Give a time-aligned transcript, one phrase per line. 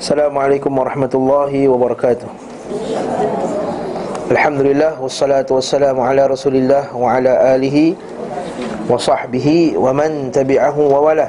[0.00, 2.24] Assalamualaikum warahmatullahi wabarakatuh.
[4.32, 7.92] Alhamdulillah Wassalatu wassalamu ala rasulillah Wa ala alihi
[8.88, 11.28] Wa sahbihi Wa man tabi'ahu wa wala.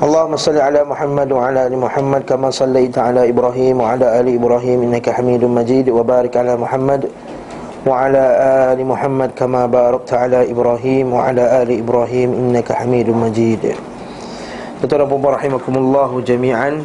[0.00, 4.40] Allahumma salli ala Muhammad wa ala ali Muhammad Kama sallaita ala Ibrahim wa ala ali
[4.40, 7.04] Ibrahim Innaka hamidun majid Wa barik ala Muhammad
[7.85, 8.23] وعلى
[8.73, 13.63] آل محمد كما باركت على إبراهيم وعلى آل إبراهيم إنك حميد مجيد
[14.75, 16.83] Tuan-tuan dan puan rahimakumullahu jami'an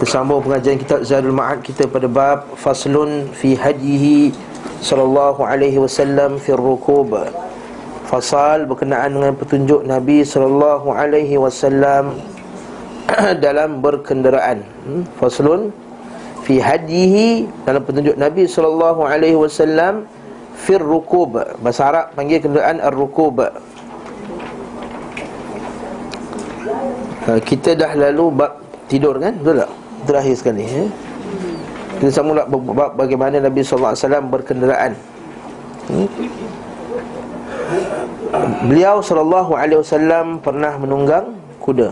[0.00, 4.32] Bersambung pengajian kitab Zadul Ma'ad kita pada bab Faslun fi hajihi
[4.80, 7.12] Sallallahu alaihi wasallam fi rukub
[8.08, 12.16] Fasal berkenaan dengan petunjuk Nabi Sallallahu alaihi wasallam
[13.44, 15.02] Dalam berkenderaan hmm?
[15.20, 15.70] Faslun
[16.47, 20.07] Fi hadihi dalam petunjuk Nabi sallallahu alaihi wasallam
[20.55, 21.35] fir rukub.
[21.59, 23.43] Bahasa Arab panggil kenderaan ar-rukub.
[27.27, 29.35] Ha, kita dah lalu bab tidur kan?
[29.35, 29.71] Betul tak?
[30.07, 30.87] Terakhir sekali eh?
[31.97, 32.37] kita sambung
[32.77, 34.91] bab bagaimana Nabi sallallahu alaihi wasallam berkenderaan.
[35.91, 36.07] Hmm?
[38.67, 41.91] beliau sallallahu alaihi wasallam pernah menunggang kuda.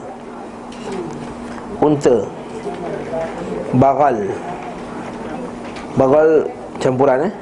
[1.84, 2.24] Unta
[3.78, 4.32] bagal.
[5.96, 7.34] Bagal campuran eh?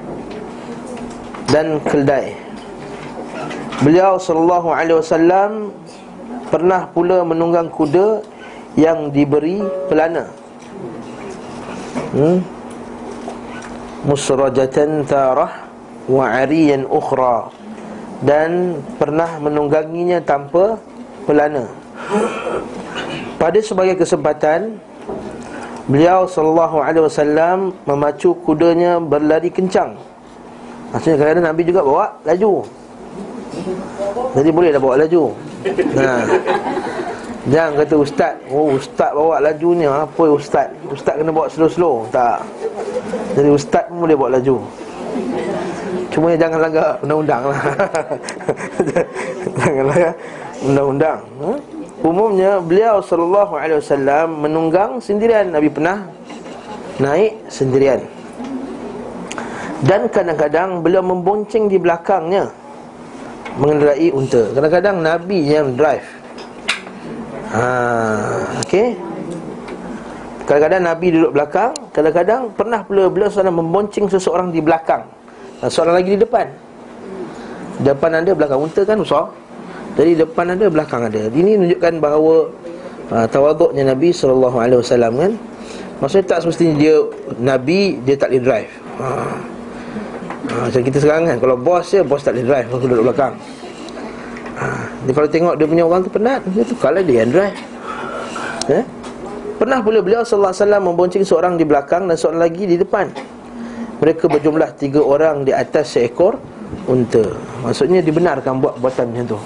[1.49, 2.43] Dan keldai
[3.83, 5.75] beliau sallallahu alaihi wasallam
[6.47, 8.23] pernah pula menunggang kuda
[8.79, 9.59] yang diberi
[9.91, 10.31] pelana.
[12.15, 12.39] Hmm?
[14.07, 15.67] Musrajatan tarah
[16.07, 17.51] wa ariyan ukhra.
[18.23, 20.79] Dan pernah menungganginya tanpa
[21.27, 21.67] pelana.
[23.35, 24.79] Pada sebagai kesempatan
[25.83, 29.99] Beliau sallallahu alaihi wasallam memacu kudanya berlari kencang.
[30.95, 32.63] Maksudnya kadang-kadang Nabi juga bawa laju.
[34.33, 35.23] Jadi boleh dah bawa laju.
[35.91, 36.23] Nah.
[37.43, 40.71] Jangan kata ustaz, oh ustaz bawa laju ni apa ustaz?
[40.87, 42.07] Ustaz kena bawa slow-slow.
[42.07, 42.39] Tak.
[43.35, 44.63] Jadi ustaz pun boleh bawa laju.
[46.07, 47.59] Cuma jangan langgar undang-undang lah.
[49.59, 50.13] jangan langgar
[50.63, 51.19] undang-undang.
[51.43, 51.72] Ha?
[52.03, 56.03] Umumnya beliau sallallahu alaihi wasallam menunggang sendirian Nabi pernah
[56.99, 58.03] naik sendirian.
[59.87, 62.51] Dan kadang-kadang beliau membonceng di belakangnya
[63.55, 64.51] mengendarai unta.
[64.51, 66.07] Kadang-kadang Nabi yang drive.
[67.55, 67.67] Ha,
[68.67, 68.99] okey.
[70.43, 75.07] Kadang-kadang Nabi duduk belakang, kadang-kadang pernah pula beliau sedang membonceng seseorang di belakang.
[75.63, 76.51] Dan seorang lagi di depan.
[77.79, 79.31] Depan anda belakang unta kan besar.
[79.93, 81.29] Jadi depan ada, belakang ada.
[81.29, 82.49] Ini menunjukkan bahawa
[83.13, 85.33] uh, tawaduknya Nabi wasallam kan.
[86.03, 86.95] Maksudnya tak semestinya dia
[87.39, 88.71] nabi dia tak boleh drive.
[88.99, 89.07] Ha.
[90.43, 93.33] Ha, macam kita sekarang kan kalau bos dia bos tak boleh drive, bos duduk belakang.
[94.59, 94.65] Ha,
[95.07, 97.55] dia kalau tengok dia punya orang tu penat, dia tu kalau dia yang drive.
[98.67, 98.83] Eh?
[99.55, 103.07] Pernah pula beliau sallallahu alaihi wasallam membonceng seorang di belakang dan seorang lagi di depan.
[104.03, 106.35] Mereka berjumlah tiga orang di atas seekor
[106.91, 107.23] unta.
[107.63, 109.39] Maksudnya dibenarkan buat buatan macam tu.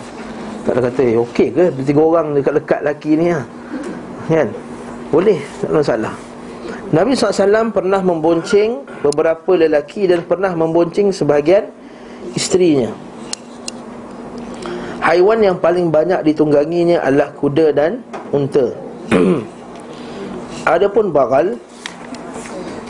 [0.67, 1.63] Tak ada kata, eh, okey ke?
[1.87, 3.39] Tiga orang dekat-dekat lelaki ni ha?
[4.27, 4.51] Kan?
[5.07, 6.13] Boleh, tak ada masalah.
[6.91, 11.71] Nabi SAW pernah membonceng beberapa lelaki dan pernah membonceng sebahagian
[12.35, 12.91] isterinya.
[14.99, 18.03] Haiwan yang paling banyak ditungganginya adalah kuda dan
[18.35, 18.75] unta.
[20.75, 21.55] Adapun bagal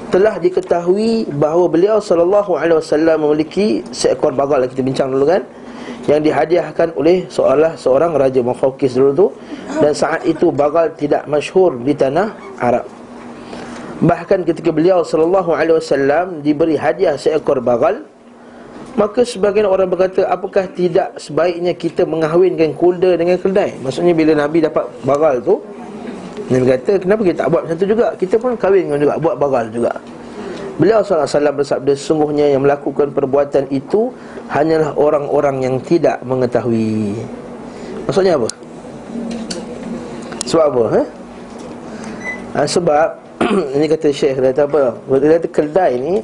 [0.10, 4.66] telah diketahui bahawa beliau sallallahu alaihi wasallam memiliki seekor bagal.
[4.66, 5.46] Kita bincang dulu kan
[6.08, 9.28] yang dihadiahkan oleh seolah seorang raja Mufaukis dulu tu
[9.84, 12.32] dan saat itu bagal tidak masyhur di tanah
[12.64, 12.88] Arab.
[14.00, 18.08] Bahkan ketika beliau sallallahu alaihi wasallam diberi hadiah seekor bagal
[18.98, 23.78] maka sebagian orang berkata apakah tidak sebaiknya kita mengahwinkan kuda dengan keldai?
[23.84, 25.62] Maksudnya bila Nabi dapat bagal tu
[26.48, 28.08] Nabi kata kenapa kita tak buat macam tu juga?
[28.16, 29.92] Kita pun kahwin dengan juga buat bagal juga.
[30.78, 34.14] Beliau SAW bersabda Sungguhnya yang melakukan perbuatan itu
[34.54, 37.18] Hanyalah orang-orang yang tidak mengetahui
[38.06, 38.50] Maksudnya apa?
[40.46, 40.84] Sebab apa?
[41.02, 41.08] Eh?
[42.54, 43.08] Ha, sebab
[43.76, 44.84] Ini kata Syekh Dia kata apa?
[45.18, 46.16] Dia kata keldai ni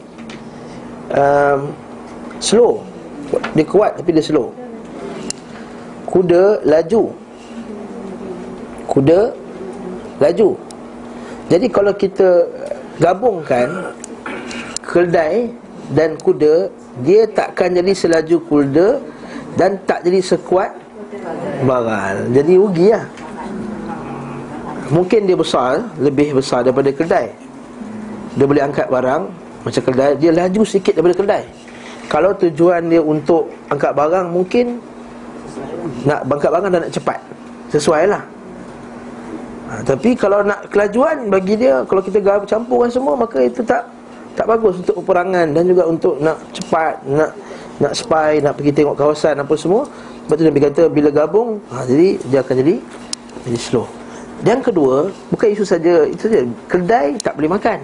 [1.18, 1.60] um,
[2.38, 2.86] Slow
[3.57, 4.54] Dia kuat tapi dia slow
[6.06, 7.10] Kuda laju
[8.86, 9.19] Kuda
[10.22, 10.50] Laju
[11.50, 12.45] Jadi kalau kita
[13.01, 13.98] Gabungkan
[14.83, 15.50] keldai
[15.95, 16.69] dan kuda
[17.01, 18.88] dia takkan jadi selaju kuda
[19.57, 20.71] dan tak jadi sekuat
[21.63, 22.30] bagal.
[22.35, 23.06] Jadi rugi lah.
[24.91, 27.33] Mungkin dia besar, lebih besar daripada keldai.
[28.38, 29.24] Dia boleh angkat barang
[29.63, 31.44] macam keldai, dia laju sikit daripada keldai.
[32.12, 34.77] Kalau tujuan dia untuk angkat barang mungkin
[36.06, 37.19] Nak bangkat bangang dan nak cepat
[37.71, 38.24] Sesuai lah
[39.65, 43.88] ha, Tapi kalau nak kelajuan Bagi dia Kalau kita campurkan semua Maka itu tak
[44.33, 47.31] tak bagus untuk peperangan Dan juga untuk nak cepat Nak
[47.81, 49.85] nak spy Nak pergi tengok kawasan Apa semua
[50.25, 52.75] Sebab tu Nabi kata Bila gabung ha, Jadi dia akan jadi
[53.45, 54.03] Jadi slow
[54.44, 56.44] yang kedua, bukan isu saja itu saja.
[56.68, 57.80] Kedai tak boleh makan.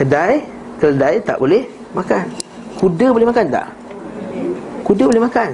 [0.00, 0.48] Kedai,
[0.80, 2.24] kedai tak boleh makan.
[2.80, 3.68] Kuda boleh makan tak?
[4.80, 5.50] Kuda boleh makan.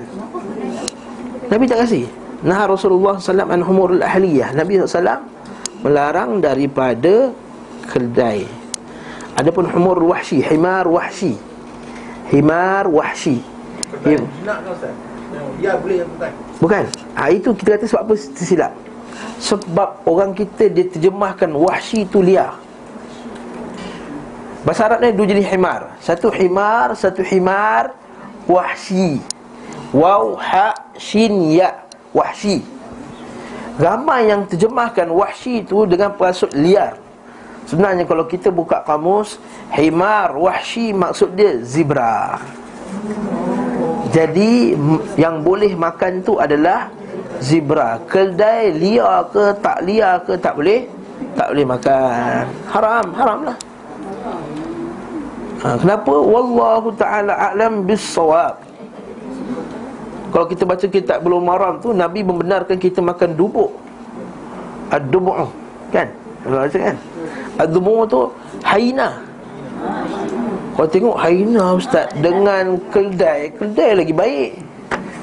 [1.51, 2.07] Nabi tak kasih.
[2.47, 4.49] Nah Rasulullah sallallahu alaihi wasallam an ahliyah.
[4.55, 5.27] Nabi sallallahu
[5.83, 7.35] melarang daripada
[7.87, 8.49] kedai.
[9.35, 11.35] Adapun humur wahsi, himar wahsi.
[12.31, 13.43] Himar wahsi.
[14.45, 14.95] Nak Ustaz.
[15.59, 16.31] Ya boleh bukan.
[16.63, 16.85] Bukan.
[17.19, 18.73] Ha, itu kita kata sebab apa tersilap.
[19.43, 22.55] Sebab orang kita dia terjemahkan wahsi itu liar.
[24.65, 26.01] Bahasa Arab ni dua jadi himar.
[26.01, 27.93] Satu himar, satu himar
[28.49, 29.21] wahsi.
[29.93, 31.85] Waw ha shin ya
[32.17, 32.65] wahsi.
[33.77, 37.04] Ramai yang terjemahkan wahsi itu dengan maksud liar.
[37.65, 39.41] Sebenarnya kalau kita buka kamus
[39.73, 42.39] Himar, wahsi maksud dia zebra
[44.15, 44.79] jadi
[45.19, 46.87] yang boleh makan tu adalah
[47.43, 47.99] zebra.
[48.07, 50.87] Keldai liar ke tak liar ke tak boleh
[51.35, 52.41] tak boleh makan.
[52.71, 53.57] Haram, haramlah.
[55.67, 56.15] Ha, kenapa?
[56.15, 58.55] Wallahu taala a'lam bis-shawab.
[60.31, 63.75] Kalau kita baca kitab belum maram tu Nabi membenarkan kita makan dubuk.
[64.95, 65.51] Ad-dubu'
[65.91, 66.07] kan?
[66.47, 66.97] Kalau baca kan?
[67.59, 68.21] Ad-dubu' tu
[68.67, 69.35] haina.
[70.75, 73.55] Kau tengok Haina Ustaz Dengan keldai.
[73.55, 74.51] Keldai lagi baik.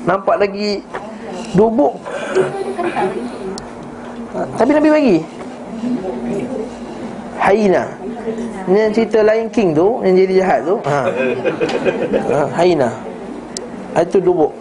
[0.07, 0.79] Nampak lagi
[1.51, 1.99] Dubuk.
[4.31, 5.17] Ha, Tapi Nabi bagi.
[7.41, 7.83] Haina.
[8.71, 10.75] Ini cerita Lion King tu Yang jadi jahat tu.
[10.87, 10.99] Ha.
[12.31, 12.89] ha Haina.
[13.99, 14.55] Itu dubuk.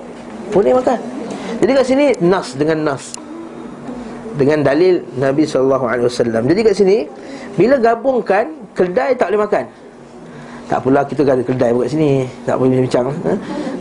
[0.50, 0.98] Boleh makan.
[1.62, 3.14] Jadi kat sini Nas dengan Nas.
[4.34, 5.86] Dengan dalil Nabi SAW
[6.26, 7.06] Jadi kat sini
[7.60, 9.64] Bila gabungkan Keldai tak boleh makan.
[10.70, 13.34] Tak pula kita ada kedai buat sini Tak boleh bincang ha?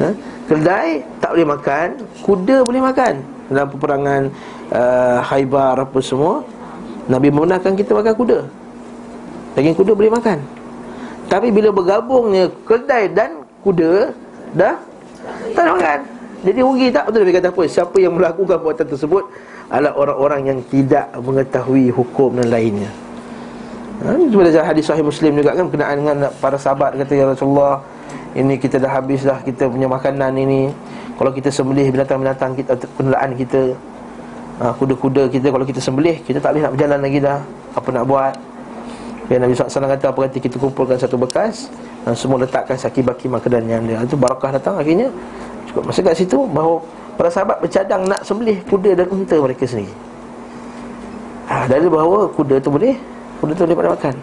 [0.03, 0.09] ha?
[0.51, 1.87] Kedai tak boleh makan
[2.19, 3.13] Kuda boleh makan.
[3.47, 4.21] Dalam peperangan
[4.75, 6.43] uh, Haibar apa semua
[7.09, 8.39] Nabi membenarkan kita makan kuda.
[9.57, 10.37] Daging kuda boleh makan.
[11.31, 14.11] Tapi bila bergabungnya Kedai dan kuda
[14.59, 14.75] Dah
[15.55, 15.99] Tak boleh makan.
[16.39, 17.03] Jadi rugi tak?
[17.07, 17.63] Betul Nabi kata apa?
[17.63, 19.23] Siapa yang melakukan perbuatan tersebut
[19.71, 22.89] Adalah orang-orang yang tidak mengetahui hukum dan lainnya
[23.99, 27.83] Ha, itu ada hadis sahih Muslim juga kan berkenaan dengan para sahabat kata ya Rasulullah
[28.31, 30.71] ini kita dah habis dah kita punya makanan ini.
[31.19, 33.75] Kalau kita sembelih binatang-binatang kita kenderaan kita
[34.63, 37.39] ha, kuda-kuda kita kalau kita sembelih kita tak boleh nak berjalan lagi dah.
[37.75, 38.33] Apa nak buat?
[39.27, 41.67] Ya Nabi SAW kata apa kata kita kumpulkan satu bekas
[42.07, 43.99] dan semua letakkan saki baki makanan yang dia.
[43.99, 45.11] Itu barakah datang akhirnya
[45.67, 46.79] cukup masa kat situ bahawa
[47.19, 49.91] para sahabat bercadang nak sembelih kuda dan unta mereka sendiri.
[51.51, 52.95] Ha, dari bahawa kuda tu boleh
[53.39, 54.15] Kuda tu boleh pada makan.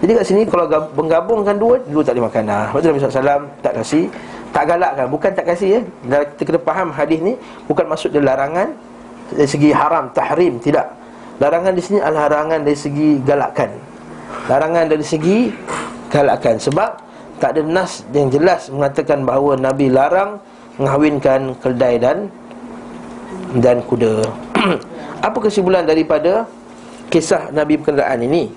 [0.00, 0.64] Jadi kat sini kalau
[0.96, 2.42] menggabungkan dua Dua tak boleh makan.
[2.48, 4.04] Nah, Lepas tu Nabi SAW tak kasih
[4.48, 5.06] Tak galakkan.
[5.12, 7.36] Bukan tak kasih ya Dan kita kena faham hadis ni
[7.68, 8.72] Bukan maksud dia larangan
[9.28, 10.86] Dari segi haram, tahrim Tidak.
[11.40, 13.70] Larangan di sini adalah larangan dari segi galakkan.
[14.48, 15.38] Larangan dari segi
[16.08, 16.56] galakkan.
[16.56, 16.90] Sebab
[17.36, 20.40] tak ada nas yang jelas Mengatakan bahawa Nabi larang
[20.80, 22.32] Mengahwinkan keldai dan
[23.52, 24.24] Dan kuda.
[25.28, 26.48] Apa kesimpulan daripada
[27.10, 28.48] kisah Nabi berkenderaan ini.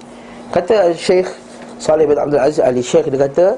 [0.54, 1.28] Kata Syekh
[1.82, 3.58] Salih bin Abdul Aziz Ali Syekh dia kata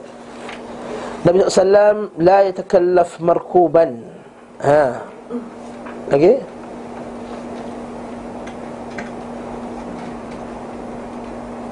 [1.27, 3.99] Nabi SAW La yatakallaf markuban.
[4.63, 5.03] Ha.
[6.15, 6.39] Okey?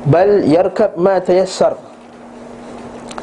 [0.04, 1.80] Bal yarkab ma tayassar.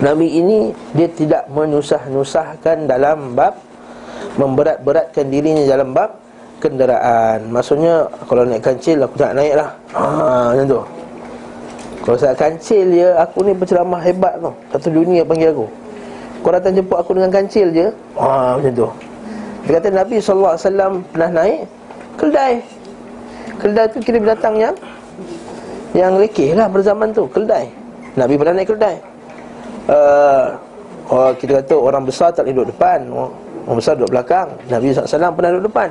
[0.01, 3.53] Nabi ini Dia tidak menyusah-nusahkan dalam bab
[4.41, 6.20] Memberat-beratkan dirinya dalam bab
[6.61, 7.49] kenderaan.
[7.49, 10.81] Maksudnya Kalau naik kancil Aku tak naik lah Haa Macam tu.
[12.05, 14.53] Kalau saya kancil je Aku ni penceramah hebat tu.
[14.77, 15.67] Satu dunia panggil aku.
[16.41, 17.89] Kau datang jemput aku dengan kancil je.
[18.21, 18.89] Haa Macam tu.
[19.65, 21.61] Dia kata Nabi SAW Pernah naik
[22.21, 22.53] Keldai.
[23.57, 24.77] Keldai tu kira binatang yang
[25.97, 27.67] Yang lekeh lah berzaman tu Keldai.
[28.21, 28.97] Nabi pernah naik keldai.
[29.89, 30.47] Uh,
[31.11, 33.03] Oh, kita kata orang besar tak duduk depan.
[33.11, 34.47] Orang besar duduk belakang.
[34.71, 35.91] Nabi SAW pernah duduk depan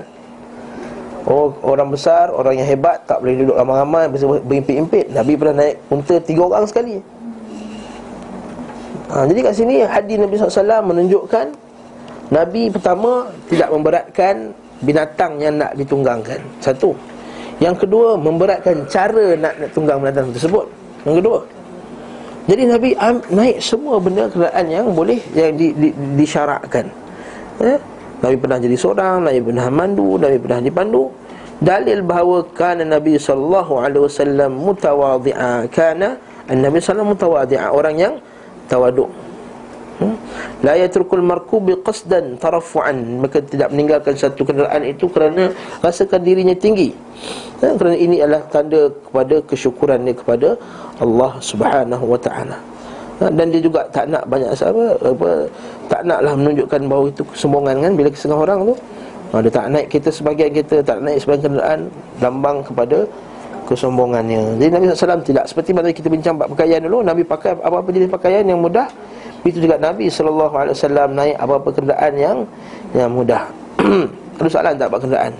[1.27, 4.07] Oh, orang besar, orang yang hebat tak boleh duduk ramai-ramai
[4.47, 5.11] berimpit-impit.
[5.11, 6.95] Nabi pernah naik unta tiga orang sekali.
[9.09, 11.45] Ha, jadi kat sini hadis Nabi SAW menunjukkan
[12.29, 14.53] Nabi pertama tidak memberatkan
[14.85, 16.39] binatang yang nak ditunggangkan.
[16.61, 16.93] Satu.
[17.59, 20.65] Yang kedua memberatkan cara nak, nak tunggang binatang tersebut.
[21.03, 21.39] Yang kedua.
[22.49, 22.89] Jadi Nabi
[23.29, 26.85] naik semua benda kenderaan yang boleh yang di, di, disyarakkan.
[27.61, 27.77] Eh?
[28.19, 31.03] Nabi pernah jadi seorang, Nabi pernah mandu, Nabi pernah dipandu.
[31.59, 36.15] Dalil bahawa kana Nabi sallallahu alaihi wasallam mutawadhi'a, kana
[36.47, 38.13] Nabi sallallahu mutawadhi'a, orang yang
[38.71, 39.11] tawaduk.
[39.99, 40.15] Hmm?
[40.63, 45.51] La yatrukul markubi qasdan tarafu'an Maka tidak meninggalkan satu kenderaan itu Kerana
[45.83, 46.95] rasakan dirinya tinggi
[47.59, 50.55] ya, Kerana ini adalah tanda kepada kesyukurannya kepada
[51.03, 52.55] Allah subhanahu wa ta'ala
[53.19, 55.29] ha, Dan dia juga tak nak banyak apa, apa
[55.89, 58.73] Tak naklah menunjukkan bahawa itu kesombongan kan Bila setengah orang tu
[59.33, 61.79] ha, Dia tak naik kita sebagian kita Tak naik sebagian kenderaan
[62.21, 62.97] Lambang kepada
[63.65, 68.07] kesombongannya Jadi Nabi SAW tidak Seperti mana kita bincang pakaian dulu Nabi pakai apa-apa jenis
[68.07, 68.85] pakaian yang mudah
[69.47, 72.37] itu juga Nabi wasallam naik apa-apa kenderaan yang
[72.91, 73.47] yang mudah.
[74.39, 75.33] Ada soalan tak bab kenderaan?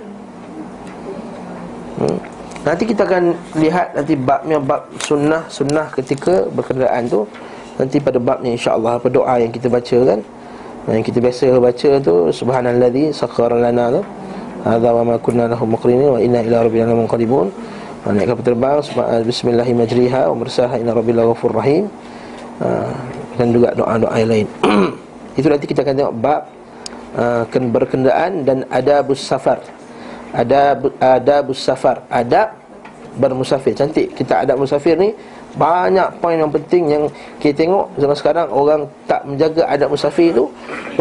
[1.99, 2.17] Hmm.
[2.63, 3.23] Nanti kita akan
[3.59, 7.23] lihat nanti babnya bab sunnah sunnah ketika berkenderaan tu
[7.79, 10.19] nanti pada babnya insya-Allah apa doa yang kita baca kan
[10.89, 14.01] yang kita biasa baca tu subhanallazi sakhkhara lana tu
[14.65, 17.53] hadza wa ma kunna lahu muqrinin wa inna ila rabbina lamunqalibun
[18.09, 18.79] naik kapal terbang
[19.27, 21.85] bismillahirrahmanirrahim wa mursaha inna rabbil ghafur rahim
[22.63, 22.91] ha
[23.39, 24.47] dan juga doa-doa yang lain.
[25.39, 26.41] Itu nanti kita akan tengok bab
[27.15, 29.63] uh, berkenderaan dan adabus safar.
[30.35, 32.03] Adab adabus safar.
[32.11, 32.51] Adab
[33.15, 33.71] bermusafir.
[33.79, 34.11] Cantik.
[34.11, 35.15] Kita adab musafir ni
[35.57, 37.03] banyak poin yang penting yang
[37.41, 40.45] kita tengok zaman sekarang orang tak menjaga adab musafir tu.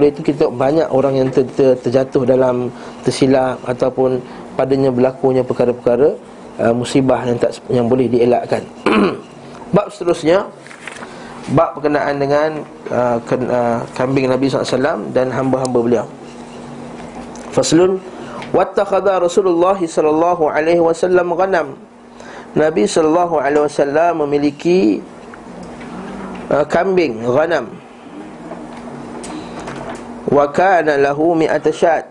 [0.01, 2.73] Oleh itu kita banyak orang yang ter, ter, terjatuh dalam
[3.05, 4.23] tersilap ataupun
[4.57, 6.17] padanya berlakunya perkara-perkara
[6.65, 8.65] uh, musibah yang tak yang boleh dielakkan.
[9.75, 10.49] bab seterusnya
[11.53, 12.51] bab berkenaan dengan
[12.93, 16.07] uh, ken, uh, kambing Nabi SAW dan hamba-hamba beliau.
[17.53, 18.01] Faslun
[18.53, 21.88] wattakhadha Rasulullah sallallahu alaihi wasallam ghanam.
[22.57, 25.05] Nabi sallallahu alaihi wasallam memiliki
[26.49, 27.69] uh, kambing ghanam.
[30.29, 32.09] Wa kana lahu mi'ata syat.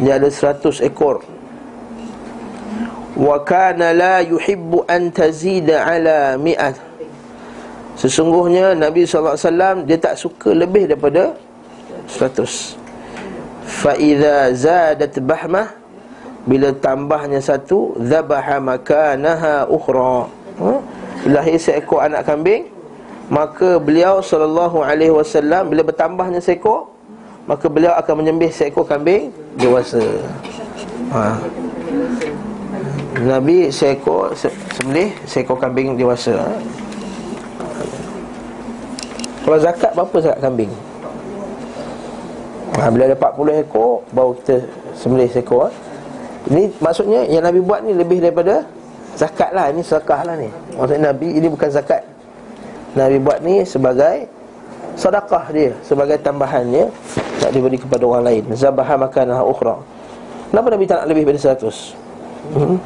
[0.00, 1.24] Dia ada 100 ekor.
[3.20, 6.72] Wa kana la yuhibbu an tazida ala mi'ah
[7.98, 11.36] Sesungguhnya Nabi SAW Dia tak suka lebih daripada
[12.08, 12.80] 100
[13.66, 15.79] Fa'idha zadat bahmah
[16.48, 20.28] Bila tambahnya satu Zabaha makanaha ukhra
[20.60, 20.72] ha?
[21.28, 22.68] Lahir seekor anak kambing
[23.30, 26.90] Maka beliau sallallahu alaihi wasallam bila bertambahnya seekor
[27.50, 30.02] maka beliau akan menyembih seekor kambing dewasa.
[31.10, 31.34] Ha.
[33.26, 36.38] Nabi seekor sembelih seekor kambing dewasa.
[39.42, 40.70] Kalau zakat berapa zakat kambing?
[42.78, 44.62] Ha, bila ada 40 ekor Baru kita
[44.94, 45.89] sembelih seekor ha?
[46.48, 48.64] Ini maksudnya yang Nabi buat ni lebih daripada
[49.18, 50.48] Zakat lah, ini sedekah lah ni.
[50.78, 52.00] Maksudnya Nabi, ini bukan zakat.
[52.94, 54.26] Nabi buat ni sebagai
[54.98, 56.90] Sedekah dia, sebagai tambahannya
[57.38, 58.44] Tak diberi kepada orang lain.
[58.54, 59.78] Zabaha makanah ukhra.
[60.50, 62.56] Kenapa Nabi tak nak lebih daripada 100?
[62.56, 62.78] Hmm?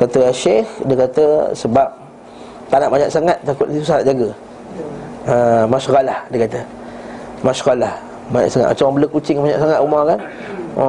[0.00, 1.88] Kata Syekh, dia kata sebab
[2.66, 4.28] Tak nak banyak sangat, takut dia susah nak jaga.
[5.22, 5.34] Ha,
[5.70, 6.60] Masyaralah dia kata.
[7.42, 7.94] Masyaralah
[8.32, 8.68] Banyak sangat.
[8.72, 10.18] Macam orang bela kucing banyak sangat rumah kan?
[10.78, 10.86] Ha.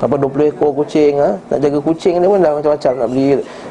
[0.00, 1.36] Apa 20 ekor kucing ha?
[1.52, 3.26] Nak jaga kucing ni pun dah macam-macam Nak beli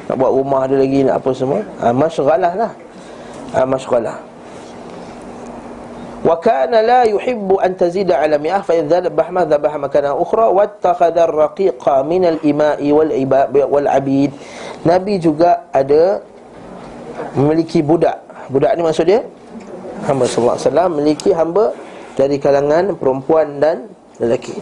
[0.05, 1.59] Nak buat rumah dia lagi Nak apa semua.
[1.81, 2.71] Ha, Masyaralah lah.
[3.57, 4.17] Ha, Masyaralah
[6.19, 10.51] Wa kana la yuhibbu an tazida ala mi'ah fa idza dhabah ma dhabah makana ukhra
[10.51, 14.36] wattakhadha ar-raqiqa min al-ima'i wal ibad wal abid.
[14.83, 16.19] Nabi juga ada
[17.39, 18.19] memiliki budak.
[18.51, 19.24] Budak ni maksud dia?
[20.03, 21.65] Hamba sallallahu alaihi wasallam memiliki hamba
[22.19, 23.88] dari kalangan perempuan dan
[24.19, 24.59] lelaki.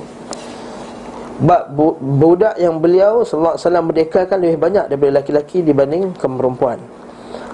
[1.37, 1.69] Bab
[2.01, 6.81] budak yang beliau sallallahu alaihi wasallam merdekakan lebih banyak daripada lelaki-lelaki dibanding perempuan.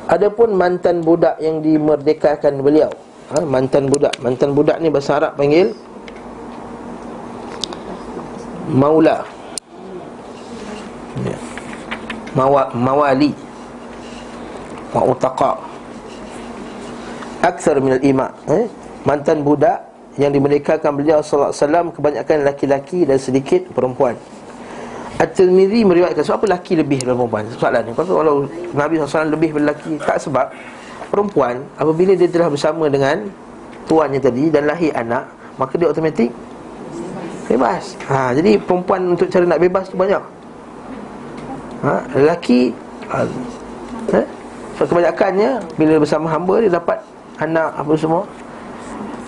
[0.07, 2.91] Adapun mantan budak yang dimerdekakan beliau,
[3.35, 5.75] ha, mantan budak, mantan budak ni bahasa Arab panggil
[8.71, 9.27] maula.
[11.23, 11.37] Ya.
[12.33, 13.31] Mawa, mawali.
[14.95, 15.73] Ma'utaqa
[17.43, 18.71] aksar minal ima eh?
[19.03, 19.83] mantan budak
[20.17, 24.13] yang dimerdekakan beliau sallallahu alaihi wasallam kebanyakan laki-laki dan sedikit perempuan.
[25.17, 27.43] At-Tirmizi meriwayatkan sebab apa laki lebih daripada perempuan?
[27.57, 27.91] Soalan ni.
[27.93, 28.35] Kalau
[28.73, 30.49] Nabi SAW lebih lelaki tak sebab
[31.13, 33.29] perempuan apabila dia telah bersama dengan
[33.85, 35.29] tuannya tadi dan lahir anak
[35.61, 36.33] maka dia automatik
[37.45, 37.93] bebas.
[38.09, 40.21] Ha, jadi perempuan untuk cara nak bebas tu banyak.
[41.85, 42.73] Ha, lelaki
[43.13, 43.27] ha,
[44.17, 44.25] eh?
[44.79, 46.97] so, kebanyakannya bila bersama hamba dia dapat
[47.37, 48.23] anak apa semua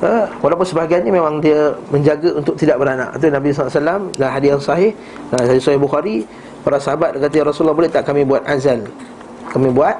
[0.04, 0.28] ha?
[0.42, 4.92] Walaupun sebahagiannya memang dia menjaga untuk tidak beranak Itu Nabi SAW dalam hadis yang sahih
[5.32, 6.16] Dalam hadis sahih Bukhari
[6.66, 8.82] Para sahabat kata Ya Rasulullah boleh tak kami buat azal
[9.54, 9.96] Kami buat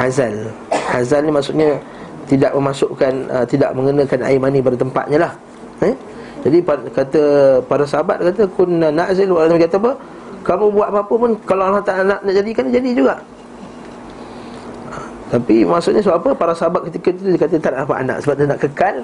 [0.00, 0.50] azal
[0.90, 1.76] Azal ni maksudnya
[2.26, 5.32] Tidak memasukkan uh, Tidak mengenakan air mani pada tempatnya lah
[5.84, 5.94] eh?
[6.46, 6.62] Jadi
[6.94, 7.22] kata
[7.66, 9.92] para sahabat kata kunna na'zil kata apa?
[10.46, 13.18] Kamu buat apa-apa pun kalau Allah Taala nak, nak jadikan jadi juga.
[15.26, 16.30] Tapi maksudnya sebab apa?
[16.38, 18.96] Para sahabat ketika itu dia kata tak nak dapat anak sebab dia nak kekal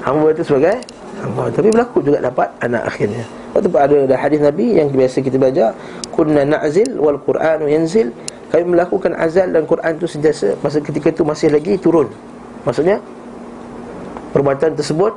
[0.00, 0.76] hamba itu sebagai
[1.20, 1.42] hamba.
[1.52, 3.24] Tapi berlaku juga dapat anak akhirnya.
[3.52, 5.76] Lepas tu ada, ada hadis Nabi yang biasa kita baca
[6.12, 8.12] kunna na'zil wal Qur'anu yanzil
[8.48, 12.08] kami melakukan azal dan Quran itu sentiasa masa ketika itu masih lagi turun.
[12.64, 12.96] Maksudnya
[14.32, 15.12] perbuatan tersebut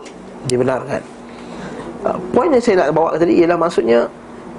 [0.51, 0.99] dibenarkan.
[2.03, 4.09] Uh, poin yang saya nak bawa tadi ialah maksudnya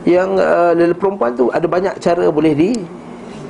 [0.09, 2.71] yang uh, perempuan tu ada banyak cara boleh di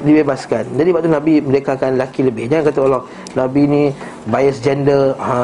[0.02, 0.64] dibebaskan.
[0.76, 2.50] Jadi waktu Nabi merdekakan lelaki lebih.
[2.50, 3.02] Jangan kata Allah
[3.38, 3.82] Nabi ni
[4.28, 5.14] bias gender.
[5.18, 5.38] Ha.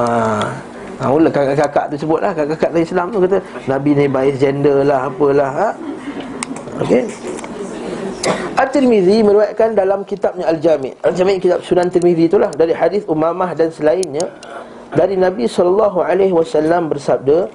[0.98, 3.38] Ha, ulah kakak-kakak tu sebut lah Kakak-kakak dalam Islam tu kata
[3.70, 5.68] Nabi ni bias gender lah Apalah ha?
[6.82, 7.06] Okey
[8.58, 14.26] At-Tirmizi meriwayatkan dalam kitabnya Al-Jami' Al-Jami' kitab Sunan Tirmizi itulah Dari hadis Umamah dan selainnya
[14.90, 16.02] Dari Nabi SAW
[16.90, 17.46] bersabda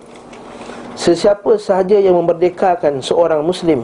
[0.96, 3.84] Sesiapa sahaja yang memerdekakan seorang Muslim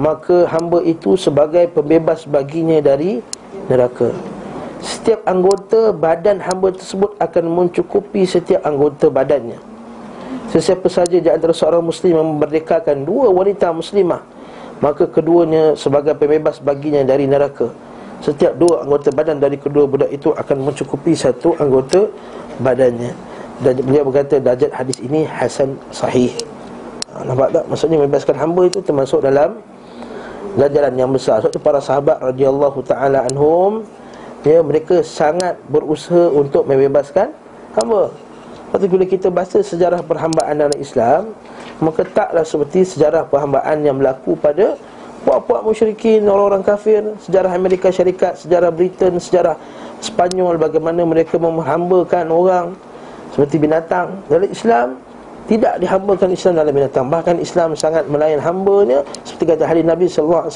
[0.00, 3.20] Maka hamba itu sebagai pembebas baginya dari
[3.68, 4.16] neraka.
[4.80, 9.60] Setiap anggota badan hamba tersebut akan mencukupi setiap anggota badannya.
[10.48, 14.24] Sesiapa sahaja di antara seorang Muslim yang memerdekakan dua wanita muslimah
[14.80, 17.68] Maka keduanya sebagai pembebas baginya dari neraka.
[18.24, 22.08] Setiap dua anggota badan dari kedua budak itu akan mencukupi satu anggota
[22.64, 23.12] badannya.
[23.60, 26.32] Dan beliau berkata darjat hadis ini Hasan Sahih.
[27.12, 27.64] Ha, Nampak tak?
[27.68, 29.60] Maksudnya membebaskan hamba itu termasuk dalam
[30.58, 31.42] ganjaran yang besar.
[31.42, 33.86] Sebab itu para sahabat radhiyallahu taala anhum
[34.42, 37.30] ya mereka sangat berusaha untuk membebaskan
[37.76, 38.10] hamba.
[38.70, 41.34] Lepas bila kita baca sejarah perhambaan dalam Islam
[41.82, 44.78] Maka taklah seperti sejarah perhambaan yang berlaku pada
[45.26, 49.58] Puak-puak musyrikin, orang-orang kafir Sejarah Amerika Syarikat, sejarah Britain, sejarah
[49.98, 52.66] Spanyol Bagaimana mereka menghambakan orang
[53.34, 54.22] Seperti binatang.
[54.30, 55.02] Dalam Islam
[55.50, 57.10] tidak dihambakan Islam dalam binatang.
[57.10, 60.46] Bahkan Islam sangat melayan hambanya Seperti kata hadis Nabi SAW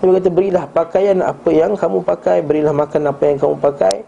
[0.00, 4.00] Nabi kata berilah pakaian apa yang kamu pakai Berilah makan apa yang kamu pakai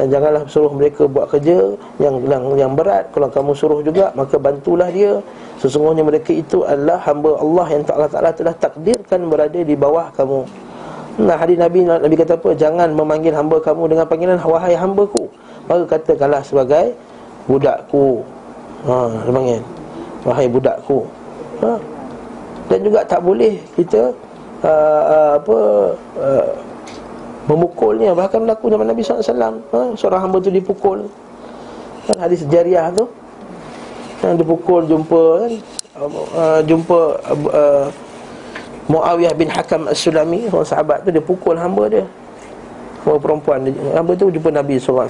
[0.00, 3.12] Dan janganlah suruh mereka buat kerja yang, yang yang berat.
[3.12, 5.20] Kalau kamu suruh juga maka bantulah dia.
[5.60, 10.40] Sesungguhnya mereka itu adalah hamba Allah Yang Allah Ta'ala telah takdirkan berada di bawah kamu.
[11.20, 12.56] Nah hadis Nabi Nabi kata apa?
[12.56, 15.28] Jangan memanggil hamba kamu dengan panggilan Wahai hambaku.
[15.68, 16.96] Maka katakanlah sebagai
[17.44, 18.35] Budakku
[18.86, 19.60] ha, Dia panggil
[20.26, 21.06] Wahai budakku.
[21.62, 21.78] Ha?
[22.66, 24.10] Dan juga tak boleh kita
[24.66, 25.58] uh, uh, Apa
[26.18, 26.48] uh,
[27.46, 28.10] Memukulnya.
[28.10, 29.80] Bahkan berlaku zaman Nabi SAW ha?
[29.94, 31.06] Seorang hamba tu dipukul.
[32.10, 33.06] Kan, Hadis jariah tu?
[34.26, 35.52] Yang dipukul jumpa kan
[36.02, 37.86] uh, Jumpa uh,
[38.86, 42.02] Muawiyah bin Hakam As-Sulami Seorang sahabat tu dia pukul hamba dia.
[43.06, 43.62] Seorang perempuan
[43.94, 45.06] Hamba tu jumpa Nabi SAW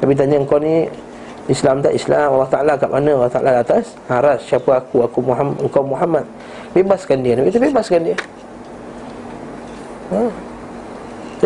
[0.00, 0.88] Nabi tanya kau ni
[1.46, 3.94] Islam tak Islam Allah Ta'ala kat mana Allah Ta'ala atas.
[4.10, 6.24] Haras siapa aku Aku Muhammad Engkau Muhammad.
[6.74, 8.16] Bebaskan dia Nabi kata bebaskan dia.
[10.10, 10.22] Ha?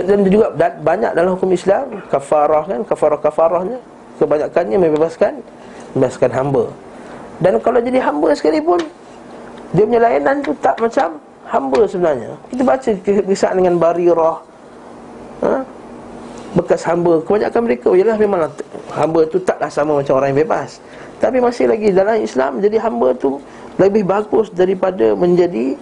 [0.01, 3.81] Dan juga banyak dalam hukum Islam Kafarah kan Kafarah-kafarahnya
[4.21, 5.33] Kebanyakannya membebaskan
[5.97, 6.65] Membebaskan hamba.
[7.41, 8.79] Dan kalau jadi hamba sekalipun
[9.73, 11.19] Dia punya layanan tu tak macam
[11.51, 12.31] Hamba sebenarnya.
[12.47, 12.91] Kita baca
[13.27, 14.39] kisah dengan Barirah.
[15.43, 15.67] Ha?
[16.55, 17.23] Bekas hamba.
[17.23, 18.41] Kebanyakan mereka ialah memang
[18.91, 20.83] hamba tu taklah sama macam orang yang bebas.
[21.21, 23.39] Tapi masih lagi dalam Islam jadi hamba tu
[23.77, 25.77] lebih bagus daripada menjadi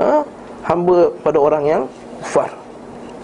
[0.00, 0.24] ha,
[0.66, 1.82] hamba pada orang yang
[2.24, 2.50] kufar.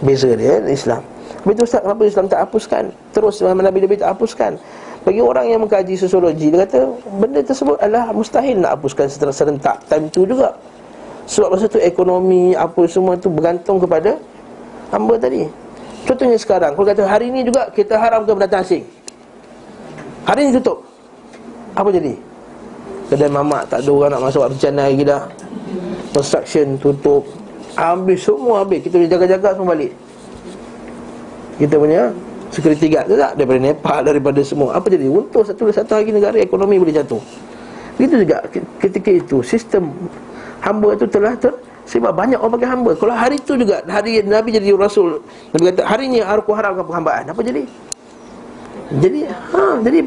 [0.05, 1.03] Beza dia Islam.
[1.45, 2.85] Betul Ustaz kenapa Islam tak hapuskan?
[3.13, 4.57] Terus Nabi Nabi tak hapuskan.
[5.05, 6.89] Bagi orang yang mengkaji sosiologi Dia kata
[7.21, 10.57] benda tersebut adalah mustahil nak hapuskan secara serentak Time tu juga.
[11.29, 14.17] Sebab masa tu ekonomi apa semua tu bergantung kepada
[14.89, 15.64] Hamba tadi
[16.05, 18.85] Contohnya sekarang Kalau kata hari ini juga kita haramkan pendatang asing.
[20.25, 20.85] Hari ini tutup.
[21.77, 22.17] Apa jadi?
[23.09, 25.23] Kedai mamak tak ada orang nak masuk rencana lagi dah.
[26.17, 27.25] Construction tutup.
[27.77, 28.81] Habis semua habis.
[28.85, 29.93] Kita boleh jaga-jaga semua balik.
[31.61, 32.03] Kita punya
[32.51, 33.33] security guard tu tak?
[33.37, 34.69] Daripada Nepal Daripada semua.
[34.77, 35.07] Apa jadi?
[35.11, 37.21] Untuk satu satu hari negara Ekonomi boleh jatuh.
[37.99, 38.43] Begitu juga
[38.83, 39.93] ketika itu Sistem
[40.65, 41.53] Hamba itu telah ter,
[41.85, 42.91] sebab banyak orang pakai hamba.
[42.97, 45.21] Kalau hari itu juga Hari Nabi jadi Rasul
[45.53, 47.25] Nabi kata hari ini aku haramkan penghambaan.
[47.29, 47.69] Apa jadi?
[48.95, 49.99] Jadi ha, jadi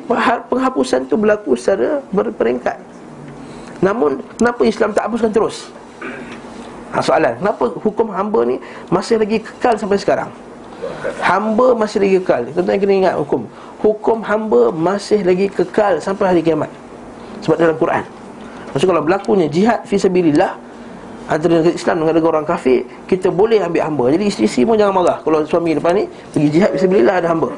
[0.50, 2.78] penghapusan itu berlaku secara berperingkat.
[3.82, 5.70] Namun kenapa Islam tak hapuskan terus?
[6.88, 10.32] Ha, soalan Kenapa hukum hamba ni Masih lagi kekal sampai sekarang?
[11.20, 12.48] Hamba masih lagi kekal.
[12.54, 13.46] Tuan-tuan kena ingat hukum.
[13.82, 16.70] Hukum hamba masih lagi kekal Sampai hari kiamat.
[17.46, 18.04] Sebab dalam Quran.
[18.72, 20.67] Maksudnya kalau berlakunya jihad Fisabilillah
[21.28, 24.06] antara negara Islam dengan negara orang kafir kita boleh ambil hamba.
[24.16, 25.18] Jadi isteri-isteri pun jangan marah.
[25.22, 27.50] Kalau suami lepas ni pergi jihad bisa belilah ada hamba.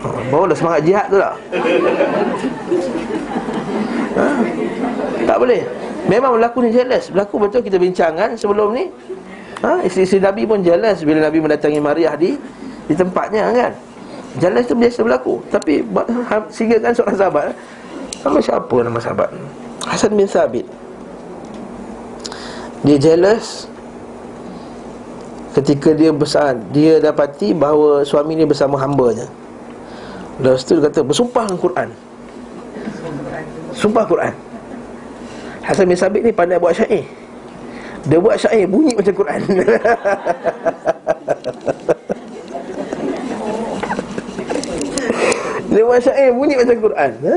[0.00, 1.34] Ha, Barulah semangat jihad tu lah.
[4.16, 4.26] Ha?
[5.26, 5.60] Tak boleh.
[6.06, 7.10] Memang berlaku ni jealous.
[7.10, 8.86] Berlaku betul kita bincang kan sebelum ni.
[9.60, 9.82] Ha?
[9.84, 12.32] Isteri-isteri Nabi pun jealous Bila Nabi mendatangi Mariah di
[12.88, 13.72] Di tempatnya kan.
[14.40, 15.42] Jealous tu biasa berlaku.
[15.52, 15.84] Tapi
[16.30, 17.52] ha, Sehingga kan seorang sahabat
[18.24, 19.30] Nama siapa nama sahabat
[19.86, 20.66] Hasan bin Sabit.
[22.80, 23.68] Dia jealous
[25.52, 29.28] Ketika dia besar Dia dapati bahawa suami ni bersama hambanya.
[30.40, 31.88] Lepas tu dia kata Bersumpah dengan Quran.
[33.76, 34.34] Sumpah Quran.
[35.64, 37.04] Hasan bin Sabit ni pandai buat syair.
[38.08, 39.40] Dia buat syair bunyi macam Quran.
[45.70, 47.36] Dia buat syair bunyi macam Quran ha?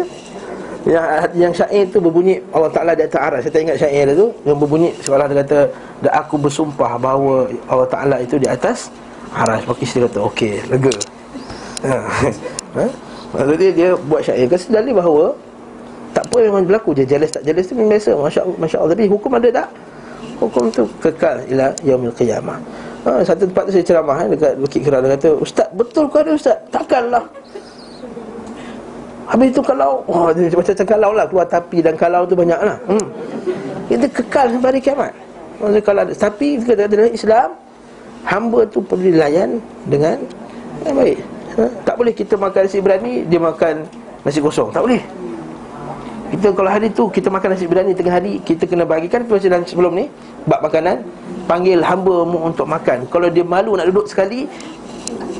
[0.83, 3.47] Yang yang syair tu berbunyi Allah Taala di atas.
[3.47, 5.59] Saya tak ingat syair dia tu yang berbunyi seolah dia kata
[6.03, 8.91] dan aku bersumpah bahawa Allah Taala itu di atas
[9.31, 9.63] aras.
[9.63, 10.93] Maka isteri kata okey, lega.
[11.87, 11.95] Ha.
[12.79, 12.85] ha?
[13.33, 15.31] Maksudnya dia buat syair kasi dalil bahawa
[16.13, 19.49] tak apa memang berlaku je jealous tak jealous tu biasa masya-Allah masya-Allah tapi hukum ada
[19.49, 19.67] tak?
[20.37, 22.59] Hukum tu kekal ila yaumil qiyamah.
[23.03, 26.23] Ha, satu tempat tu saya ceramah eh, dekat Bukit Kera dia kata ustaz betul ke
[26.23, 26.55] ada ustaz?
[26.71, 27.23] Takkanlah
[29.33, 32.77] Habis itu kalau oh, Macam-macam kalau lah Keluar tapi dan kalau tu banyak lah.
[32.85, 33.05] Hmm.
[33.89, 35.11] Itu kekal sampai hari kiamat.
[35.57, 37.49] Maksudnya kalau Tapi kita dalam Islam
[38.23, 39.57] Hamba tu perlu dilayan
[39.89, 40.21] Dengan
[40.85, 41.17] Yang baik.
[41.57, 41.63] Ha?
[41.81, 43.75] Tak boleh kita makan nasi berani Dia makan
[44.21, 44.69] nasi kosong.
[44.69, 45.01] Tak boleh.
[46.33, 49.93] Kita kalau hari tu kita makan nasi berani tengah hari kita kena bagikan macam sebelum
[49.93, 50.09] ni
[50.49, 51.05] bab makanan
[51.45, 53.05] panggil hamba mu untuk makan.
[53.05, 54.49] Kalau dia malu nak duduk sekali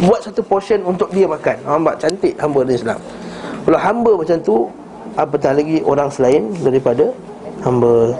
[0.06, 1.58] buat satu portion untuk dia makan.
[1.66, 3.02] Hamba cantik hamba Islam
[3.64, 4.68] kalau hamba macam tu
[5.14, 7.06] Apatah lagi orang selain daripada
[7.62, 8.18] hamba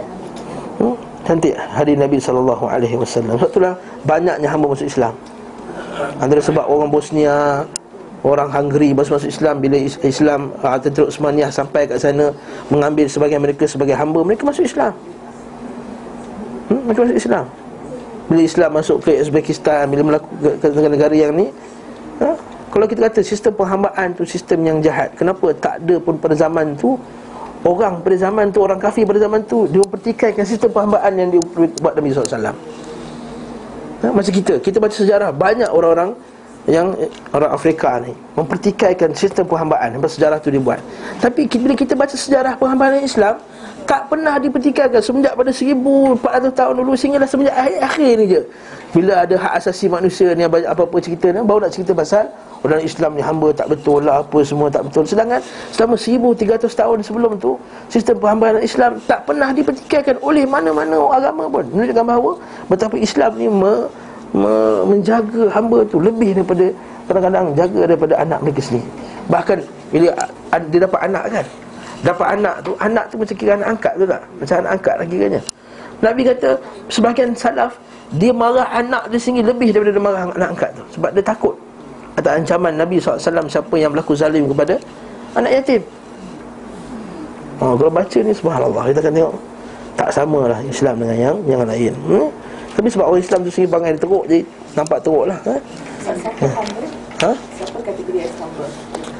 [0.78, 0.94] hmm?
[1.26, 3.74] Cantik hari Nabi SAW Sebab itulah
[4.06, 5.14] banyaknya hamba masuk Islam
[6.22, 7.66] Antara sebab orang Bosnia
[8.22, 9.76] Orang Hungary masuk masuk Islam Bila
[10.06, 12.30] Islam uh, Tentera Utsmaniyah sampai kat sana
[12.70, 14.94] Mengambil sebagian mereka sebagai hamba Mereka masuk Islam
[16.70, 16.80] hmm?
[16.86, 17.44] Mereka masuk Islam
[18.30, 21.50] Bila Islam masuk ke Uzbekistan Bila melakukan negara-negara yang ni
[22.22, 22.38] ha?
[22.74, 26.74] Kalau kita kata sistem penghambaan tu sistem yang jahat Kenapa tak ada pun pada zaman
[26.74, 26.98] tu
[27.62, 31.94] Orang pada zaman tu, orang kafir pada zaman tu Dia mempertikaikan sistem penghambaan yang dibuat
[31.94, 36.18] Nabi SAW ha, Macam kita, kita baca sejarah Banyak orang-orang
[36.64, 36.96] yang
[37.36, 40.80] orang Afrika ni mempertikaikan sistem penghambaan yang sejarah tu dibuat.
[41.20, 43.36] Tapi bila kita baca sejarah penghambaan Islam
[43.84, 46.24] tak pernah dipertikaikan semenjak pada 1400
[46.56, 48.40] tahun dulu sehinggalah semenjak akhir-akhir ni je.
[48.96, 52.32] Bila ada hak asasi manusia ni apa-apa cerita ni baru nak cerita pasal
[52.64, 55.04] orang Islam ni hamba tak betul lah apa semua tak betul.
[55.04, 57.60] Sedangkan selama 1300 tahun sebelum tu
[57.92, 61.64] sistem penghambaan Islam tak pernah dipertikaikan oleh mana-mana agama pun.
[61.68, 62.30] Menunjukkan bahawa
[62.72, 63.72] betapa Islam ni me,
[64.32, 64.52] me,
[64.88, 66.72] menjaga hamba tu lebih daripada
[67.04, 68.88] kadang-kadang jaga daripada anak mereka sendiri.
[69.28, 69.58] Bahkan
[69.92, 70.08] bila
[70.68, 71.46] dia dapat anak kan
[72.04, 75.16] Dapat anak tu Anak tu macam kira anak angkat tu tak Macam anak angkat lagi
[75.16, 75.30] kan
[76.02, 76.50] Nabi kata
[76.92, 77.72] Sebahagian salaf
[78.20, 81.54] Dia marah anak dia sendiri Lebih daripada dia marah anak angkat tu Sebab dia takut
[82.14, 84.78] Atas ancaman Nabi SAW Siapa yang berlaku zalim kepada
[85.34, 85.82] Anak yatim
[87.62, 89.34] Oh, kalau baca ni subhanallah kita akan tengok
[89.94, 91.94] tak samalah Islam dengan yang yang lain.
[92.10, 92.28] Hmm?
[92.74, 94.42] Tapi sebab orang Islam tu sendiri bangai teruk jadi
[94.74, 95.38] nampak teruk lah.
[95.46, 95.54] Ha?
[96.02, 96.60] Siapa
[97.22, 97.32] ha?
[97.54, 98.66] Siapa kategori hamba?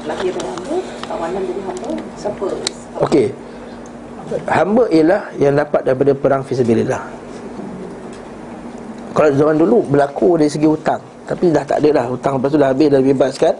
[0.05, 0.75] Lahir hamba,
[1.09, 2.47] kawanan jadi hamba, siapa?
[3.07, 3.27] Okey.
[4.51, 7.01] Hamba ialah yang dapat daripada perang fisabilillah.
[9.15, 12.59] Kalau zaman dulu berlaku dari segi hutang, tapi dah tak ada dah hutang lepas tu
[12.61, 13.53] dah habis dah bebaskan.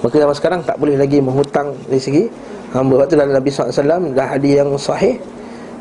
[0.00, 2.24] Maka zaman sekarang tak boleh lagi menghutang dari segi
[2.72, 3.04] hamba.
[3.04, 5.20] Waktu dalam Nabi SAW dah hadis yang sahih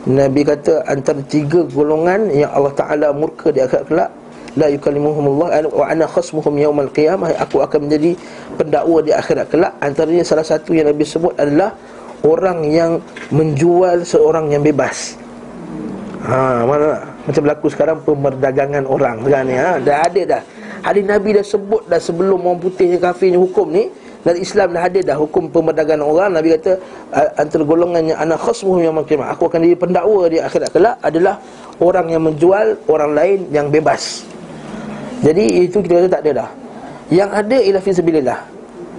[0.07, 4.09] Nabi kata antara tiga golongan yang Allah Taala murka di akhirat kelak
[4.55, 8.17] la yukallimuhumullah wa ana khasmuhum yaumal qiyamah aku akan menjadi
[8.55, 11.75] pendakwa di akhirat kelak antaranya salah satu yang Nabi sebut adalah
[12.23, 12.99] orang yang
[13.31, 15.15] menjual seorang yang bebas.
[16.19, 20.41] Ha, mana macam berlaku sekarang pemerdagangan orang kan ha, dah ada dah.
[20.79, 23.91] Hadis Nabi dah sebut dah sebelum orang putih kafirnya hukum ni
[24.23, 26.75] dan Islam dah ada dah hukum pemerdagangan orang Nabi kata
[27.39, 31.39] antara golongannya anak khasmuhum yang qiyamah aku akan jadi pendakwa di akhirat kelak adalah
[31.79, 34.27] orang yang menjual orang lain yang bebas.
[35.19, 36.49] Jadi itu kita kata tak ada dah.
[37.11, 38.39] Yang ada ialah fi sabilillah.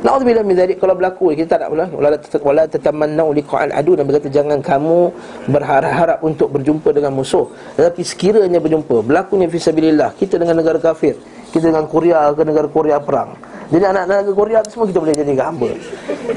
[0.00, 4.32] Na'udzubillah min dzalik kalau berlaku kita tak boleh wala wala tatamannu liqa'al adu dan berkata
[4.32, 5.12] jangan kamu
[5.52, 11.20] berharap untuk berjumpa dengan musuh tetapi sekiranya berjumpa berlakunya fi sabilillah kita dengan negara kafir
[11.50, 13.34] kita dengan Korea ke negara Korea perang.
[13.70, 15.70] Jadi anak negara Korea tu semua kita boleh jadi hamba.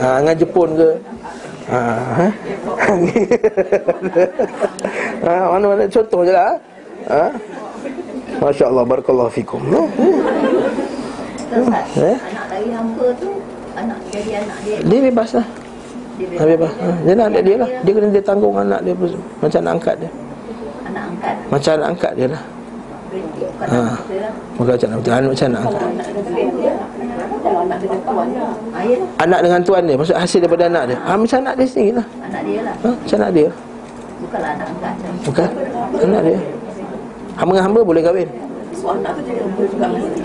[0.02, 0.90] Ha, dengan Jepun ke?
[1.64, 2.28] Ha, ha?
[5.24, 6.60] ha mana-mana contoh je lah
[7.08, 7.32] ha?
[8.44, 9.64] Masya Allah Barakallahu fikum.
[11.96, 12.18] Eh?
[12.18, 13.30] Anak dari hamba tu
[13.78, 14.78] anak Jadi anak dia.
[14.84, 15.48] Dia bebas lah.
[16.18, 16.72] Dia Dia bebas.
[16.78, 17.70] ha, Dia anak dia lah.
[17.82, 18.94] Dia kena dia tanggung anak dia
[19.42, 20.12] Macam anak angkat dia.
[20.90, 21.36] Anak angkat.
[21.48, 22.44] Macam anak angkat dia lah
[23.64, 23.94] Ha.
[24.58, 25.48] Bukan macam anak Macam macam
[29.22, 30.98] anak dengan tuan dia Maksud hasil daripada anak dia?
[31.06, 32.42] Ha, Macam anak dia sendiri lah Anak
[32.82, 33.50] ha, Macam anak dia.
[35.24, 35.50] Bukan
[36.02, 36.40] Anak dia.
[37.34, 38.30] Hamba dengan hamba boleh kahwin?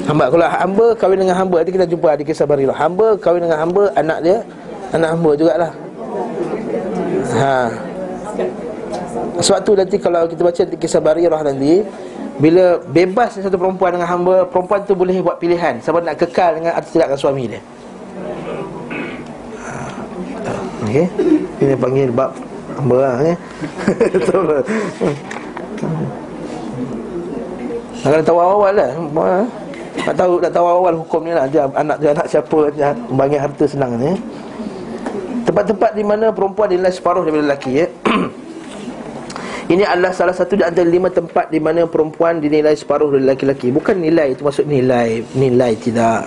[0.08, 1.56] Hamba Kalau hamba kahwin dengan hamba.
[1.60, 4.38] Nanti kita jumpa di kisah Barirah Hamba kahwin dengan hamba Anak dia
[4.88, 5.72] Anak hamba jugalah.
[7.36, 7.68] Ha.
[9.38, 11.84] Sebab tu nanti kalau kita baca di kisah Barirah nanti
[12.38, 16.78] Bila bebas satu perempuan dengan hamba Perempuan tu boleh buat pilihan Sama nak kekal dengan
[16.78, 17.60] atau tidak dengan suami dia.
[19.58, 19.70] Ha,
[20.86, 21.06] Okey.
[21.58, 22.30] Ini panggil bab
[22.78, 23.36] hamba lah okay?
[24.14, 24.62] Betul.
[27.98, 28.90] Kalau tahu awal-awal lah.
[28.94, 29.42] Ha?
[29.98, 31.50] Tak tahu tak tahu awal hukum ni lah.
[31.50, 34.14] Dia, Anak dia anak siapa dia, Bagi harta senang ni.
[35.42, 37.86] Tempat-tempat di mana perempuan dinilai separuh daripada lelaki ya.
[39.68, 43.68] Ini adalah salah satu di antara lima tempat di mana perempuan dinilai separuh dari lelaki-lelaki.
[43.68, 46.24] Bukan nilai itu maksud nilai, nilai tidak.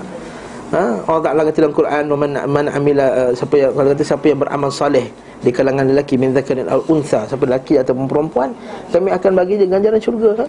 [0.69, 1.01] Ha?
[1.09, 4.39] Allah Taala kata dalam Quran, "Man man amila uh, siapa yang kalau kata siapa yang
[4.45, 5.09] beramal soleh
[5.41, 8.53] di kalangan lelaki min dzakarin al unsa, siapa lelaki ataupun perempuan,
[8.93, 10.45] kami akan bagi dia ganjaran syurga." Ha?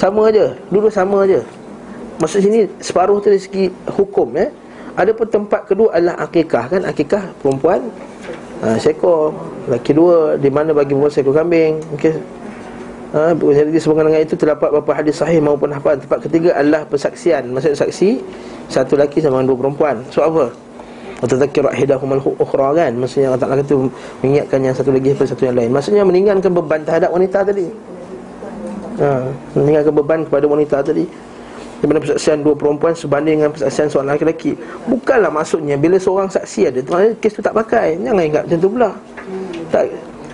[0.00, 1.44] Sama aja, dulu sama aja.
[2.24, 4.48] Maksud sini separuh tu dari segi hukum ya.
[4.96, 7.84] Ada pun tempat kedua adalah akikah kan akikah perempuan
[8.62, 9.34] ha, seekor.
[9.68, 11.78] Laki dua di mana bagi perempuan seekor kambing.
[11.98, 12.14] Okey.
[13.08, 17.48] Ha, jadi sehubungan dengan itu terdapat beberapa hadis sahih maupun hafalan tempat ketiga adalah persaksian.
[17.52, 18.20] Maksud saksi
[18.68, 20.04] satu laki sama dua perempuan.
[20.12, 20.52] So apa?
[21.18, 22.94] Watadhakir ahidahum al-ukhra kan?
[22.94, 23.74] Maksudnya Allah Ta'ala kata
[24.22, 25.70] Mengingatkan yang satu lagi daripada satu yang lain.
[25.74, 27.66] Maksudnya meninggalkan beban terhadap wanita tadi.
[29.02, 29.08] Ha,
[29.58, 31.04] Meninggalkan beban kepada wanita tadi
[31.78, 34.58] Daripada persaksian dua perempuan Sebanding dengan persaksian seorang lelaki
[34.90, 37.98] Bukanlah maksudnya Bila seorang saksi ada tu Kes tu tak pakai.
[38.02, 38.90] Jangan ingat macam tu pula.
[39.70, 39.84] Tak,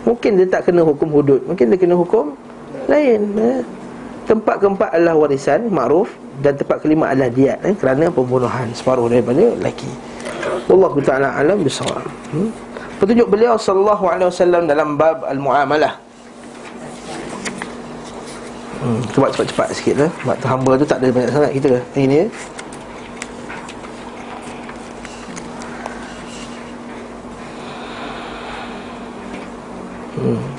[0.05, 1.41] Mungkin dia tak kena hukum hudud.
[1.49, 2.37] Mungkin dia kena hukum
[2.85, 3.61] lain eh.
[4.25, 6.13] Tempat keempat adalah warisan Ma'ruf.
[6.41, 9.89] Dan tempat kelima adalah diat eh, Kerana pembunuhan Separuh daripada lelaki.
[10.69, 12.49] Wallahu ta'ala alam bisawab hmm?
[13.01, 16.01] Petunjuk beliau sallallahu alaihi wasallam dalam bab al-muamalah
[18.83, 22.05] Hmm, cuba cepat-cepat sikit lah Sebab tu hamba tu tak ada banyak sangat kita Hari
[22.05, 22.21] ni
[30.19, 30.55] hmm.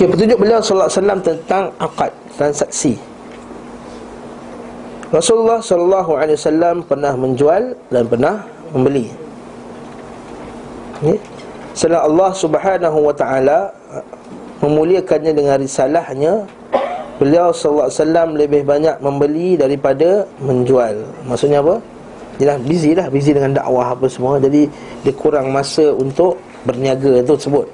[0.00, 2.96] Okey, petunjuk beliau sallallahu alaihi wasallam tentang akad transaksi.
[5.12, 8.40] Rasulullah sallallahu alaihi wasallam pernah menjual dan pernah
[8.72, 9.12] membeli.
[11.04, 11.20] Okay.
[11.80, 13.72] Setelah Allah Subhanahu wa taala
[14.60, 16.44] memuliakannya dengan risalahnya,
[17.16, 21.00] beliau wasallam lebih banyak membeli daripada menjual.
[21.24, 21.80] Maksudnya apa?
[22.36, 24.36] Dia busy lah, busy dengan dakwah apa semua.
[24.36, 24.68] Jadi
[25.08, 26.36] dia kurang masa untuk
[26.68, 27.64] berniaga tu sebut.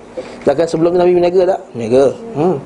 [0.47, 1.61] Sedangkan sebelum Nabi berniaga tak?
[1.75, 2.07] Berniaga.
[2.39, 2.57] Hmm.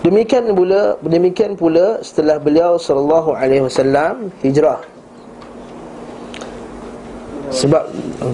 [0.00, 4.80] Demikian pula demikian pula setelah beliau sallallahu alaihi wasallam hijrah.
[7.50, 7.82] Sebab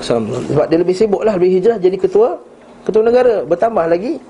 [0.04, 2.36] sebab dia lebih sibuk lah lebih hijrah jadi ketua
[2.84, 4.20] ketua negara bertambah lagi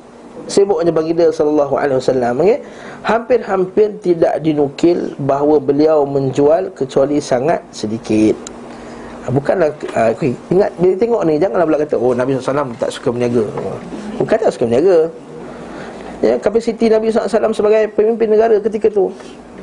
[0.46, 2.62] sibuknya baginda sallallahu alaihi wasallam okay?
[3.02, 8.38] hampir-hampir tidak dinukil bahawa beliau menjual kecuali sangat sedikit
[9.26, 10.14] Ah, Bukanlah uh,
[10.54, 13.42] Ingat dia tengok ni Janganlah pula kata Oh Nabi SAW tak suka berniaga
[14.22, 15.10] Bukan tak suka berniaga
[16.22, 19.10] ya, Kapasiti Nabi SAW sebagai pemimpin negara ketika tu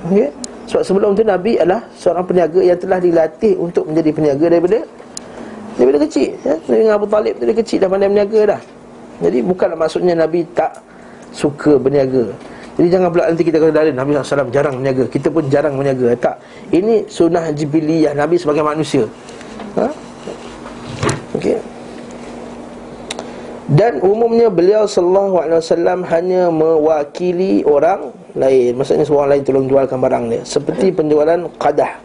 [0.03, 0.35] okay?
[0.67, 4.83] Sebab sebelum tu Nabi adalah Seorang peniaga yang telah dilatih Untuk menjadi peniaga daripada
[5.83, 6.55] Daripada kecil ya?
[6.63, 8.61] Dengan Abu Talib tu dia kecil dah pandai berniaga dah
[9.19, 10.79] Jadi bukanlah maksudnya Nabi tak
[11.35, 12.31] Suka berniaga
[12.73, 16.35] jadi jangan pula nanti kita kata Nabi SAW jarang berniaga Kita pun jarang berniaga Tak
[16.73, 19.05] Ini sunnah jibiliyah Nabi sebagai manusia
[19.77, 19.93] ha?
[21.37, 21.57] Okey.
[23.73, 28.77] Dan umumnya beliau sallallahu alaihi wasallam hanya mewakili orang lain.
[28.77, 30.41] Maksudnya seorang lain tolong jualkan barang dia.
[30.45, 31.97] Seperti penjualan qadah,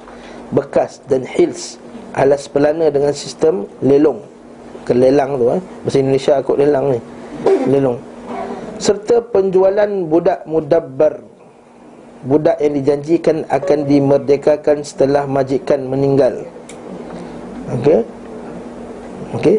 [0.54, 1.76] bekas dan hils
[2.16, 4.20] alas pelana dengan sistem lelong.
[4.88, 5.60] Kelelang tu eh.
[5.84, 7.00] Bahasa Indonesia akut lelang ni.
[7.68, 7.98] Lelong.
[8.80, 11.20] Serta penjualan budak mudabbar.
[12.18, 16.42] Budak yang dijanjikan akan dimerdekakan setelah majikan meninggal.
[17.78, 18.00] Okey.
[19.38, 19.58] Okey.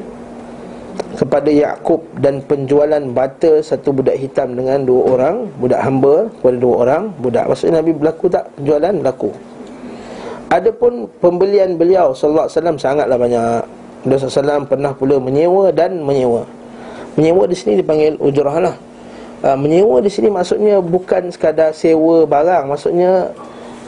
[1.15, 6.75] Kepada Yakub dan penjualan bata satu budak hitam dengan dua orang budak hamba kepada dua
[6.83, 7.45] orang budak.
[7.47, 9.31] Maksudnya Nabi berlaku tak penjualan berlaku.
[10.49, 13.61] Adapun pembelian beliau sallallahu alaihi wasallam sangatlah banyak.
[14.05, 16.45] Beliau sallallahu pernah pula menyewa dan menyewa.
[17.13, 18.75] Menyewa di sini dipanggil ujrah lah.
[19.43, 23.31] uh, menyewa di sini maksudnya bukan sekadar sewa barang maksudnya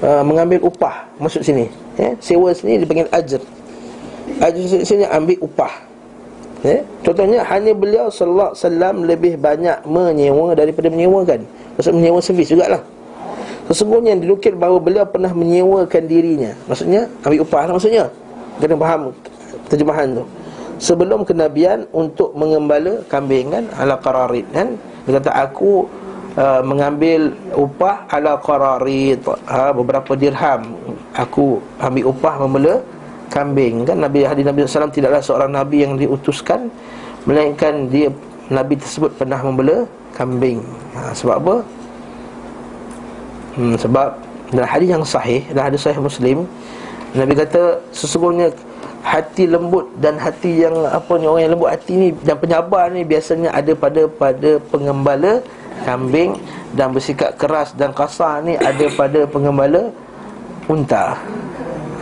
[0.04, 1.68] uh, mengambil upah maksud sini
[2.00, 3.42] ya sewa sini dipanggil ajr
[4.40, 5.74] ajr di sini ambil upah
[6.62, 11.42] ya contohnya hanya beliau sallallahu alaihi wasallam lebih banyak menyewa daripada menyewakan
[11.76, 12.82] maksud menyewa servis jugalah
[13.70, 16.52] Sesungguhnya dinukil bahawa beliau pernah menyewakan dirinya.
[16.66, 18.06] Maksudnya ambil upah lah maksudnya.
[18.58, 19.02] Kena faham
[19.70, 20.24] terjemahan tu.
[20.82, 24.74] Sebelum kenabian untuk mengembala kambing kan Ala qararit kan.
[25.06, 25.86] Dia kata aku
[26.38, 29.22] uh, mengambil upah ala qararit.
[29.46, 30.74] Ha, Beberapa dirham.
[31.16, 32.76] Aku ambil upah membela
[33.30, 33.98] kambing kan.
[33.98, 36.70] Nabi hadis Nabi SAW tidaklah seorang Nabi yang diutuskan
[37.22, 38.10] Melainkan dia
[38.50, 39.86] Nabi tersebut pernah membela
[40.18, 40.60] kambing.
[40.98, 41.56] Ha, Sebab apa?
[43.58, 44.08] Hmm, Sebab
[44.52, 46.46] dalam hadis yang sahih Dalam hadis sahih Muslim
[47.12, 48.56] Nabi kata sesungguhnya
[49.04, 53.04] hati lembut dan hati yang apa ni orang yang lembut hati ni dan penyabar ni
[53.04, 55.44] biasanya ada pada pada pengembala
[55.84, 56.38] kambing
[56.78, 59.92] dan bersikap keras dan kasar ni ada pada pengembala
[60.70, 61.18] unta.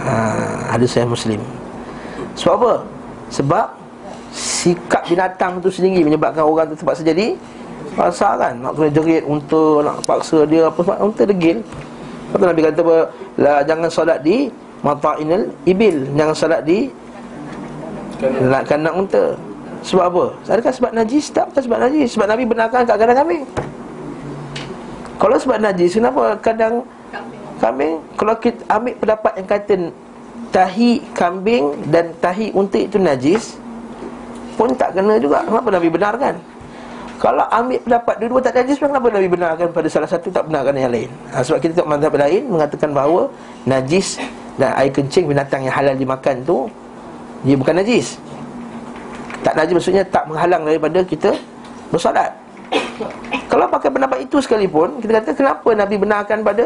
[0.03, 0.13] Ha,
[0.75, 1.41] hadis sahih Muslim.
[2.37, 2.73] Sebab apa?
[3.33, 3.67] Sebab
[4.29, 7.33] sikap binatang tu sendiri menyebabkan orang tu terpaksa jadi
[7.99, 12.45] Pasal kan Nak kena jerit unta Nak paksa dia apa sebab Unta degil Lepas tu
[12.47, 12.97] Nabi kata apa
[13.35, 14.47] lah, Jangan solat di
[14.79, 16.87] Mata'inal ibil Jangan solat di
[18.23, 19.35] Nak kandang unta
[19.83, 20.23] Sebab apa?
[20.47, 21.27] Adakah sebab najis?
[21.27, 23.43] Tak bukan sebab najis Sebab Nabi benarkan kat kandang kambing
[25.19, 26.87] Kalau sebab najis Kenapa kandang
[27.59, 29.75] kambing Kalau kita ambil pendapat yang kata
[30.49, 33.59] Tahi kambing dan tahi unta itu najis
[34.57, 36.58] Pun tak kena juga Kenapa Nabi benarkan?
[37.19, 40.87] Kalau ambil pendapat dua-dua tak najis Kenapa Nabi benarkan pada salah satu Tak benarkan yang
[40.87, 41.11] lain?
[41.35, 43.21] Ha, Sebab kita tengok mazhab lain Mengatakan bahawa
[43.67, 44.15] Najis
[44.55, 46.67] dan air kencing binatang yang halal dimakan tu
[47.47, 48.19] Dia bukan najis.
[49.43, 51.31] Tak najis maksudnya tak menghalang daripada kita
[51.91, 52.31] Bersolat.
[53.51, 56.65] Kalau pakai pendapat itu sekalipun Kita kata kenapa Nabi benarkan pada?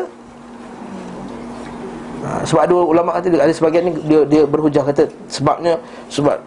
[2.22, 5.82] Ha, Sebab ada ulama kata Ada sebagian ni dia, dia berhujah kata Sebabnya
[6.14, 6.38] Sebab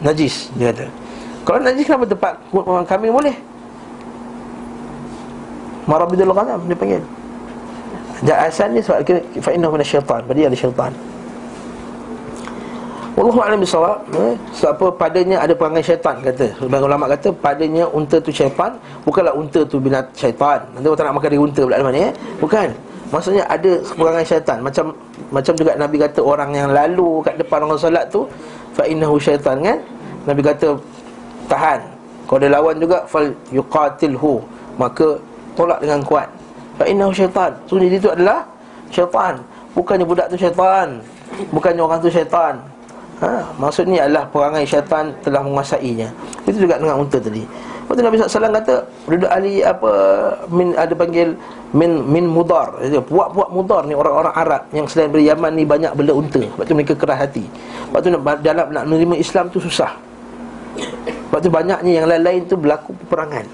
[0.00, 1.09] Najis Dia kata
[1.50, 2.32] Kalau najis kenapa tempat
[2.86, 3.34] kambing boleh?
[5.90, 7.02] Marabidul ghanam dia panggil.
[8.22, 9.18] Dan asalnya sebab kira
[9.50, 10.94] innahu min syaitan Dia ada syaitan.
[13.18, 14.38] Wallahu a'lam bisawab eh?
[14.54, 14.86] Sebab apa?
[14.94, 16.54] Padanya ada perangai syaitan kata.
[16.54, 20.62] Sebagai ulama kata padanya unta tu syaitan Bukanlah unta tu binat syaitan.
[20.70, 22.12] Nanti orang tak nak makan dari unta pula mana eh?
[22.38, 22.68] Bukan.
[23.10, 24.62] Maksudnya ada perangai syaitan.
[24.62, 24.94] Macam
[25.34, 28.30] macam juga Nabi kata orang yang lalu kat depan orang solat tu
[28.70, 29.82] Fa innahu syaitan kan?
[30.30, 30.78] Nabi kata
[31.50, 31.82] tahan
[32.30, 34.38] Kalau ada lawan juga Fal yuqatilhu
[34.78, 35.18] Maka
[35.58, 36.30] tolak dengan kuat
[36.80, 37.52] Fa innahu syaitan.
[37.68, 38.40] Sunyi itu adalah
[38.88, 39.36] syaitan.
[39.76, 40.96] Bukannya budak tu syaitan.
[41.52, 42.56] Bukannya orang tu syaitan.
[43.20, 46.08] Ha, maksudnya adalah perangai syaitan telah menguasainya.
[46.48, 47.44] Itu juga dengan unta tadi.
[47.44, 48.76] Lepas tu Nabi SAW kata
[49.10, 49.90] Duduk ahli apa
[50.46, 51.34] min, Ada panggil
[51.74, 56.14] Min min mudar Puak-puak mudar ni orang-orang Arab Yang selain dari Yaman ni banyak bela
[56.14, 57.50] unta Sebab tu mereka keras hati
[57.90, 58.14] Sebab tu
[58.46, 59.90] dalam nak menerima Islam tu susah
[61.30, 63.46] Sebab tu banyaknya yang lain-lain tu berlaku peperangan.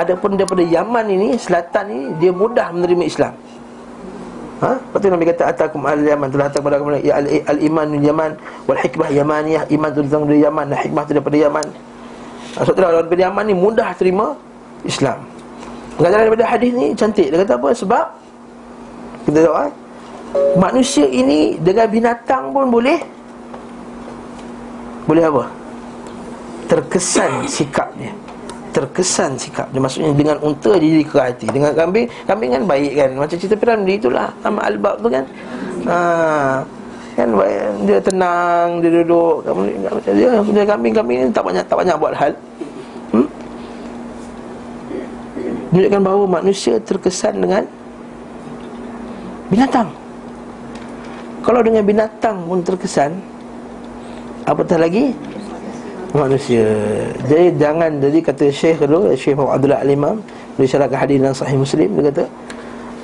[0.00, 3.36] Adapun daripada Yaman ini Selatan ini Dia mudah menerima Islam.
[4.64, 4.80] Ha?
[4.80, 6.32] Lepas tu Nabi kata Atakum al-Yaman.
[6.32, 8.32] Telah datang kepada kamu Ya al-iman Yaman
[8.64, 9.68] Wal hikmah Yamaniyah.
[9.68, 11.66] Iman tu datang dari Yaman Dan hikmah tu daripada Yaman.
[12.56, 14.26] Ha, tu orang daripada Yaman ni Mudah terima
[14.88, 15.20] Islam.
[16.00, 17.28] Pengajaran daripada hadis ni Cantik.
[17.28, 17.68] Dia kata apa?
[17.76, 18.04] Sebab
[19.28, 19.66] Kita tahu ha?
[20.56, 23.04] Manusia ini Dengan binatang pun boleh.
[25.04, 25.59] Boleh apa
[26.70, 28.14] Terkesan sikapnya.
[28.70, 31.46] Terkesan sikap dia maksudnya dengan unta dia jadi keras hati.
[31.50, 33.10] Dengan kambing kambing kan baik kan.
[33.18, 34.30] Macam cerita Piramli itulah.
[34.46, 35.26] Sama albab tu kan.
[35.90, 35.98] Ha.
[37.18, 39.42] Kan baik, dia tenang dia duduk.
[40.06, 40.38] Dia.
[40.46, 42.32] Punya kambing-kambing ni tak banyak tak banyak buat hal.
[43.10, 43.26] Hmm?
[45.70, 47.62] menunjukkan bahawa manusia terkesan dengan
[49.50, 49.88] binatang.
[51.40, 53.16] Kalau dengan binatang pun terkesan
[54.44, 55.14] apatah lagi
[56.10, 56.66] manusia.
[57.26, 60.16] Jadi jangan jadi kata Syekh dulu, Syekh Muhammad Abdullah Al-Imam,
[60.58, 62.24] dia syarahkan hadis dalam Sahih Muslim dia kata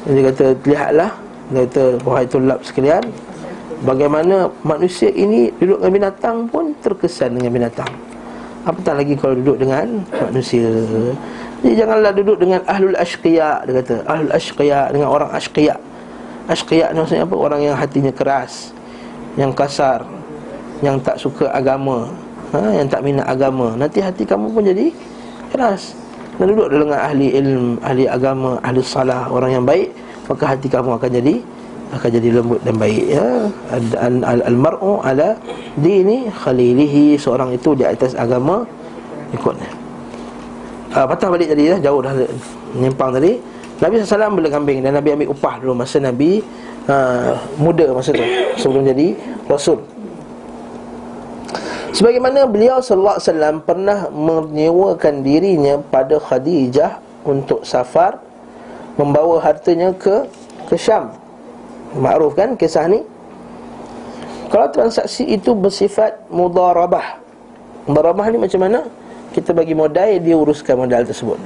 [0.07, 1.11] dia kata lihatlah
[1.51, 3.05] dia kata wahai tulab sekalian
[3.83, 7.93] bagaimana manusia ini duduk dengan binatang pun terkesan dengan binatang.
[8.67, 10.67] Apatah lagi kalau duduk dengan manusia.
[11.63, 13.95] Jadi janganlah duduk dengan ahlul ashqiya dia kata.
[14.11, 15.75] Ahlul ashqiya dengan orang ashqiya.
[16.51, 17.37] Ashqiya ni maksudnya apa?
[17.39, 18.75] Orang yang hatinya keras,
[19.39, 20.03] yang kasar,
[20.83, 22.11] yang tak suka agama,
[22.55, 23.75] ha, Yang tak minat agama.
[23.75, 24.87] Nanti hati kamu pun jadi
[25.51, 25.97] keras.
[26.37, 29.89] Dan duduk dengan ahli ilmu Ahli agama, ahli salah Orang yang baik
[30.29, 31.35] Maka hati kamu akan jadi
[31.87, 33.47] akan jadi lembut dan baik ya.
[34.27, 35.39] Al-mar'u ala
[35.79, 37.15] dini khalilihi.
[37.15, 38.67] Seorang itu di atas agama
[39.31, 39.71] ikutnya.
[40.91, 42.11] Uh, Patah balik tadi dah Jauh dah
[42.75, 43.39] Menyimpang tadi.
[43.77, 46.41] Nabi SAW bela kambing Dan Nabi ambil upah dulu Masa Nabi
[46.89, 48.25] uh, Muda masa tu
[48.57, 49.13] Sebelum jadi
[49.45, 49.85] Rasul
[51.97, 58.21] Sebagaimana beliau sallallahu alaihi wasallam pernah menyewakan dirinya pada Khadijah untuk safar
[59.01, 60.29] membawa hartanya ke
[60.69, 61.17] ke Syam.
[61.97, 63.01] Makruf kan kisah ni?
[64.53, 67.17] Kalau transaksi itu bersifat mudarabah.
[67.89, 68.85] Mudarabah ni macam mana?
[69.33, 71.41] Kita bagi modal dia uruskan modal tersebut.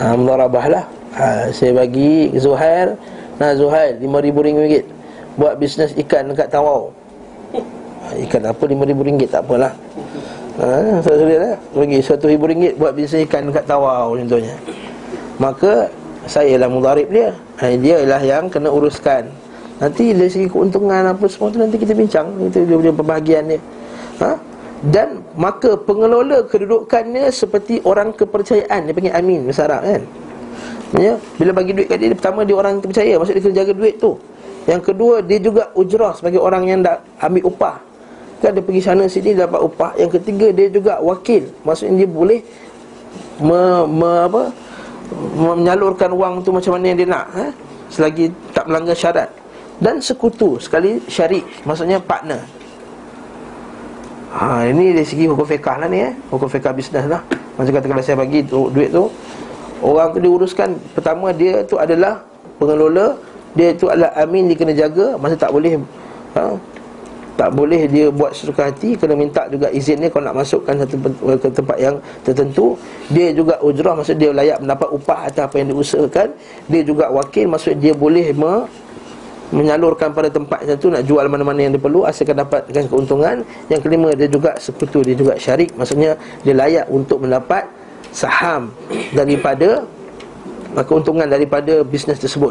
[0.00, 0.84] Ha, mudarabah lah.
[1.12, 2.96] Ha, saya bagi Zuhair,
[3.36, 4.88] nah Zuhair 5000 ringgit
[5.36, 7.04] buat bisnes ikan dekat Tawau.
[8.12, 9.72] Ikan apa RM5,000 tak apalah.
[10.54, 14.54] Ha, saya sudah lah Bagi RM1,000 buat bisnes ikan dekat tawau contohnya.
[15.40, 15.90] Maka
[16.28, 17.34] saya lah mudarib dia.
[17.58, 19.26] Ha, Dia lah yang kena uruskan.
[19.82, 22.30] Nanti dari segi keuntungan apa semua tu nanti kita bincang.
[22.46, 23.60] Itu dia punya pembahagian dia.
[24.22, 24.38] Ha?
[24.84, 28.86] Dan maka pengelola kedudukannya seperti orang kepercayaan.
[28.86, 30.02] Dia panggil Amin Bahasa Arab kan?
[30.94, 31.18] Ya?
[31.40, 34.14] Bila bagi duit kat dia, pertama dia orang terpercaya Maksud dia kena jaga duit tu.
[34.70, 37.76] Yang kedua dia juga ujrah sebagai orang yang dah ambil upah
[38.44, 39.96] Kan dia pergi sana sini dapat upah.
[39.96, 41.48] Yang ketiga dia juga wakil.
[41.64, 42.44] Maksudnya dia boleh
[43.40, 44.52] me, me, apa?
[45.34, 47.50] menyalurkan wang tu macam mana yang dia nak eh?
[47.92, 49.28] selagi tak melanggar syarat
[49.78, 52.40] dan sekutu sekali syarik maksudnya partner
[54.34, 56.12] ha, ini dari segi hukum fiqah lah ni eh?
[56.30, 57.22] hukum fiqah bisnes lah
[57.54, 59.06] macam kata kalau saya bagi tu, duit tu
[59.84, 62.22] orang tu diuruskan pertama dia tu adalah
[62.58, 63.18] pengelola
[63.54, 65.78] dia tu adalah amin dia kena jaga masa tak boleh
[66.34, 66.58] ha,
[67.34, 70.94] tak boleh dia buat sesuka hati Kena minta juga izin dia Kalau nak masukkan satu
[71.38, 72.78] ke tempat yang tertentu.
[73.10, 76.28] Dia juga ujrah Maksud dia layak mendapat upah Atas apa yang diusahakan.
[76.70, 78.70] Dia juga wakil Maksud dia boleh me,
[79.50, 83.42] Menyalurkan pada tempat tertentu Nak jual mana-mana yang dia perlu Asalkan dapatkan keuntungan.
[83.66, 85.74] Yang kelima dia juga sekutu Dia juga syarik.
[85.74, 86.14] Maksudnya
[86.46, 87.66] dia layak untuk mendapat
[88.14, 88.70] Saham
[89.10, 89.82] Daripada
[90.74, 92.50] Keuntungan daripada bisnes tersebut.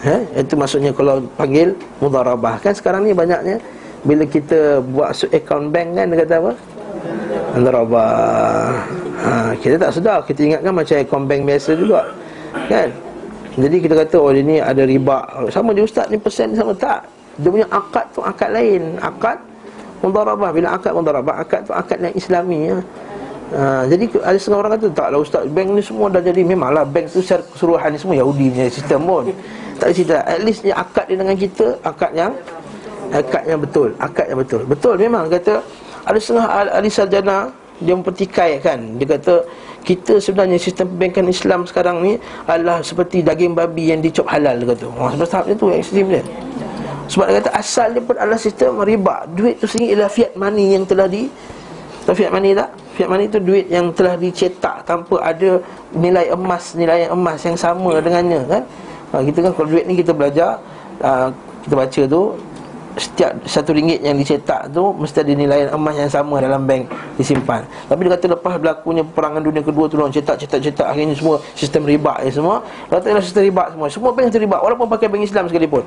[0.00, 0.16] Ha?
[0.40, 3.60] Itu maksudnya kalau panggil mudarabah Kan sekarang ni banyaknya
[4.06, 6.52] bila kita buat account bank kan Dia kata apa?
[7.58, 8.70] Antarabah.
[9.18, 10.18] Ha, Kita tak sedar.
[10.22, 12.00] Kita ingatkan macam account bank biasa juga
[12.70, 12.88] Kan?
[13.58, 15.26] Jadi kita kata Oh ini ada riba.
[15.50, 17.02] Sama je ustaz ni persen sama tak?
[17.38, 18.98] Dia punya akad tu akad lain.
[19.02, 19.38] Akad
[19.98, 22.78] Mudarabah Bila akad mudarabah Akad tu akad yang islami ya.
[23.48, 26.46] Ha, jadi ada setengah orang kata Taklah ustaz Bank ni semua dah jadi.
[26.46, 29.24] Memanglah bank tu keseluruhan ni semua Yahudi punya sistem pun.
[29.82, 30.16] Tak ada cerita.
[30.22, 32.30] At least ni akad dia dengan kita Akad yang
[33.12, 34.62] akad yang betul akad yang betul.
[34.68, 35.60] Betul memang kata
[36.08, 38.98] ada setengah ahli sarjana dia mempertikai kan?
[38.98, 39.34] Dia kata
[39.86, 42.12] kita sebenarnya sistem perbankan Islam sekarang ni
[42.44, 44.84] adalah seperti daging babi yang dicop halal kata.
[44.90, 46.22] Oh, sebab tahapnya tu ekstrim dia.
[47.08, 49.24] Sebab dia kata asal dia pun adalah sistem riba.
[49.32, 51.30] Duit tu sendiri ialah fiat money yang telah di
[52.08, 52.72] fiat money tak?
[52.96, 55.62] fiat money tu duit yang telah dicetak tanpa ada
[55.94, 58.62] nilai emas nilai emas yang sama dengannya kan?
[59.14, 60.58] Ha, kita kan kalau duit ni kita belajar
[61.00, 61.30] uh,
[61.62, 62.22] kita baca tu
[62.96, 66.88] setiap satu ringgit yang dicetak tu mesti ada nilai emas yang sama dalam bank
[67.20, 67.62] disimpan.
[67.86, 71.36] Tapi dia kata lepas berlakunya perangan dunia kedua tu orang cetak cetak cetak akhirnya semua
[71.52, 72.64] sistem riba ni semua.
[72.88, 73.86] Kata ialah sistem riba semua.
[73.92, 75.82] Semua bank riba walaupun pakai bank Islam sekalipun.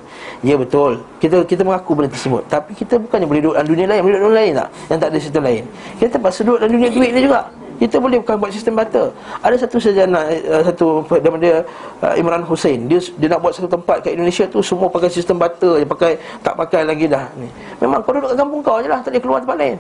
[0.46, 1.02] Ya betul.
[1.18, 2.44] Kita kita mengaku benda tersebut.
[2.52, 4.70] Tapi kita bukannya boleh duduk dalam dunia lain, boleh duduk dalam lain tak?
[4.92, 5.64] Yang tak ada sistem lain.
[5.98, 7.42] Kita terpaksa duduk dalam dunia duit ni juga.
[7.82, 9.10] Kita boleh bukan buat sistem bata.
[9.42, 11.02] Ada satu sejana uh, satu
[11.42, 11.66] dia
[12.06, 12.86] uh, Imran Hussein.
[12.86, 16.22] Dia dia nak buat satu tempat kat Indonesia tu semua pakai sistem bata je, pakai
[16.46, 17.50] tak pakai lagi dah ni.
[17.82, 19.78] Memang kau duduk kat kampung kau ajalah, tak boleh keluar tempat lain.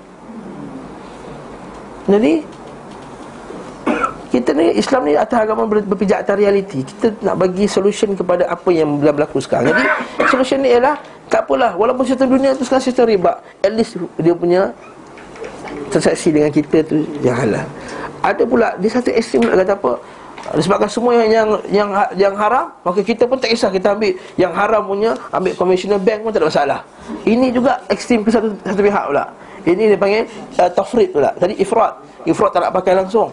[2.09, 2.33] Jadi
[4.33, 6.81] kita ni Islam ni atas agama berpijak atas realiti.
[6.81, 9.77] Kita nak bagi solution kepada apa yang berlaku sekarang.
[9.77, 9.85] Jadi
[10.25, 10.97] solution ni ialah
[11.29, 14.73] tak apalah walaupun sistem dunia tu sekarang sistem riba, at least dia punya
[15.91, 17.65] transaksi dengan kita tu yang halal.
[18.21, 19.93] Ada pula di satu ekstrem nak kata apa?
[20.57, 24.11] Disebabkan semua yang, yang yang yang haram, maka kita pun tak kisah kita ambil
[24.41, 26.79] yang haram punya, ambil conventional bank pun tak ada masalah.
[27.23, 29.25] Ini juga ekstrem ke satu satu pihak pula.
[29.61, 30.25] Ini dia panggil
[30.57, 31.29] uh, tafrid pula.
[31.37, 31.93] Tadi ifrat.
[32.25, 33.29] Ifrat tak nak pakai langsung.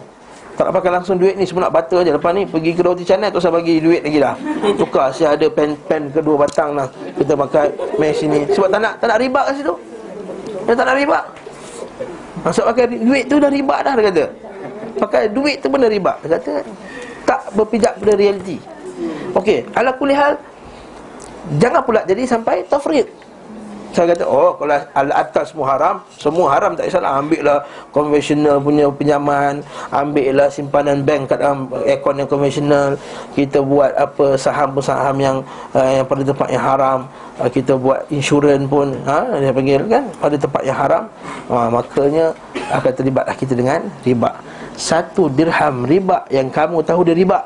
[0.53, 3.07] Tak nak pakai langsung duit ni semua nak bata je Lepas ni pergi ke roti
[3.07, 4.35] canai Tak usah bagi duit lagi dah
[4.75, 6.83] Tukar saya ada pen pen kedua batang lah
[7.15, 9.71] Kita pakai mesh ni Sebab tak nak, tak nak riba kat situ
[10.67, 11.19] Dia tak nak riba
[12.43, 14.25] Maksud pakai duit tu dah riba dah dia kata.
[14.99, 16.13] Pakai duit tu pun dah riba.
[16.23, 16.53] Dia kata
[17.27, 18.57] tak berpijak pada realiti.
[19.37, 20.35] Okey, ala kulihal
[21.57, 23.09] Jangan pula jadi sampai tafrid
[23.89, 27.17] saya kata, oh kalau al atas semua haram Semua haram tak kisahlah.
[27.17, 27.59] Ambil lah
[27.89, 32.93] konvensional punya pinjaman Ambil lah simpanan bank kat dalam akun yang konvensional
[33.33, 35.37] Kita buat apa saham-saham yang
[35.73, 36.99] uh, yang pada tempat yang haram.
[37.41, 41.03] Uh, Kita buat insurans pun ha, Dia panggil kan Pada tempat yang haram.
[41.49, 42.25] Uh, Makanya
[42.69, 44.37] akan terlibatlah kita dengan riba.
[44.77, 47.41] Satu dirham riba Yang kamu tahu dia riba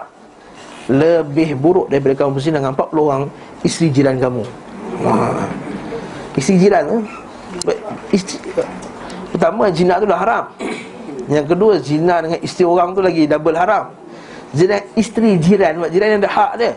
[0.91, 3.23] Lebih buruk daripada kamu berzina Dengan 40 orang
[3.63, 4.43] Isteri jiran kamu.
[5.07, 5.71] Ha.
[6.33, 7.03] Isteri jiran eh?
[8.09, 8.37] isteri,
[9.33, 10.45] Pertama zina tu dah haram
[11.29, 13.93] Yang kedua zina dengan isteri orang tu lagi Double haram
[14.53, 16.73] Zina isteri jiran Jiran yang ada hak dia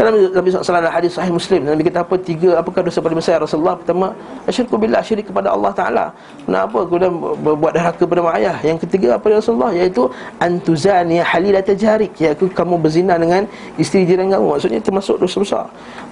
[0.00, 3.36] Kan Nabi, SAW ada hadis sahih Muslim Nabi kata apa tiga apakah dosa paling besar
[3.36, 4.16] Rasulullah pertama
[4.48, 6.06] asyirku billah syirik kepada Allah Taala.
[6.48, 8.56] Kenapa kemudian berbuat derhaka kepada mak ayah?
[8.64, 10.08] Yang ketiga apa ya Rasulullah iaitu
[10.40, 13.44] antuzani halilata jarik iaitu kamu berzina dengan
[13.76, 14.56] isteri jiran kamu.
[14.56, 15.64] Maksudnya termasuk dosa besar.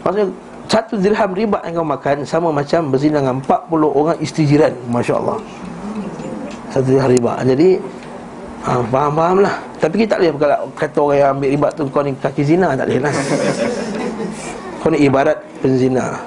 [0.05, 0.29] Maksudnya
[0.69, 4.73] satu dirham riba yang kamu makan sama macam berzina dengan 40 orang isteri jiran.
[4.93, 5.41] Masya-Allah.
[6.69, 7.41] Satu dirham riba.
[7.41, 7.81] Jadi
[8.69, 9.55] ha, faham-faham lah.
[9.81, 12.77] Tapi kita tak boleh kalau kata orang yang ambil riba tu Kau ni kaki zina
[12.77, 13.15] tak boleh lah.
[14.85, 16.21] Kau ni ibarat penzina.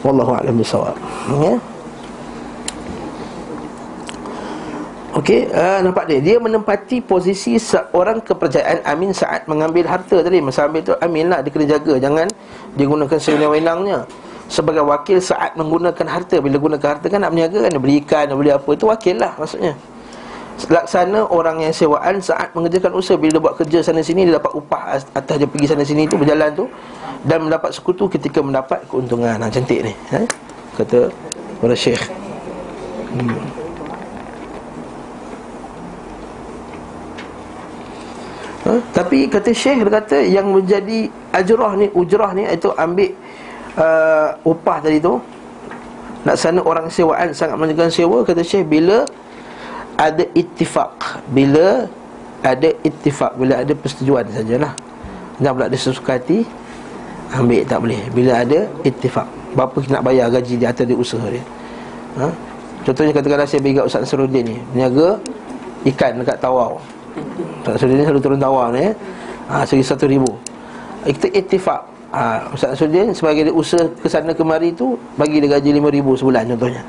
[0.00, 0.96] Wallahu a'lam bisawab
[1.42, 1.54] Ya?
[5.18, 6.22] Okey, uh, nampak dia?
[6.22, 10.38] Dia menempati posisi seorang kepercayaan Amin saat mengambil harta tadi.
[10.38, 11.98] Masa ambil tu Amin lah, dia kena jaga.
[11.98, 12.30] Jangan
[12.76, 14.04] dia gunakan sewenang-wenangnya
[14.48, 16.40] Sebagai wakil saat menggunakan harta.
[16.40, 17.70] Bila gunakan harta kan nak berniaga kan.
[17.72, 19.76] Dia beli ikan, dia beli apa Itu wakil lah maksudnya.
[20.58, 23.20] Laksana orang yang sewaan saat mengerjakan usaha.
[23.20, 26.18] Bila dia buat kerja sana sini Dia dapat upah atas dia pergi sana sini tu
[26.18, 26.66] Berjalan tu
[27.22, 29.38] Dan mendapat sekutu ketika mendapat keuntungan.
[29.38, 30.24] Ha, Cantik ni ha?
[30.80, 31.12] Kata
[31.60, 32.02] para syekh.
[33.12, 33.67] Hmm.
[38.68, 38.74] Ha?
[38.92, 40.98] Tapi kata syekh dia kata Yang menjadi
[41.32, 43.10] ajrah ni Ujrah ni Itu ambil
[43.80, 45.16] uh, Upah tadi tu.
[46.28, 49.08] Laksana orang sewaan Sangat mengerjakan sewa Kata syekh bila
[49.98, 51.90] ada ittifaq bila
[52.46, 54.70] ada ittifaq bila ada persetujuan sajalah.
[55.42, 56.46] Jangan pula ada sesuka hati
[57.34, 57.98] ambil tak boleh.
[58.14, 59.26] Bila ada ittifaq
[59.58, 61.42] berapa nak bayar gaji dia atau dia usaha dia?
[62.14, 62.30] Ha?
[62.88, 65.20] contohnya katakanlah saya bagi Ustaz Nasruddin ni berniaga
[65.92, 66.80] ikan dekat tawau
[67.64, 68.90] Ustaz Nasruddin selalu turun tawau ni
[69.50, 70.28] ha, segi satu ribu.
[71.04, 71.82] Kita ittifaq.
[72.08, 76.16] Ha, Ustaz Nasruddin sebagai dia usaha ke sana kemari tu bagi dia gaji lima ribu
[76.16, 76.82] sebulan contohnya.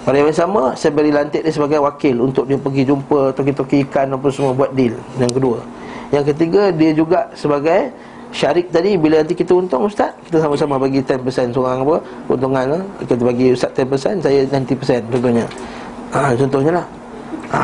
[0.00, 4.16] Pada yang sama Saya beri lantik dia sebagai wakil Untuk dia pergi jumpa Toki-toki ikan
[4.16, 4.96] Apa semua Buat deal.
[5.20, 5.58] Yang kedua.
[6.08, 7.92] Yang ketiga Dia juga sebagai
[8.32, 11.96] Syarik tadi Bila nanti kita untung Ustaz Kita sama-sama bagi 10% seorang apa
[12.32, 15.44] Untungan Kita bagi Ustaz 10% Saya 90% contohnya.
[16.16, 16.86] Ha, Contohnya lah.
[17.52, 17.60] Ha,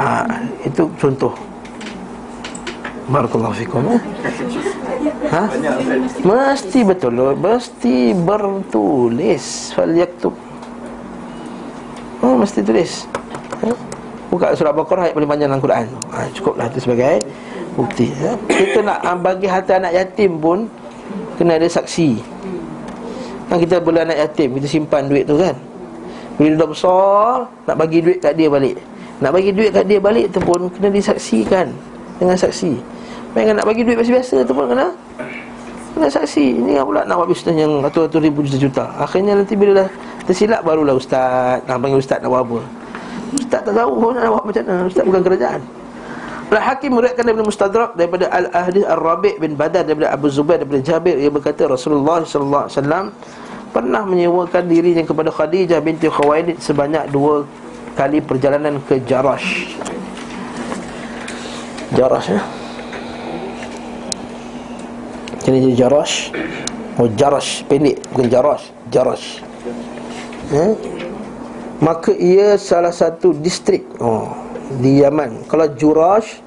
[0.60, 1.32] Itu contoh
[3.06, 4.02] Barakallahu fikum eh?
[5.30, 5.46] Ha?
[6.26, 10.34] Mesti betul Mesti bertulis Fal yaktub
[12.18, 13.06] Oh mesti tulis
[13.62, 13.70] ha?
[14.26, 17.22] Buka surah Al-Baqarah ayat paling panjang dalam Quran ha, Cukuplah itu sebagai
[17.78, 18.34] bukti ya?
[18.50, 20.66] Kita nak bagi harta anak yatim pun
[21.38, 22.18] Kena ada saksi
[23.46, 25.54] Kan kita boleh anak yatim Kita simpan duit tu kan
[26.42, 28.82] Bila dah besar Nak bagi duit kat dia balik
[29.22, 31.70] Nak bagi duit kat dia balik tu pun Kena disaksikan
[32.16, 32.72] Dengan saksi.
[33.36, 34.88] Mereka nak bagi duit biasa-biasa tu pun kena
[35.96, 36.60] Kena saksi.
[36.64, 38.88] Ini pula nak buat bisnes yang Ratus-ratus ribu juta-juta.
[38.96, 39.88] Akhirnya nanti bila dah
[40.26, 41.62] Tersilap barulah ustaz.
[41.70, 42.58] Nak panggil ustaz nak buat apa?
[43.38, 44.82] Ustaz tak tahu pun nak buat macam mana.
[44.90, 45.60] Ustaz bukan kerajaan.
[46.46, 51.18] Al-Hakim meriwayatkan daripada Mustadrak daripada Al-Ahdi Ar-Rabi' bin Badar daripada Abu Zubair daripada Jabir.
[51.18, 53.10] Ia berkata Rasulullah wasallam
[53.74, 57.42] pernah menyewakan dirinya kepada Khadijah binti Khuwailid sebanyak dua
[57.98, 59.74] kali perjalanan ke Jarash.
[61.96, 62.40] Jarash ya.
[65.42, 66.30] Jadi jadi Jarash.
[66.96, 69.44] Oh Jarash pendek bukan Jarash, Jarash
[70.48, 70.72] eh?
[71.76, 74.32] Maka ia salah satu distrik oh,
[74.80, 76.40] Di Yaman Kalau Jurash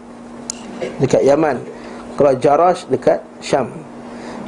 [0.97, 1.61] Dekat Yaman
[2.17, 3.69] Kalau Jarash dekat Syam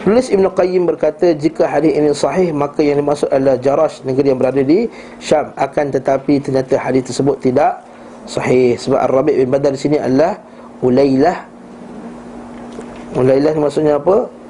[0.02, 4.42] Tulis Ibn Qayyim berkata Jika hadis ini sahih Maka yang dimaksud adalah Jarash Negeri yang
[4.42, 4.90] berada di
[5.22, 7.86] Syam Akan tetapi ternyata hadis tersebut tidak
[8.26, 10.42] Sahih Sebab Ar-Rabi' bin Badar di sini adalah
[10.82, 11.38] Ulailah.
[13.16, 14.42] Ulailah maksudnya apa?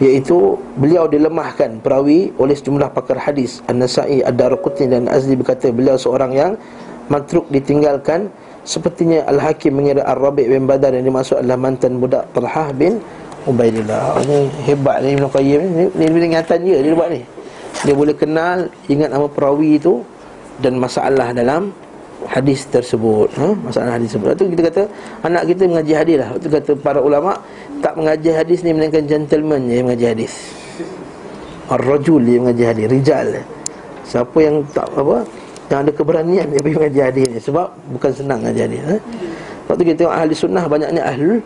[0.00, 6.32] iaitu beliau dilemahkan perawi oleh sejumlah pakar hadis An-Nasa'i, Ad-Darqutni dan Azli berkata beliau seorang
[6.32, 6.52] yang
[7.12, 8.32] matruk ditinggalkan.
[8.64, 13.00] Sepertinya Al-Hakim mengira Ar-Rabi' bin Badar yang dimaksud adalah mantan budak Talhah bin
[13.48, 14.20] Ubaidillah.
[14.20, 14.38] Ini
[14.68, 15.84] hebat ni Ibn Qayyim ni.
[15.96, 17.24] Ni lebih ingatan dia dia buat ni.
[17.88, 20.04] Dia boleh kenal ingat nama perawi itu
[20.60, 21.72] dan masalah dalam
[22.28, 23.32] hadis tersebut.
[23.40, 23.48] Ha?
[23.56, 24.36] masalah hadis tersebut.
[24.36, 24.82] Itu kita kata
[25.24, 26.28] anak kita mengaji hadis lah.
[26.36, 27.40] Itu kata para ulama
[27.80, 30.32] tak mengaji hadis ni melainkan gentleman yang mengaji hadis.
[31.70, 33.28] Ar-rajul yang mengaji hadis rijal.
[34.04, 35.22] Siapa yang tak apa
[35.70, 37.38] yang ada keberanian dia pergi mengaji hadis ni?
[37.40, 38.96] Sebab bukan senang mengaji hadis ha?
[39.64, 41.38] sebab tu kita tengok ahli sunnah banyaknya ahli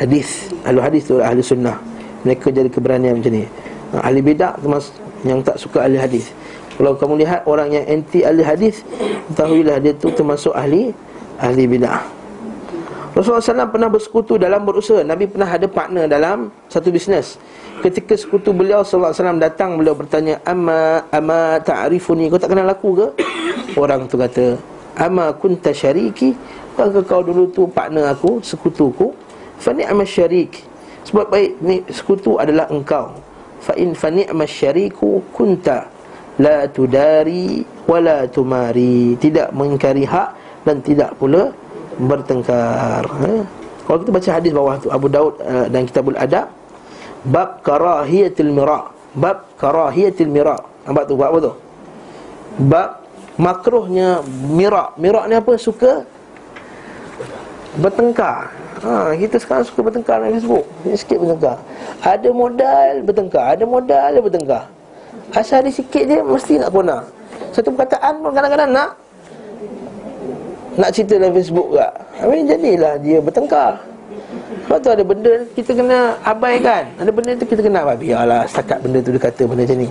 [0.00, 0.28] hadis.
[0.64, 1.76] Ahli hadis tu ahli sunnah.
[2.24, 3.44] Mereka jadi keberanian macam ni.
[3.92, 6.32] Ahli bidah termasuk yang tak suka ahli hadis
[6.78, 8.86] Kalau kamu lihat orang yang anti ahli hadis,
[9.34, 10.94] ketahuilah dia tu termasuk ahli
[11.42, 11.98] ahli bidah.
[13.18, 15.02] Rasulullah SAW pernah bersekutu dalam berusaha.
[15.02, 17.34] Nabi pernah ada partner dalam satu bisnes.
[17.82, 23.06] Ketika sekutu beliau SAW datang Beliau bertanya Amma, amma ta'arifuni Kau tak kenal aku ke?
[23.78, 24.58] Orang tu kata
[24.98, 26.34] Amma kunta syariki?
[26.74, 29.14] Bukankah kau dulu tu partner aku Sekutuku
[29.58, 30.62] Fani amma syarik.
[31.02, 33.10] Sebab baik ni sekutu adalah engkau.
[33.58, 35.90] Fa in fani amma syariku kunta
[36.38, 39.18] La tudari Wala tumari.
[39.18, 41.50] Tidak mengingkari hak Dan tidak pula
[41.98, 43.02] bertengkar.
[43.02, 43.32] Ha?
[43.82, 46.52] Kalau kita baca hadis bawah tu Abu Daud uh, dan Kitabul Adab
[47.26, 51.52] Bab karahiyatil mira' Bab karahiyatil mira' Nampak tu, bab apa tu?
[52.68, 52.90] Bab
[53.34, 54.22] makruhnya
[54.54, 55.58] mira' Mira' ni apa?
[55.58, 56.06] Suka
[57.82, 58.54] bertengkar.
[58.84, 60.64] Ha, Kita sekarang suka bertengkar dalam Facebook.
[60.94, 61.58] Sikit bertengkar.
[61.98, 64.77] Ada modal bertengkar Ada modal bertengkar
[65.36, 67.04] Asal ada sikit dia mesti nak kona
[67.52, 68.90] Satu perkataan pun kadang-kadang nak
[70.80, 73.72] Nak cerita dalam Facebook tak Habis jadilah dia bertengkar.
[74.66, 76.82] Sebab tu ada benda kita kena abaikan.
[76.98, 78.02] Ada benda tu kita kena abaikan.
[78.02, 79.88] Biarlah setakat benda tu dia kata benda macam ni.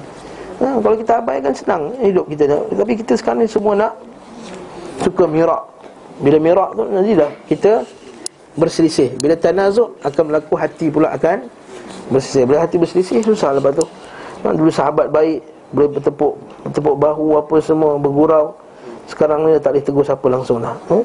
[0.57, 3.93] Ha, Kalau kita abaikan senang hidup kita Tapi kita sekarang ni semua nak
[5.01, 5.63] Suka mirak.
[6.17, 7.71] Bila mirak tu nanti dah kita
[8.57, 9.15] berselisih.
[9.21, 11.45] Bila tanazuk akan berlaku hati pula akan
[12.09, 12.43] berselisih.
[12.49, 13.85] Bila hati berselisih susah lepas tu
[14.47, 15.43] ha, Dulu sahabat baik
[15.75, 16.33] Boleh bertepuk
[16.63, 18.55] Bertepuk bahu apa semua Bergurau.
[19.11, 20.97] Sekarang ni tak boleh tegur siapa langsung dah ha?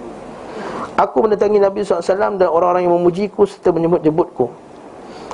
[1.03, 4.47] Aku mendatangi Nabi SAW dan orang-orang yang memujiku serta menyebut-nyebutku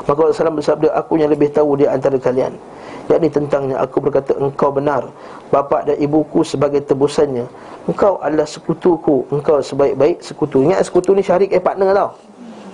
[0.09, 2.57] Maka Rasulullah SAW bersabda, aku yang lebih tahu di antara kalian
[3.09, 5.09] Yakni tentangnya, aku berkata, engkau benar
[5.49, 7.49] Bapak dan ibuku sebagai tebusannya.
[7.89, 12.28] Engkau adalah sekutuku Engkau sebaik-baik sekutu Ingat sekutu ni syarik eh partner tau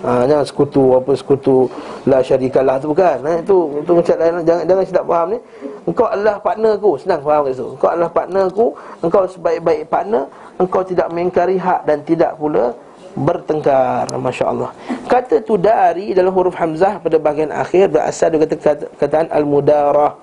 [0.05, 1.65] ha, Jangan sekutu apa sekutu
[2.05, 3.17] La syarikalah tu bukan.
[3.25, 4.33] Ha, Itu, itu macam lain.
[4.45, 5.39] Jangan, jangan silap faham ni.
[5.85, 8.65] Engkau adalah partnerku Senang faham situ Engkau adalah partnerku
[9.01, 10.23] Engkau sebaik-baik partner.
[10.61, 12.71] Engkau tidak mengingkari hak dan tidak pula
[13.17, 14.07] bertengkar.
[14.13, 14.69] Masya Allah
[15.09, 18.55] Kata tu dari dalam huruf Hamzah pada bahagian akhir Berasal dari kata
[19.01, 20.13] kataan Al-Mudarah.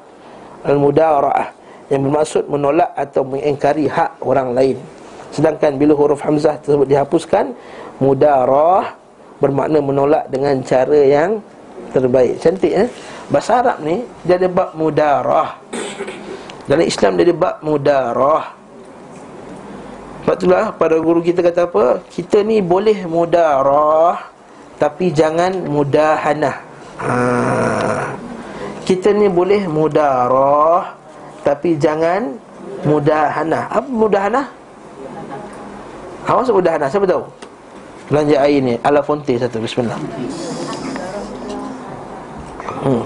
[0.63, 1.51] Al-Mudarah
[1.91, 4.79] Yang bermaksud menolak atau mengingkari hak orang lain.
[5.33, 7.57] Sedangkan bila huruf Hamzah tersebut dihapuskan
[8.01, 9.02] Mudarah
[9.43, 11.43] Bermakna menolak dengan cara yang
[11.91, 12.89] terbaik Cantik eh
[13.27, 15.59] Bahasa Arab ni dia ada bab mudarah
[16.71, 18.63] Dalam Islam dia ada bab mudarah
[20.23, 24.31] sebab itulah pada guru kita kata apa Kita ni boleh mudarah
[24.79, 26.57] Tapi jangan mudahanah
[27.03, 27.13] ha.
[28.87, 30.95] Kita ni boleh mudarah
[31.43, 32.39] Tapi jangan
[32.87, 34.47] mudahanah Apa mudahanah?
[36.23, 36.87] Apa maksud mudahanah?
[36.87, 37.27] Siapa tahu?
[38.13, 39.97] Belanja air ni Ala Fonte satu Bismillah
[42.85, 43.05] hmm.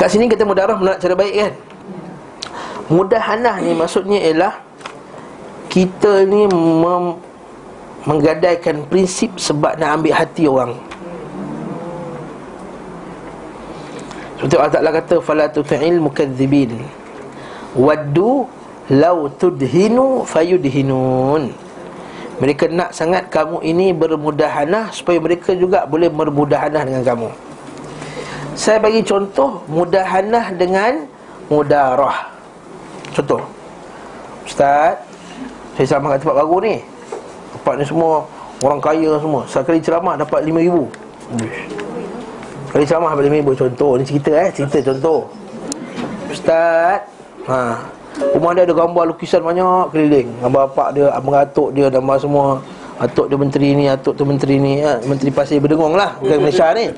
[0.00, 1.52] Kat sini kita mudarah menolak cara baik kan
[2.88, 4.54] Mudahanah ni maksudnya ialah
[5.68, 7.20] kita ni mem-
[8.06, 10.72] menggadaikan prinsip sebab nak ambil hati orang.
[14.38, 16.76] Seperti Allah Ta'ala kata Fala tuti'il mukadzibin
[17.74, 18.46] Waddu
[18.86, 21.65] Lau tudhinu fayudhinun
[22.36, 27.28] Mereka nak sangat kamu ini bermudahanah Supaya mereka juga boleh bermudahanah dengan kamu.
[28.56, 31.04] Saya bagi contoh Mudahanah dengan
[31.48, 32.28] Mudarah.
[33.12, 33.40] Contoh.
[34.44, 35.00] Ustaz
[35.76, 36.76] saya ceramah kat tempat baru ni.
[37.56, 38.24] Tempat ni semua
[38.64, 39.44] Orang kaya semua.
[39.44, 40.84] Sekali ceramah dapat RM5,000
[42.72, 44.48] Sekali ceramah dapat RM5,000 Contoh ni cerita eh.
[44.52, 45.20] Cerita contoh.
[46.32, 47.04] Ustaz
[47.48, 47.60] ha.
[48.16, 50.28] Rumah dia ada gambar lukisan banyak keliling.
[50.40, 52.60] Gambar bapak dia Abang atuk dia Gambar semua.
[52.96, 54.96] Atuk dia menteri ni Atuk tu menteri ni ha.
[55.04, 56.88] Menteri pasir berdengong lah Bukan Malaysia ni.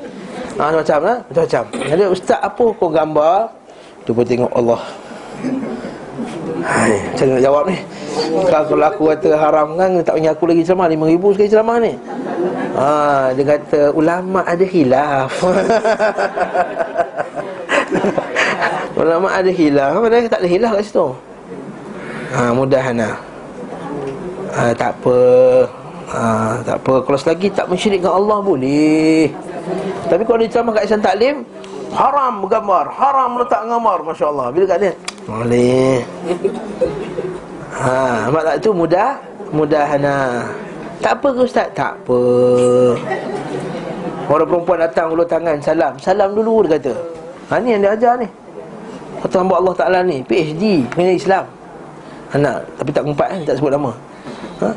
[0.58, 1.62] Ha, Macam-macam lah Macam-macam.
[1.74, 3.36] Jadi ustaz apa kau gambar?
[4.06, 4.80] Cuba tengok Allah.
[6.58, 7.76] Hai, macam nak jawab ni?
[8.50, 11.92] Kalau aku kata haram kan Tak ingat aku lagi ceramah RM5,000 sekali ceramah ni.
[12.78, 12.88] Ha,
[13.34, 15.32] Dia kata Ulama ada hilaf
[18.98, 21.06] Ulama ada hilaf Padahal tak ada hilaf kat situ.
[22.34, 23.14] Ha, Mudahana
[24.58, 25.18] ha, Tak apa.
[26.10, 26.22] Ha,
[26.66, 26.94] Tak apa.
[27.06, 29.30] Kalau selagi tak mensyirikkan Allah boleh.
[30.10, 31.46] Tapi kalau dia ceramah kat Isan Taklim
[31.94, 34.92] Haram bergambar Haram letak gambar Masya Allah Bila kat dia?
[35.28, 36.02] Boleh.
[37.78, 39.20] Ha, nampak tak tu mudah
[39.54, 40.48] Mudahana
[40.98, 41.68] Tak apa ke ustaz?
[41.76, 42.20] Tak apa.
[44.28, 45.94] Orang perempuan datang ulur tangan Salam.
[46.02, 46.92] Salam dulu dia kata.
[47.48, 48.28] Ha ni yang dia ajar ni
[49.24, 50.22] Satu hamba Allah Ta'ala ni.
[50.22, 51.44] PhD Mengenai Islam.
[52.34, 53.90] Anak Tapi tak kumpat kan Tak sebut nama.
[54.62, 54.68] Ha?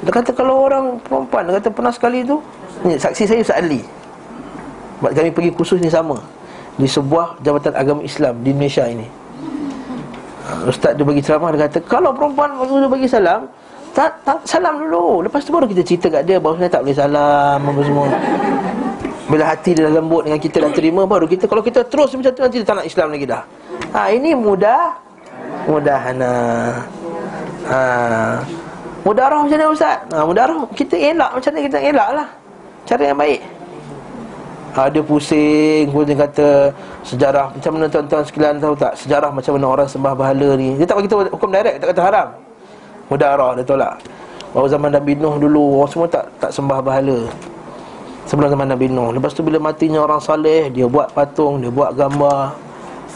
[0.00, 2.40] Dia kata kalau orang perempuan Dia kata pernah sekali tu
[2.86, 3.82] ni, Saksi saya Ustaz Ali
[5.00, 6.20] Sebab kami pergi kursus ni sama.
[6.80, 9.08] Di sebuah jabatan agama Islam Di Malaysia ini.
[10.46, 13.48] Ha, Ustaz dia bagi ceramah Dia kata Kalau perempuan dia bagi salam
[13.90, 15.26] tak, tak, Salam dulu.
[15.26, 18.06] Lepas tu baru kita cerita kat dia Bahawa sebenarnya tak boleh salam Apa semua
[19.30, 22.34] Bila hati dia dah lembut Dengan kita dah terima Baru kita Kalau kita terus macam
[22.34, 23.42] tu Nanti dia tak nak Islam lagi dah.
[23.94, 24.82] Ha, Ini mudah.
[25.70, 26.34] Mudahana
[27.70, 27.78] ha,
[29.06, 30.02] Mudarah macam mana Ustaz?
[30.10, 32.28] Ha, mudarah Kita elak macam mana kita elak lah.
[32.84, 33.40] Cara yang baik.
[34.74, 36.74] Ada pusing Kemudian kata
[37.06, 38.92] Sejarah Macam mana tuan-tuan sekalian tahu tak?
[38.98, 40.74] Sejarah macam mana orang sembah bahala ni?
[40.74, 42.28] Dia tak bagi tahu hukum direct Tak kata haram.
[43.10, 43.94] Mudarah dia tolak.
[44.50, 47.18] Bahawa zaman Nabi Nuh dulu Orang semua tak tak sembah bahala
[48.28, 49.14] Sebelum zaman Nabi Nuh.
[49.16, 52.52] Lepas tu bila matinya orang saleh Dia buat patung Dia buat gambar.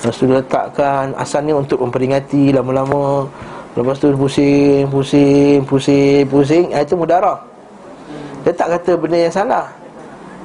[0.00, 3.28] Lepas tu dia letakkan Asalnya untuk memperingati Lama-lama.
[3.74, 6.64] Lepas tu pusing Pusing Pusing Pusing.
[6.70, 7.38] Itu mudarah.
[8.44, 9.66] Dia tak kata benda yang salah.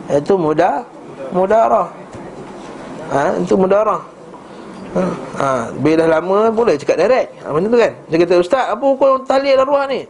[0.08, 0.82] Itu mudah
[1.36, 1.88] mudarah.
[3.12, 4.02] Ha, Itu mudarah.
[4.90, 5.04] Ha,
[5.38, 7.30] ha, Bila lama boleh cakap direct.
[7.46, 7.94] Ha, Macam tu kan?
[8.10, 10.08] Dia kata Ustaz apa hukum tahlil arwah ni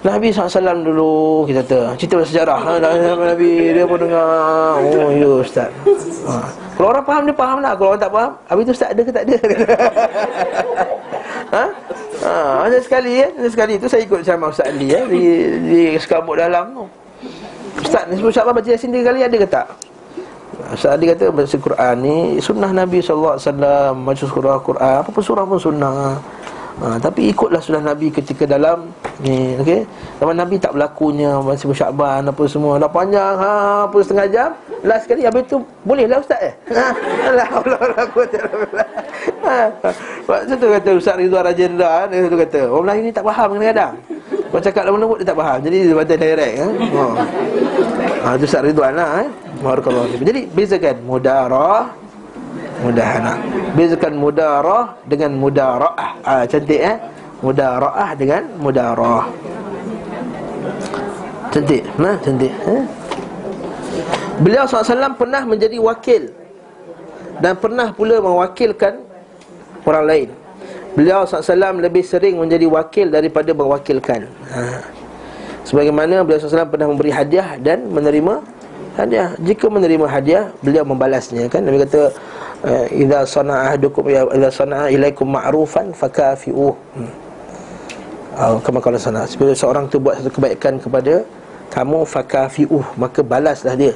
[0.00, 2.56] Nabi SAW dulu Kita kata Cerita sejarah.
[2.56, 4.80] Ha, Nabi Dia pun dengar.
[4.80, 5.68] Oh ya Ustaz.
[6.24, 6.34] Ha.
[6.80, 7.72] Kalau orang faham dia faham lah.
[7.76, 9.36] Kalau orang tak faham Habis tu Ustaz ada ke tak ada?
[11.50, 11.66] Ha?
[12.22, 15.02] Ha, sekali ya, ada sekali tu saya ikut sama Ustaz Ali ya.
[15.02, 15.18] Di
[15.66, 16.84] di sekabut dalam tu.
[17.82, 19.66] Ustaz ni sebut syabat baca Yasin tiga kali ada ke tak?
[20.70, 23.34] Ustaz Ali kata baca Quran ni Sunnah Nabi SAW
[24.06, 26.20] Baca surah Quran Apa pun surah pun sunnah
[26.78, 29.82] ha, Tapi ikutlah sunnah Nabi ketika dalam Ni okay?
[30.22, 34.50] Zaman Nabi tak berlakunya Baca Syaban apa semua Dah panjang ha, Apa setengah jam
[34.86, 36.94] Last sekali Habis tu Boleh lah Ustaz eh ha,
[37.28, 38.86] Allah Allah Allah
[39.44, 43.94] ha, tu kata Ustaz Ridwan Rajendra Dia tu kata Orang Melayu ni tak faham kadang-kadang
[44.50, 46.70] kau cakap lembut-lembut dia tak faham Jadi dia baca direct eh?
[46.98, 47.14] oh.
[48.26, 49.28] ha, Itu Ustaz Ridwan lah eh?
[50.26, 51.99] Jadi bezakan mudarah
[52.80, 53.36] Mudahana
[53.76, 56.10] Bezakan mudarah dengan mudara'ah.
[56.24, 56.96] Ha, Cantik eh?
[57.40, 59.24] Mudara'ah dengan mudarah.
[61.52, 62.82] Cantik nah, Cantik eh?
[64.40, 66.32] Beliau SAW pernah menjadi wakil
[67.40, 69.10] Dan pernah pula mewakilkan
[69.84, 70.28] Orang lain.
[70.92, 74.26] Beliau SAW lebih sering menjadi wakil daripada mewakilkan.
[74.50, 74.82] Ha.
[75.64, 78.42] Sebagaimana beliau SAW pernah memberi hadiah dan menerima
[78.98, 79.28] hadiah.
[79.42, 81.62] Jika menerima hadiah, beliau membalasnya kan?
[81.62, 82.10] Nabi kata
[82.66, 86.74] eh, Iza sana'a ahdukum ya Iza sana'a ilaikum ma'rufan fakafi'uh.
[86.96, 87.12] Hmm.
[88.40, 91.20] Oh, kalau sana Bila seorang tu buat satu kebaikan kepada
[91.70, 93.94] kamu fakafi'uh maka balaslah dia.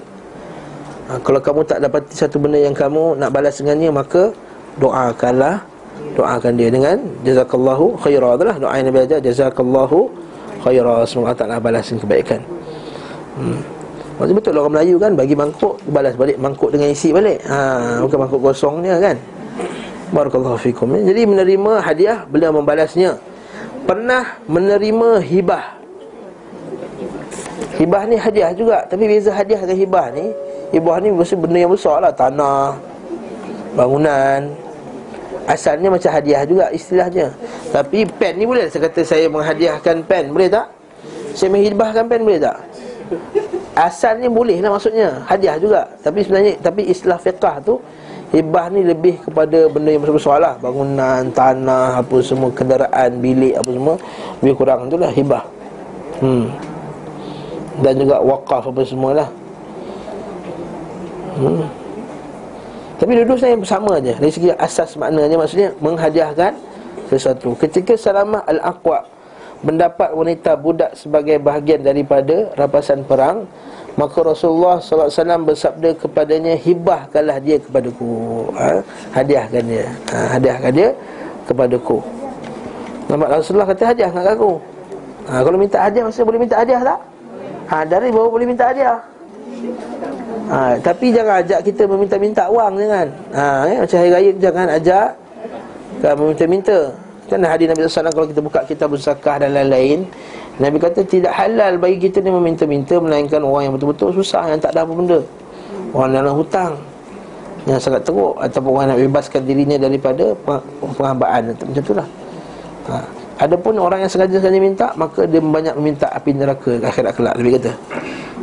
[1.08, 4.32] Ha, kalau kamu tak dapat satu benda yang kamu nak balas dengannya maka
[4.80, 5.60] doakanlah
[6.16, 10.08] doakan dia dengan jazakallahu khaira adalah doa yang Nabi ajar jazakallahu
[10.64, 12.40] khaira semoga Allah balaskan kebaikan.
[13.36, 13.60] Hmm.
[14.14, 17.42] Maksudnya betul orang Melayu kan bagi mangkuk balas balik mangkuk dengan isi balik.
[17.50, 19.16] Ha bukan mangkuk kosong dia kan.
[20.14, 20.94] Barakallahu fikum.
[20.94, 23.18] Jadi menerima hadiah beliau membalasnya.
[23.84, 25.64] Pernah menerima hibah.
[27.74, 30.30] Hibah ni hadiah juga tapi beza hadiah dengan hibah ni
[30.70, 32.78] hibah ni mesti benda yang besar lah tanah
[33.74, 34.54] bangunan
[35.44, 37.28] Asalnya macam hadiah juga istilahnya
[37.68, 40.72] Tapi pen ni boleh Saya kata saya menghadiahkan pen Boleh tak?
[41.36, 42.58] Saya menghibahkan pen boleh tak?
[43.74, 45.22] Asalnya boleh lah maksudnya.
[45.26, 45.86] Hadiah juga.
[46.00, 47.82] Tapi sebenarnya Tapi istilah fiqah tu
[48.34, 50.54] Hibah ni lebih kepada benda yang besar-besar lah.
[50.58, 53.94] Bangunan, tanah, apa semua Kenderaan, bilik, apa semua.
[54.42, 55.44] Lebih kurang tu lah hibah.
[56.18, 56.50] Hmm.
[57.78, 59.28] Dan juga wakaf apa semualah
[61.34, 61.66] Hmm.
[63.02, 64.14] Tapi dua-dua sebenarnya bersama aja.
[64.14, 66.52] Dari segi asas maknanya Maksudnya menghadiahkan
[67.10, 67.58] sesuatu.
[67.58, 69.02] Ketika Salamah Al-Aqwa
[69.64, 73.48] Mendapat wanita budak sebagai bahagian daripada rapasan perang
[73.94, 78.50] Maka Rasulullah SAW bersabda kepadanya Hibahkanlah dia kepadaku.
[78.58, 78.82] Ha?
[79.14, 79.86] Hadiahkan dia.
[80.10, 80.88] Ha, Hadiahkan dia
[81.46, 82.02] kepadaku.
[83.06, 84.58] Nampak Rasulullah kata hadiah kat aku.
[85.30, 87.00] Ha, Kalau minta hadiah maksudnya boleh minta hadiah tak?
[87.70, 88.98] Ha, dari bawah boleh minta hadiah.
[90.50, 93.08] Ha, Tapi jangan ajak kita meminta-minta wang jangan.
[93.30, 95.08] Ha, ya, Macam hari raya jangan ajak
[96.04, 96.92] Meminta-minta
[97.24, 100.04] Kan hadis Nabi SAW kalau kita buka kitab zakah dan lain-lain
[100.60, 104.70] Nabi kata tidak halal bagi kita ni meminta-minta Melainkan orang yang betul-betul susah Yang tak
[104.76, 105.18] ada apa benda.
[105.90, 106.72] Orang dalam hutang
[107.66, 110.36] Yang sangat teruk Ataupun orang nak bebaskan dirinya daripada
[110.78, 111.56] Penghambaan.
[111.58, 112.06] Macam itulah
[112.92, 113.02] ha.
[113.42, 117.72] Adapun orang yang sengaja-sengaja minta Maka dia banyak meminta api neraka Akhirat kelak Nabi kata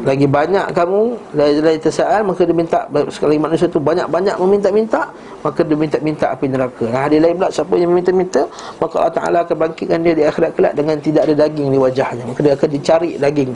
[0.02, 1.02] lagi banyak kamu
[1.38, 2.80] Lagi tersaal Maka dia minta
[3.14, 5.06] Sekali manusia tu Banyak-banyak meminta-minta
[5.46, 6.86] Maka dia minta-minta api neraka.
[6.90, 8.42] Nah, Hadis lain pula Siapa yang meminta-minta
[8.82, 12.24] Maka Allah Ta'ala akan bangkitkan dia Di akhirat kelak Dengan tidak ada daging di wajahnya.
[12.26, 13.52] Maka dia akan dicari daging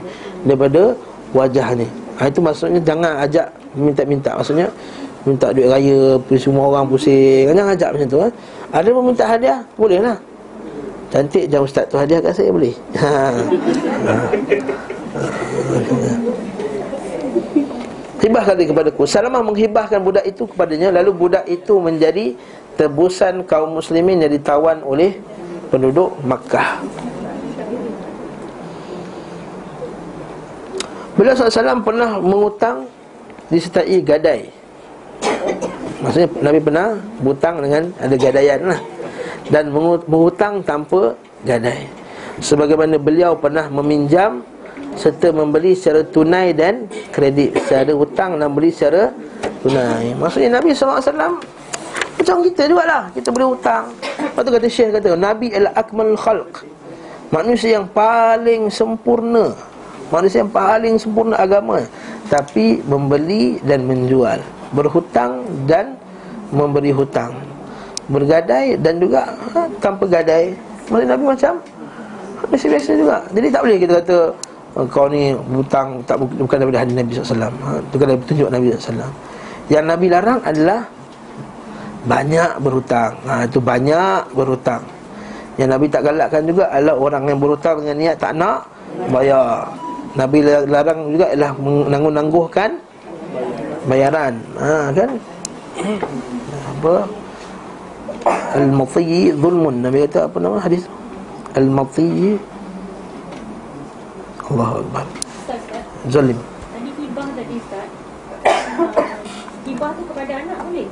[0.46, 0.82] Daripada
[1.34, 1.88] wajahnya.
[2.22, 4.68] Ha, Itu maksudnya Jangan ajak Minta-minta Maksudnya
[5.26, 7.50] Minta duit raya Semua orang pusing.
[7.50, 8.32] Jangan ajak macam tu eh?
[8.70, 9.60] Ada pun minta hadiah?
[9.74, 10.18] Boleh lah
[11.10, 12.74] Cantik jam ustaz tu hadiah kat saya boleh.
[14.06, 14.94] Ha.
[18.26, 22.34] Hibahkan dia kepada ku Salamah menghibahkan budak itu kepadanya Lalu budak itu menjadi
[22.76, 25.16] Tebusan kaum muslimin yang ditawan oleh
[25.72, 26.84] Penduduk Makkah.
[31.16, 32.86] Beliau SAW pernah mengutang
[33.48, 34.52] Disertai gadai.
[36.02, 38.82] Maksudnya Nabi pernah Butang dengan ada gadaian lah.
[39.48, 39.70] Dan
[40.10, 41.14] mengutang tanpa
[41.46, 41.88] gadai.
[42.42, 44.44] Sebagaimana beliau pernah meminjam
[44.96, 47.60] Serta membeli secara tunai dan kredit.
[47.68, 49.12] Secara hutang dan beli secara
[49.60, 50.16] tunai.
[50.16, 51.40] Maksudnya Nabi SAW
[52.16, 53.92] Macam kita juga lah Kita beli hutang.
[54.18, 56.54] Lepas tu kata Syekh kata Nabi adalah akmal khalq.
[57.30, 59.52] Manusia yang paling sempurna.
[60.10, 61.84] Manusia yang paling sempurna agama.
[62.32, 64.40] Tapi membeli dan menjual.
[64.72, 66.00] Berhutang dan
[66.50, 67.36] memberi hutang.
[68.08, 70.56] Bergadai dan juga ha, tanpa gadai.
[70.88, 71.54] Maksudnya Nabi macam
[72.46, 73.18] Biasa-biasa juga.
[73.34, 74.18] Jadi tak boleh kita kata
[74.76, 79.08] Kau ni hutang tak bukan daripada hadis Nabi SAW ha, Bukan dari petunjuk Nabi SAW
[79.72, 80.80] Yang Nabi larang adalah
[82.04, 84.84] Banyak berhutang ha, Itu banyak berhutang
[85.56, 88.68] Yang Nabi tak galakkan juga adalah Orang yang berhutang dengan niat tak nak
[89.08, 89.72] Bayar
[90.16, 92.72] Nabi larang juga ialah menangguh-nangguhkan
[93.86, 94.34] bayaran.
[94.58, 95.10] Ha kan?
[96.72, 96.96] Apa?
[98.58, 99.84] Al-mati zulmun.
[99.84, 100.88] Nabi kata apa nama hadis?
[101.54, 102.40] Al-mati
[104.56, 105.06] Allahu Akbar.
[106.08, 106.40] Zalim.
[106.72, 107.90] Tadi hibah tadi Ustaz.
[109.68, 110.88] hibah tu kepada anak boleh?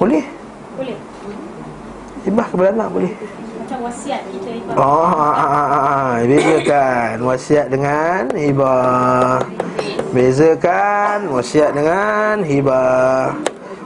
[0.00, 0.24] Boleh?
[0.80, 0.98] Boleh.
[2.24, 3.12] Hibah kepada anak boleh.
[3.60, 4.74] Macam wasiat kita hibah.
[4.80, 6.12] Oh, ah, ah, ah, ah.
[6.24, 9.36] bezakan wasiat dengan hibah.
[10.16, 13.36] Bezakan wasiat dengan hibah.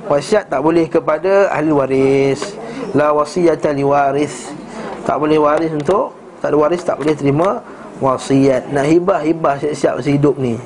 [0.06, 2.54] Wasiat tak boleh kepada ahli waris.
[2.94, 4.54] La wasiyata li waris.
[5.02, 7.66] Tak boleh waris untuk tak ada waris tak boleh terima
[7.98, 8.70] wasiat.
[8.70, 10.58] Nak hibah hibah siap-siap masa hidup ni.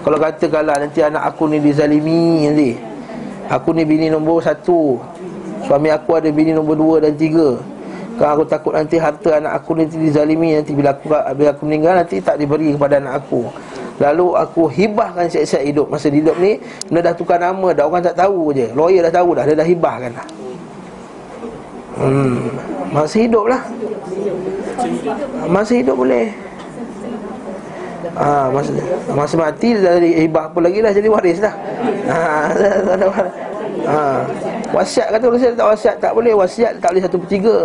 [0.00, 2.72] Kalau kata kalau nanti anak aku ni dizalimi nanti.
[3.50, 4.96] Aku ni bini nombor satu.
[5.66, 7.58] Suami aku ada bini nombor dua dan tiga.
[8.16, 12.04] Kalau aku takut nanti harta anak aku nanti dizalimi Nanti bila aku, bila aku meninggal
[12.04, 13.48] nanti tak diberi kepada anak aku.
[14.00, 16.56] Lalu aku hibahkan siap-siap hidup Masa hidup ni.
[16.88, 18.72] Benda dah tukar nama dah Orang tak tahu je.
[18.72, 20.26] Lawyer dah tahu dah Dia dah hibahkan dah.
[22.00, 22.48] Hmm.
[22.92, 23.62] Masa hidup lah.
[25.48, 26.49] Masa hidup boleh
[28.16, 28.70] Ah, masa,
[29.12, 31.54] masa mati jadi hibah apa lagi dah jadi waris dah.
[32.10, 32.52] Ha,
[33.86, 34.02] ha.
[34.70, 37.56] Wasiat kata wasiat tak wasiat tak boleh wasiat tak boleh satu per tiga.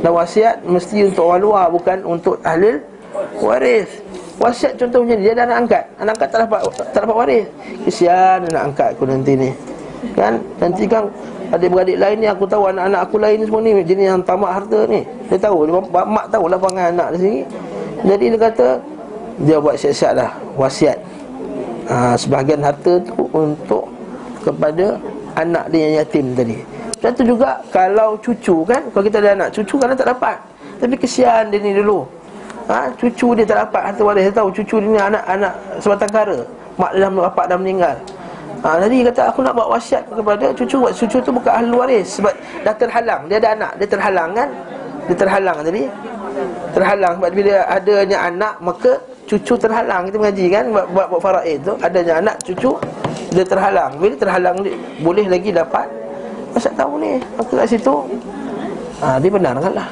[0.00, 2.80] Dan wasiat mesti untuk luar bukan untuk ahli
[3.42, 3.88] waris.
[4.40, 5.84] Wasiat contohnya dia ada anak angkat.
[6.00, 6.60] Anak angkat tak dapat
[6.92, 7.44] tak dapat waris.
[7.84, 9.50] Kesian anak angkat aku nanti ni.
[10.16, 10.40] Kan?
[10.56, 11.04] Nanti kan
[11.52, 15.04] adik-beradik lain ni aku tahu anak-anak aku lain semua ni jenis yang tamak harta ni.
[15.28, 17.40] Dia tahu dia mak tahu lah pangan anak di sini.
[18.00, 18.68] Jadi dia kata
[19.40, 20.98] dia buat siap-siap dah wasiat.
[21.90, 23.88] Ha, sebahagian harta tu untuk
[24.44, 25.00] kepada
[25.34, 26.58] anak dia yang yatim tadi.
[27.00, 30.36] Macam tu juga kalau cucu kan kalau kita ada anak cucu kadang tak dapat.
[30.80, 32.04] Tapi kesian dia ni dulu.
[32.68, 33.82] Ha, cucu dia tak dapat.
[33.90, 36.38] Harta waris dia tahu cucu dia ni anak-anak sebatang kara.
[36.76, 37.96] Mak dia dah bapak dah meninggal.
[38.60, 42.34] Ha, jadi kata aku nak buat wasiat kepada cucu Cucu tu bukan ahli waris Sebab
[42.60, 43.24] dah terhalang.
[43.24, 44.48] Dia ada anak Dia terhalang kan?
[45.08, 45.82] Dia terhalang jadi
[46.76, 49.00] Terhalang Sebab bila adanya anak Maka
[49.30, 50.10] cucu terhalang.
[50.10, 51.72] Kita mengaji kan buat buat, buat faraid tu.
[51.78, 52.74] Adanya anak cucu
[53.30, 53.94] dia terhalang.
[54.02, 54.74] Bila terhalang dia
[55.06, 55.86] boleh lagi dapat.
[56.50, 57.94] Masa tahu ni maka kat situ.
[58.98, 59.88] Ha, dia benar kan lah.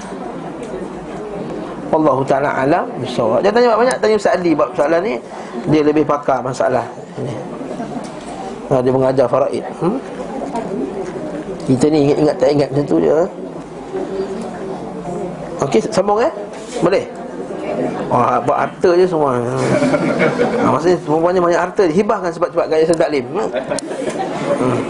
[1.89, 3.41] Allah Ta'ala alam bisawab.
[3.41, 4.53] Jangan tanya banyak Tanya Ustaz Ali.
[4.53, 5.15] Sebab soalan ni
[5.73, 6.85] Dia lebih pakar masalah
[7.23, 7.35] ini.
[8.69, 9.65] Ha, dia mengajar faraid.
[9.79, 9.97] Hmm?
[11.65, 13.17] Kita ni ingat-ingat tak ingat macam tu je.
[15.59, 16.33] Okey, sambung eh?
[16.81, 17.18] Boleh?
[18.09, 19.37] Oh, buat harta je semua.
[19.37, 21.83] Ha, Maksudnya perempuannya banyak harta.
[21.85, 23.49] Hibahkan sebab-sebab gaya saya taklim hmm.
[24.59, 24.81] hmm.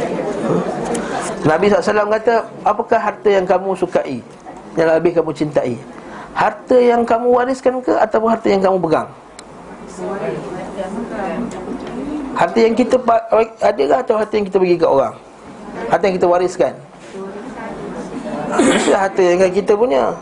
[1.42, 4.22] Nabi SAW kata Apakah harta yang kamu sukai
[4.78, 5.74] Yang lebih kamu cintai?
[6.30, 9.08] Harta yang kamu wariskan ke Atau harta yang kamu pegang?
[12.38, 12.96] Harta yang kita
[13.58, 15.14] Ada ke atau harta yang kita bagi ke orang?
[15.90, 16.74] Harta yang kita wariskan?
[18.94, 20.14] Harta yang kita punya.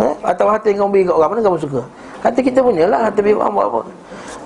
[0.00, 0.12] Eh?
[0.24, 1.28] Atau harta yang kamu bagi ke orang?
[1.36, 1.84] Mana kamu suka
[2.18, 3.80] Harta kita punya lah Harta orang buat apa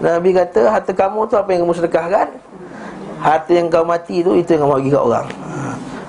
[0.02, 2.28] Nabi kata Harta kamu tu apa yang kamu sedekahkan
[3.22, 5.26] Harta yang kau mati tu Itu yang kamu bagi kat orang.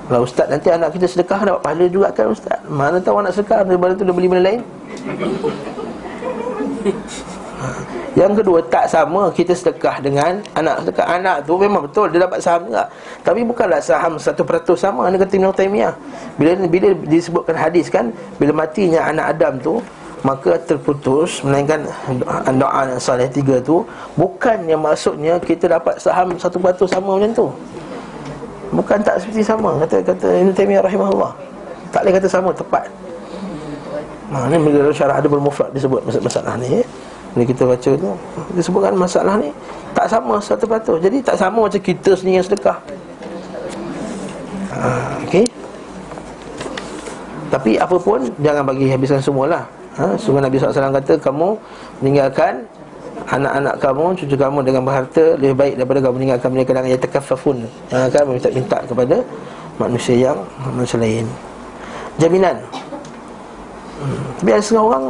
[0.04, 2.58] Kalau ustaz nanti anak kita sedekah Dapat pahala juga kan ustaz?
[2.68, 4.60] Mana tahu anak sedekah Daripada tu dia beli benda lain.
[7.64, 7.66] Ha.
[8.14, 10.86] Yang kedua tak sama kita sedekah dengan anak.
[10.86, 12.86] Sedekah anak tu memang betul dia dapat saham juga.
[13.26, 14.38] Tapi bukanlah saham 1%
[14.78, 15.94] sama dia kata Ibn Taymiyah.
[16.38, 19.74] Bila bila disebutkan hadis kan bila matinya anak Adam tu
[20.24, 21.84] maka terputus melainkan
[22.56, 23.84] doa yang salih tiga tu
[24.16, 27.46] bukan yang maksudnya kita dapat saham satu batu sama macam tu.
[28.72, 31.32] Bukan tak seperti sama kata kata Ibn Taymiyah rahimahullah.
[31.92, 32.88] Tak boleh kata sama tepat.
[34.32, 36.86] Ha, ni bila syarah ada bermufrad disebut masalah ni eh.
[37.36, 38.10] Bila kita baca tu
[38.54, 39.50] Disebutkan masalah ni
[39.90, 42.78] Tak sama satu patuh Jadi tak sama macam kita sendiri yang sedekah.
[44.70, 45.44] Ha, Okay
[47.50, 49.66] Tapi apa pun Jangan bagi habiskan semualah
[49.98, 51.48] ha, Sungguh Nabi SAW kata Kamu
[52.02, 52.62] meninggalkan
[53.24, 57.56] Anak-anak kamu, cucu kamu dengan berharta Lebih baik daripada kamu meninggalkan mereka dengan yang terkafafun
[57.88, 59.16] Yang akan meminta-minta kepada
[59.74, 60.38] Manusia yang
[60.70, 61.26] Manusia lain.
[62.14, 62.54] Jaminan.
[63.98, 64.22] Hmm.
[64.38, 65.04] Tapi ada setengah orang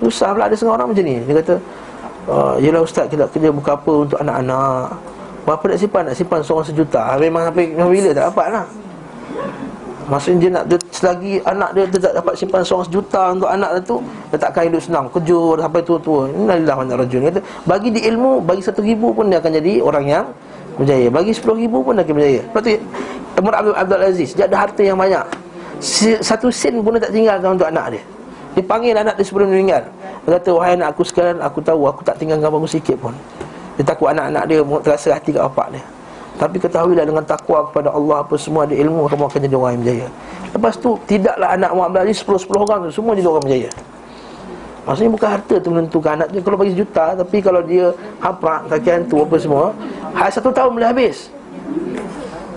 [0.00, 1.16] Susah pula ada setengah orang macam ni.
[1.26, 1.54] Dia kata
[2.30, 4.96] uh, Yelah ustaz kita kerja buka apa untuk anak-anak?
[5.44, 6.02] Berapa nak simpan?
[6.08, 7.02] Nak simpan seorang sejuta.
[7.20, 8.64] Memang sampai bila tak dapat lah
[10.08, 13.70] Maksudnya dia nak dia, Selagi anak dia, dia tak dapat simpan seorang sejuta Untuk anak
[13.76, 13.96] dia tu
[14.32, 16.22] Dia takkan hidup senang Kerja sampai tua-tua.
[16.32, 20.04] Inilah rajul Dia kata Bagi di ilmu Bagi satu ribu pun dia akan jadi orang
[20.08, 20.24] yang
[20.80, 21.10] Berjaya.
[21.10, 22.40] Bagi sepuluh ribu pun dia akan berjaya.
[22.46, 22.70] Lepas tu
[23.38, 25.26] Umar Abdul, Abdul Aziz Dia ada harta yang banyak.
[26.22, 28.02] Satu sen pun dia tak tinggalkan untuk anak dia.
[28.54, 29.90] Dia panggil anak dia sebelum meninggal.
[30.22, 33.14] Dia kata Wahai anak aku sekalian Aku tahu aku tak tinggalkan bagus sikit pun.
[33.74, 35.82] Dia takut anak-anak dia Terasa hati kat bapak dia
[36.38, 39.82] tapi ketahuilah dengan takwa kepada Allah apa semua ada ilmu kamu akan jadi orang yang
[39.82, 40.06] berjaya.
[40.54, 43.70] Lepas tu tidaklah anak Muhammad Ali 10-10 orang tu semua jadi orang berjaya.
[44.86, 47.86] Maksudnya bukan harta tu menentukan anak dia kalau bagi sejuta tapi kalau dia
[48.22, 49.64] hafal kaki hantu apa semua,
[50.14, 51.28] hal satu tahun boleh habis.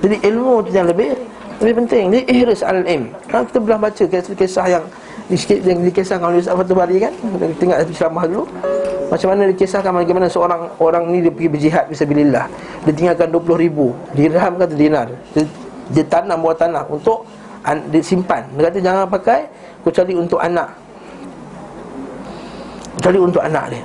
[0.06, 1.18] Jadi ilmu tu yang lebih
[1.60, 2.04] lebih penting.
[2.14, 3.12] Jadi ihris al-ilm.
[3.34, 4.04] Ha, kita belah baca
[4.38, 4.86] kisah yang
[5.66, 8.44] yang dikisahkan oleh Ustaz Fatul Bari kan Kita tengok ceramah dulu
[9.12, 12.48] Macam mana dikisahkan bagaimana seorang orang ni dia pergi berjihad Bismillah
[12.88, 13.92] Dia tinggalkan 20 ribu.
[14.16, 15.12] Dirham kata dinar.
[15.36, 15.44] Dia,
[15.92, 17.28] dia tanam buat tanah untuk
[17.92, 18.48] Dia simpan.
[18.56, 19.52] Dia kata jangan pakai
[19.84, 20.72] Kecuali untuk anak.
[22.96, 23.84] Kecuali untuk anak dia.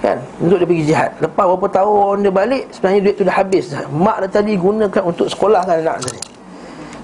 [0.00, 0.18] Kan?
[0.40, 1.10] Untuk dia pergi jihad.
[1.20, 5.28] Lepas berapa tahun dia balik Sebenarnya duit tu dah habis Mak dia tadi gunakan untuk
[5.28, 6.16] sekolahkan anak dia.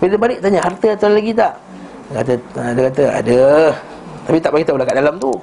[0.00, 1.52] Bila dia balik tanya Harta ada lagi tak?
[2.08, 3.40] Dia kata, ha, dia kata ada.
[4.24, 5.36] Tapi tak beritahu lah kat dalam tu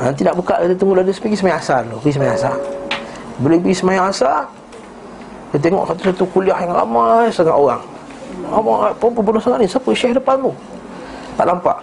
[0.00, 2.56] ha, Nanti nak buka Dia tunggu Dia pergi semayang asar dulu Pergi semayang asar.
[3.36, 4.48] Bila pergi semayang asar
[5.52, 7.84] Dia tengok satu-satu kuliah yang ramai Sangat orang.
[8.48, 10.52] Apa apa bodoh sangat ni Siapa syekh depan tu?
[11.36, 11.76] Tak nampak.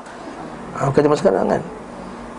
[0.74, 1.62] Ha, Bukan zaman sekarang kan?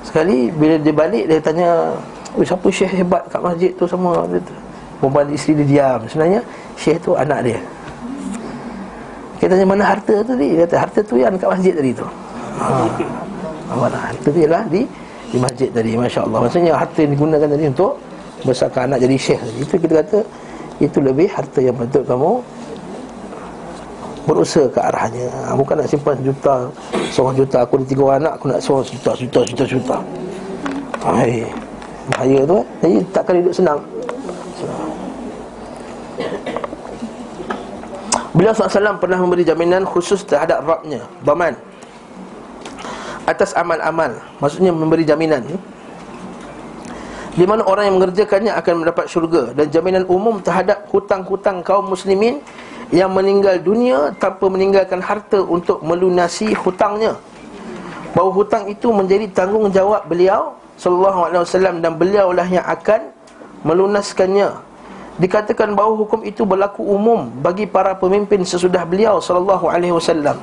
[0.02, 1.94] Sekali bila dia balik Dia tanya
[2.42, 4.26] siapa syekh hebat kat masjid tu semua
[4.98, 6.00] Perempuan isteri dia diam.
[6.10, 6.40] Sebenarnya
[6.74, 7.58] Syekh tu anak dia.
[9.38, 12.06] Kita tanya mana harta tu dia kata harta tu yang dekat masjid tadi tu.
[12.58, 12.66] Ha.
[13.78, 14.82] Harta tu ialah di
[15.28, 16.38] di masjid tadi masya-Allah.
[16.48, 17.92] Maksudnya harta yang digunakan tadi untuk
[18.44, 19.58] besarkan anak jadi syekh tadi.
[19.60, 20.18] Itu kita kata
[20.78, 22.32] itu lebih harta yang patut kamu
[24.28, 25.28] berusaha ke arahnya.
[25.32, 26.68] Ha, bukan nak simpan sejuta,
[27.12, 29.96] seorang juta aku ada tiga orang anak aku nak seorang juta, juta, juta, juta.
[31.00, 31.48] Hai.
[32.08, 32.64] Bahaya tu eh.
[32.80, 33.80] Jadi takkan hidup senang.
[38.32, 41.58] Beliau SAW pernah memberi jaminan khusus terhadap Rabnya Baman
[43.28, 45.44] Atas amal-amal Maksudnya memberi jaminan
[47.36, 52.40] Di mana orang yang mengerjakannya akan mendapat syurga Dan jaminan umum terhadap hutang-hutang kaum muslimin
[52.88, 57.20] Yang meninggal dunia tanpa meninggalkan harta untuk melunasi hutangnya
[58.16, 63.12] Bahawa hutang itu menjadi tanggungjawab beliau Sallallahu alaihi wasallam dan beliaulah yang akan
[63.66, 64.68] melunaskannya
[65.18, 70.38] dikatakan bahawa hukum itu berlaku umum bagi para pemimpin sesudah beliau sallallahu alaihi wasallam.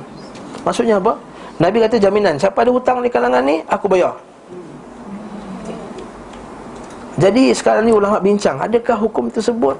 [0.62, 1.16] Maksudnya apa?
[1.56, 4.12] Nabi kata jaminan, siapa ada hutang di kalangan ni, aku bayar.
[7.16, 9.76] Jadi sekarang ni ulama bincang, adakah hukum tersebut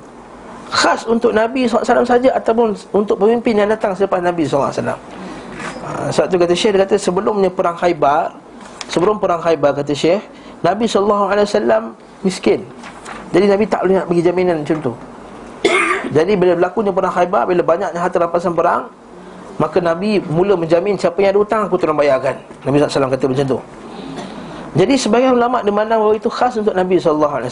[0.67, 4.73] khas untuk Nabi SAW saja ataupun untuk pemimpin yang datang selepas Nabi SAW?
[4.73, 8.33] Ha, sebab tu kata Syekh, dia kata sebelumnya perang Khaybar,
[8.89, 10.25] sebelum perang Khaybar kata Syekh,
[10.65, 11.93] Nabi SAW
[12.25, 12.65] miskin.
[13.35, 14.93] Jadi Nabi tak boleh nak bagi jaminan macam tu
[16.15, 18.87] Jadi bila berlakunya perang khaybar Bila banyaknya harta rampasan perang
[19.57, 23.47] Maka Nabi mula menjamin Siapa yang ada hutang aku tolong bayarkan Nabi SAW kata macam
[23.57, 23.59] tu
[24.77, 27.49] Jadi sebagian ulama' dimandang bahawa itu khas untuk Nabi SAW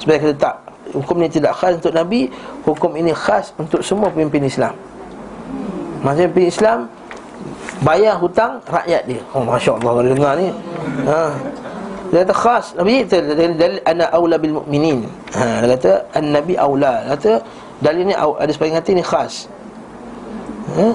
[0.00, 0.54] Sebenarnya kata tak
[0.92, 2.28] Hukum ini tidak khas untuk Nabi
[2.68, 4.76] Hukum ini khas untuk semua pemimpin Islam
[6.04, 6.78] Maksudnya pemimpin Islam
[7.82, 10.48] Bayar hutang rakyat dia Oh Masya Allah kalau dengar ni
[11.08, 11.32] ha.
[12.12, 13.24] Dia kata khas Nabi kata
[13.56, 15.08] dalil ana aula bil mu'minin.
[15.32, 17.00] Ha dia kata an-nabi aula.
[17.08, 17.32] Dia kata
[17.80, 19.48] dalil ni ada sebagian kata ni khas.
[20.76, 20.92] Ha?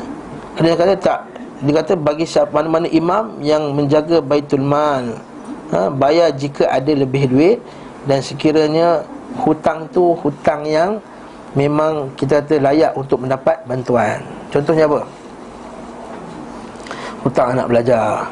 [0.58, 1.20] Ada yang kata tak.
[1.58, 5.18] Dia kata bagi siapa mana-mana imam yang menjaga baitul mal
[5.74, 7.58] ha, Bayar jika ada lebih duit
[8.06, 9.02] Dan sekiranya
[9.42, 11.02] hutang tu hutang yang
[11.58, 14.22] Memang kita kata layak untuk mendapat bantuan
[14.54, 15.02] Contohnya apa?
[17.26, 18.30] Hutang anak belajar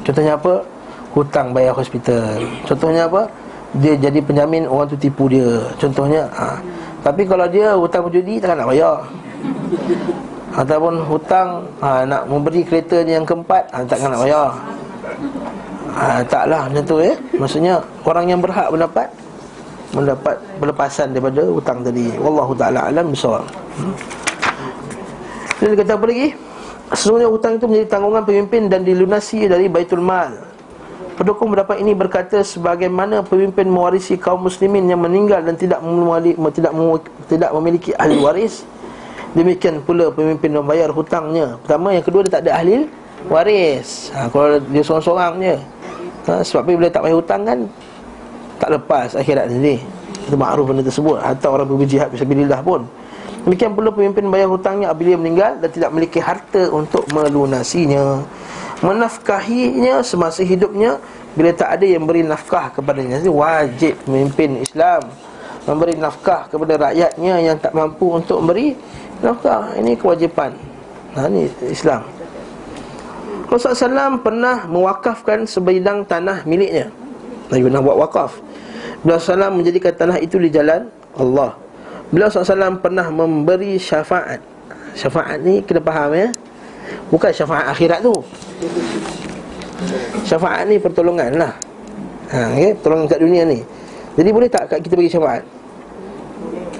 [0.00, 0.54] Contohnya apa?
[1.12, 3.28] Hutang bayar hospital Contohnya apa?
[3.76, 6.56] Dia jadi penjamin orang tu tipu dia Contohnya ha.
[7.04, 9.04] Tapi kalau dia hutang berjudi takkan nak bayar
[10.54, 14.48] Ataupun hutang ha, Nak memberi kereta ni yang keempat ha, Takkan nak bayar.
[15.94, 19.08] Ha, Taklah macam tu eh Maksudnya orang yang berhak mendapat
[19.94, 22.10] Mendapat berlepasan daripada hutang tadi.
[22.18, 23.46] Wallahu ta'ala alam besar
[23.78, 23.94] hmm.
[25.62, 26.28] Dia kata apa lagi?
[26.94, 30.34] Sesungguhnya hutang itu menjadi tanggungan pemimpin Dan dilunasi dari Baitul Mal.
[31.14, 36.34] Pendukung pendapat ini berkata sebagaimana pemimpin mewarisi kaum muslimin yang meninggal dan tidak memiliki,
[37.30, 38.66] tidak memiliki ahli waris
[39.34, 41.58] Demikian pula pemimpin membayar hutangnya.
[41.66, 42.86] Pertama, yang kedua dia tak ada ahli
[43.26, 44.14] waris.
[44.14, 45.56] Ha, Kalau dia seorang-seorang je.
[46.30, 47.58] Ha, Sebab bila tak bayar hutang kan
[48.62, 49.82] Tak lepas akhirat sendiri.
[50.24, 51.18] Itu ma'ruf benda tersebut.
[51.18, 52.86] Atau orang berjihad Bismillah pun.
[53.44, 58.22] Demikian pula pemimpin membayar hutangnya Apabila menigal dan tidak memiliki harta Untuk melunasinya.
[58.86, 61.02] Menafkahinya semasa hidupnya
[61.34, 63.18] bila tak ada yang beri nafkah kepadanya.
[63.18, 65.10] Jadi wajib memimpin Islam
[65.64, 68.76] memberi nafkah kepada rakyatnya yang tak mampu untuk memberi
[69.24, 70.52] nafkah ini kewajipan.
[71.16, 72.04] Nah ini Islam.
[73.48, 76.92] Rasulullah SAW pernah mewakafkan sebidang tanah miliknya.
[77.48, 78.30] Nabi pernah buat wakaf.
[79.04, 81.54] Beliau SAW menjadikan tanah itu di jalan Allah.
[82.10, 84.42] Beliau SAW pernah memberi syafaat.
[84.98, 86.28] Syafaat ni kena faham ya?
[87.12, 88.14] Bukan syafaat akhirat tu.
[90.26, 91.52] Syafaat ni pertolongan lah.
[92.32, 92.72] Ha, okay?
[92.74, 93.60] Pertolongan kat dunia ni.
[94.14, 95.42] Jadi boleh tak kita bagi syafaat?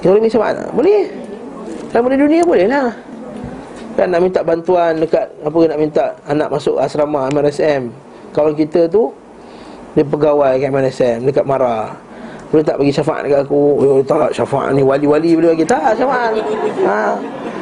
[0.01, 0.69] Kita boleh bagi syafaat tak?
[0.75, 0.97] Boleh
[1.95, 2.91] Dalam benda dunia boleh lah.
[3.95, 7.95] Kan nak minta bantuan dekat Apa nak minta anak masuk asrama MRSM
[8.35, 9.07] Kawan kita tu
[9.95, 11.95] Dia pegawai kat MRSM Dekat Mara.
[12.51, 13.63] Boleh tak bagi syafaat dekat aku.
[13.83, 15.67] Oh tak syafaat ni wali-wali boleh bagi.
[15.67, 16.39] Tak syafaat.
[16.87, 16.99] Ha.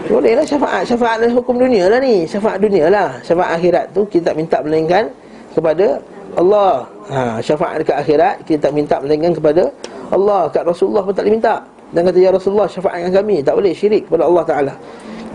[0.04, 0.82] Boleh lah syafaat.
[0.84, 2.28] Syafaat dalam hukum dunia lah ni.
[2.28, 3.16] Syafaat dunia lah.
[3.24, 5.08] Syafaat akhirat tu Kita tak minta melainkan
[5.56, 5.96] Kepada
[6.36, 6.84] Allah.
[7.08, 9.68] Ha, Syafaat dekat akhirat Kita tak minta melainkan kepada
[10.12, 10.48] Allah.
[10.52, 11.60] Kat Rasulullah pun tak boleh minta
[11.92, 14.74] Dan kata Ya Rasulullah syafaatkan kami Tak boleh syirik kepada Allah Ta'ala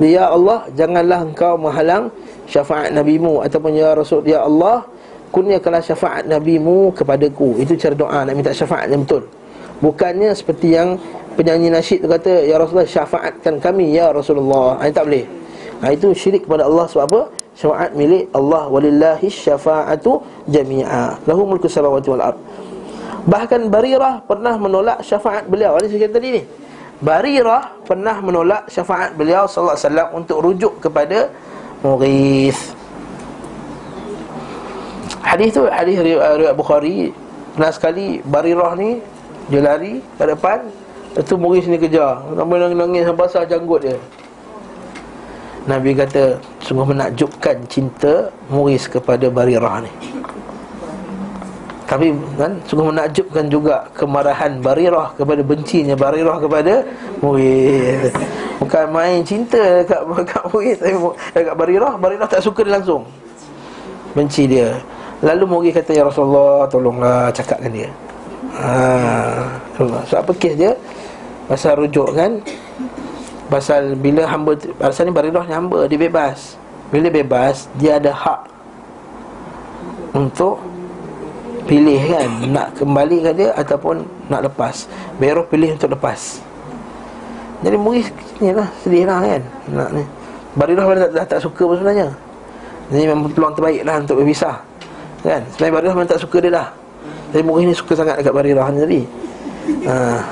[0.01, 2.09] Ya Allah Janganlah engkau menghalang
[2.49, 4.85] Syafaat Nabimu Ataupun Ya Rasul Ya Allah
[5.29, 9.29] Kurniakanlah syafaat Nabimu kepadaku Itu cara doa Nak minta syafaat yang betul
[9.77, 10.97] Bukannya seperti yang
[11.37, 14.81] penyanyi nasyid tu kata ya Rasulullah syafaatkan kami ya Rasulullah.
[14.81, 15.25] Ha, tak boleh.
[15.85, 17.21] Ha, itu syirik kepada Allah sebab apa?
[17.53, 21.21] Syafaat milik Allah walillahi syafaatu jami'a.
[21.29, 22.33] Lahu mulku samawati wal.
[23.27, 25.75] Bahkan Barirah pernah menolak syafaat beliau.
[25.83, 26.43] Ini saya tadi ni.
[27.03, 31.29] Barirah pernah menolak syafaat beliau sallallahu alaihi wasallam untuk rujuk kepada
[31.85, 32.73] Mughith.
[35.21, 37.11] Hadis tu hadis riwayat Bukhari.
[37.53, 39.03] Pernah sekali Barirah ni
[39.47, 40.59] dia lari ke depan
[41.17, 43.97] itu Muris ni kejar Sampai nangis-nangis sampai basah janggut dia
[45.65, 49.91] Nabi kata Sungguh menakjubkan cinta Muris kepada Barirah ni
[51.87, 56.83] Tapi kan Sungguh menakjubkan juga Kemarahan Barirah kepada bencinya Barirah kepada
[57.23, 58.11] Muris
[58.59, 60.77] Bukan main cinta dekat, dekat Muris
[61.31, 61.95] Dekat Barirah.
[61.95, 63.07] Barirah tak suka dia langsung.
[64.11, 64.75] Benci dia.
[65.23, 67.89] Lalu Muris kata Ya Rasulullah Tolonglah cakapkan dia.
[68.59, 69.55] Haa
[70.11, 70.75] Sebab apa kes dia?
[71.47, 72.43] Pasal rujuk kan?
[73.47, 76.59] Pasal bila hamba Pasal ni baridah ni hamba Dia bebas.
[76.91, 78.41] Bila bebas Dia ada hak
[80.11, 80.66] Untuk
[81.67, 84.87] Pilih kan Nak kembali ke dia Ataupun nak lepas.
[85.19, 86.39] Beroh pilih untuk lepas.
[87.61, 88.07] Jadi murid
[88.39, 89.41] Ni lah Sedih lah kan
[89.75, 90.03] nak, ni.
[90.57, 92.09] Baridah dah, dah tak suka pun sebenarnya.
[92.89, 94.63] Jadi memang peluang terbaik lah Untuk berpisah
[95.21, 95.43] Kan.
[95.53, 96.67] Sebenarnya baridah memang tak suka dia dah.
[97.35, 99.01] Jadi murid ni suka sangat Dekat barirah ni tadi
[99.87, 100.23] ha.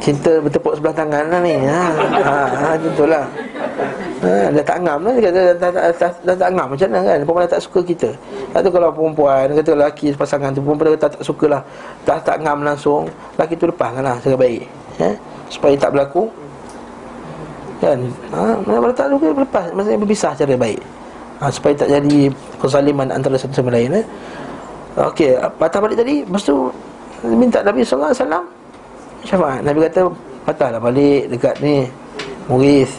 [0.00, 1.82] Cinta bertepuk sebelah tangan lah ni ha.
[2.22, 2.36] Ha.
[2.52, 2.68] Ha.
[2.80, 3.24] Contohlah
[4.22, 4.32] ha.
[4.52, 7.00] Dah tak ngam lah Dia kata dah, dah, dah, dah, dah tak ngam macam mana
[7.04, 8.10] kan Perempuan tak suka kita
[8.52, 11.62] Tak tu kalau perempuan Kata lelaki pasangan tu Perempuan kata tak suka lah
[12.04, 14.62] Dah tak ngam langsung Lelaki tu lepaskan lah Cara baik
[15.00, 15.08] ha.
[15.48, 16.28] Supaya tak berlaku
[17.80, 17.98] Kan
[18.32, 18.56] ha.
[18.64, 20.80] Mana tak suka lepas Maksudnya berpisah cara baik
[21.40, 21.44] ha.
[21.52, 22.20] Supaya tak jadi
[22.60, 24.06] Kezaliman antara satu sama lain eh.
[24.96, 26.72] Okey, patah balik tadi Lepas tu
[27.24, 28.44] minta Nabi wasallam
[29.24, 29.60] syafaat.
[29.64, 30.00] Nabi kata
[30.44, 31.88] patahlah balik dekat ni
[32.46, 32.92] Muris.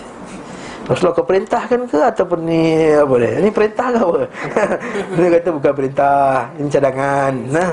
[0.88, 3.44] Rasulullah kau perintahkan ke ataupun ni apa dia?
[3.44, 4.22] Ni perintah ke apa?
[5.20, 7.34] dia kata bukan perintah, ini cadangan.
[7.52, 7.70] Nah,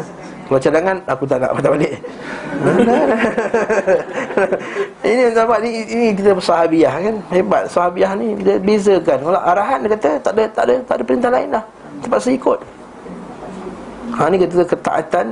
[0.51, 1.95] kalau cadangan aku tak nak patah balik.
[5.09, 7.16] ini nampak ni ini kita sahabiah kan.
[7.31, 9.19] Hebat sahabiah ni dia bezakan.
[9.31, 11.65] Kalau arahan dia kata tak ada tak ada tak ada perintah lain dah.
[12.03, 12.59] Terpaksa ikut.
[14.15, 15.27] Ha ni kata ketaatan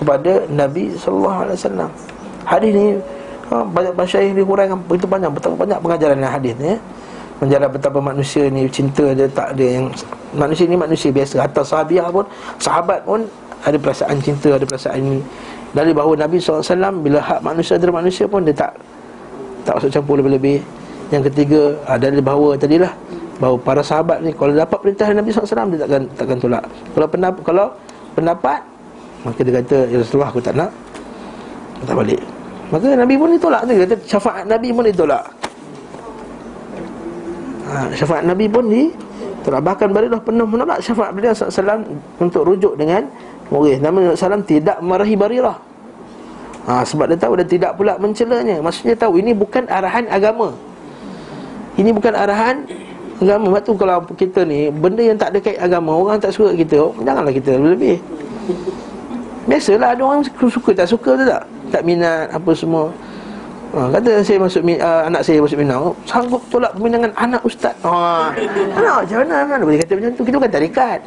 [0.00, 1.90] kepada Nabi sallallahu alaihi wasallam.
[2.48, 2.86] Hadis ni
[3.52, 6.76] ha, banyak masyaikh dihuraikan begitu banyak betapa banyak pengajaran dalam hadis ni ya.
[7.40, 9.88] Menjara betapa manusia ni cinta dia tak ada yang
[10.36, 11.40] manusia ni manusia biasa.
[11.40, 12.24] Hatta sahabiah pun
[12.60, 13.24] sahabat pun
[13.64, 15.20] ada perasaan cinta ada perasaan ini.
[15.70, 16.66] Dari bahawa Nabi SAW
[17.00, 18.76] bila hak manusia adalah manusia pun dia tak
[19.64, 20.60] tak masuk campur lebih-lebih.
[21.08, 22.92] Yang ketiga ada dari bahawa tadilah
[23.40, 26.64] bahawa para sahabat ni kalau dapat perintah Nabi SAW dia takkan takkan tolak.
[26.92, 27.66] Kalau pendapat kalau
[28.12, 28.60] pendapat
[29.20, 30.70] maka dia kata ya Rasulullah aku tak nak.
[31.80, 32.20] Aku tak balik.
[32.72, 33.62] Maka Nabi pun ditolak.
[33.68, 35.24] Dia kata syafaat Nabi pun ditolak.
[37.70, 38.82] Ha, syafaat Nabi pun di
[39.44, 39.60] tolak.
[39.62, 41.84] Bahkan Baridah pernah menolak syafaat beliau SAW
[42.16, 43.04] untuk rujuk dengan
[43.52, 43.84] murid.
[43.84, 45.58] Nabi SAW tidak marahi Barirah
[46.64, 48.56] ha, sebab dia tahu dan tidak pula mencelanya.
[48.64, 50.54] Maksudnya tahu ini bukan arahan agama.
[51.76, 52.64] Ini bukan arahan
[53.20, 53.44] agama.
[53.52, 56.88] Sebab tu kalau kita ni Benda yang tak ada kait agama Orang tak suka kita
[57.04, 58.00] Janganlah kita lebih-lebih
[59.50, 61.42] Biasalah ada orang suka tak suka tu tak?
[61.74, 62.94] Tak minat apa semua.
[63.70, 67.70] Ha, Kata saya masuk uh, Anak saya masuk minang Sanggup tolak peminangan anak ustaz?
[67.86, 68.34] Ha,
[68.74, 70.98] Anak macam mana Mana boleh kata macam tu Kita bukan tarikat.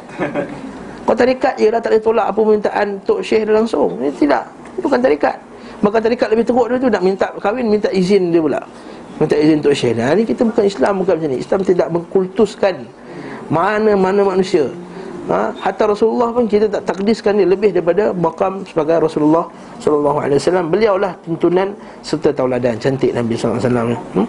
[1.04, 4.00] Kalau tarikat je lah Tak boleh tolak apa permintaan Tok Syekh dia langsung.
[4.00, 4.48] Ini tidak
[4.80, 5.36] Itu bukan tarikat.
[5.84, 8.60] Maka tarikat lebih teruk dia tu Nak minta kahwin Minta izin dia pula.
[9.20, 9.92] Minta izin untuk Syekh.
[10.00, 11.38] Nah, ini kita bukan Islam Bukan macam ni.
[11.44, 12.74] Islam tidak mengkultuskan
[13.52, 14.72] Mana-mana manusia
[15.30, 15.52] ha?
[15.56, 19.48] Hatta Rasulullah pun kita tak takdiskan dia lebih daripada makam sebagai Rasulullah
[19.84, 20.68] wasallam.
[20.68, 21.72] Beliaulah tuntunan
[22.04, 23.96] serta tauladan cantik Nabi wasallam.
[24.16, 24.26] Hmm?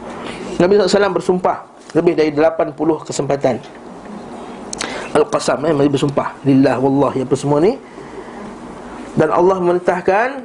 [0.60, 1.58] Nabi wasallam bersumpah
[1.96, 2.76] lebih dari 80
[3.08, 3.56] kesempatan.
[5.16, 7.80] Al-Qasam eh Nabi bersumpah lillah wallahi apa semua ni.
[9.16, 10.44] Dan Allah mentahkan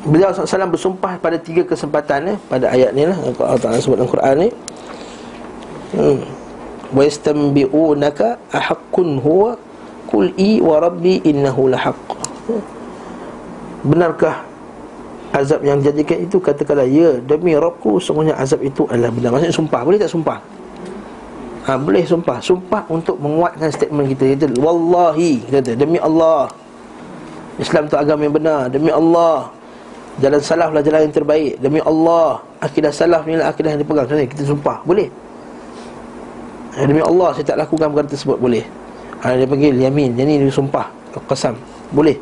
[0.00, 4.08] Beliau SAW bersumpah pada tiga kesempatan eh, Pada ayat ni lah Allah Ta'ala sebut dalam
[4.08, 4.48] Quran ni
[5.92, 6.39] hmm
[6.90, 9.58] wa yastanbi'unaka ahaqqun huwa
[10.10, 11.96] qul i wa rabbi innahu lahaq
[13.86, 14.50] benarkah
[15.34, 16.36] azab yang dijadikan itu?
[16.42, 19.30] Katakanlah ya demi Rabbku semuanya azab itu adalah benar.
[19.34, 19.80] Maksudnya sumpah.
[19.86, 20.38] Boleh tak sumpah?
[21.68, 22.38] Ha, boleh sumpah.
[22.42, 24.24] Sumpah untuk menguatkan statement kita.
[24.34, 26.50] Itu wallahi kata demi Allah.
[27.60, 28.60] Islam tu agama yang benar.
[28.72, 29.52] Demi Allah.
[30.20, 31.52] Jalan salaf lah jalan yang terbaik.
[31.62, 32.42] Demi Allah.
[32.60, 34.08] Akidah salaf ni akidah yang dipegang.
[34.08, 34.82] Kita sumpah.
[34.82, 35.06] Boleh?
[35.08, 35.12] Eh,
[36.78, 38.38] demi Allah saya tak lakukan perkara tersebut.
[38.38, 38.64] Boleh.
[39.20, 40.14] Ha, Dia panggil yamin.
[40.14, 40.86] Jadi dia sumpah.
[41.26, 41.58] Qasam.
[41.90, 42.16] Boleh.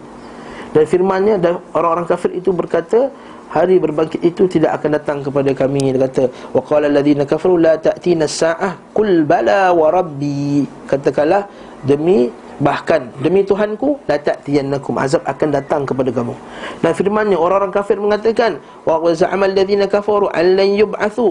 [0.73, 3.09] Dan firmannya dan orang-orang kafir itu berkata
[3.49, 5.97] Hari berbangkit itu tidak akan datang kepada kami.
[5.97, 10.69] Dia kata Wa qala alladhina kafaru la ta'tina sa'ah Qul bala wa rabbi.
[10.85, 11.49] Katakanlah
[11.81, 12.29] Demi
[12.61, 15.01] Bahkan Demi Tuhanku La ta'tiyannakum.
[15.01, 16.37] Azab akan datang kepada kamu.
[16.85, 20.77] Dan firmannya Orang-orang kafir mengatakan Wa za'amal alladhina kafaru An lan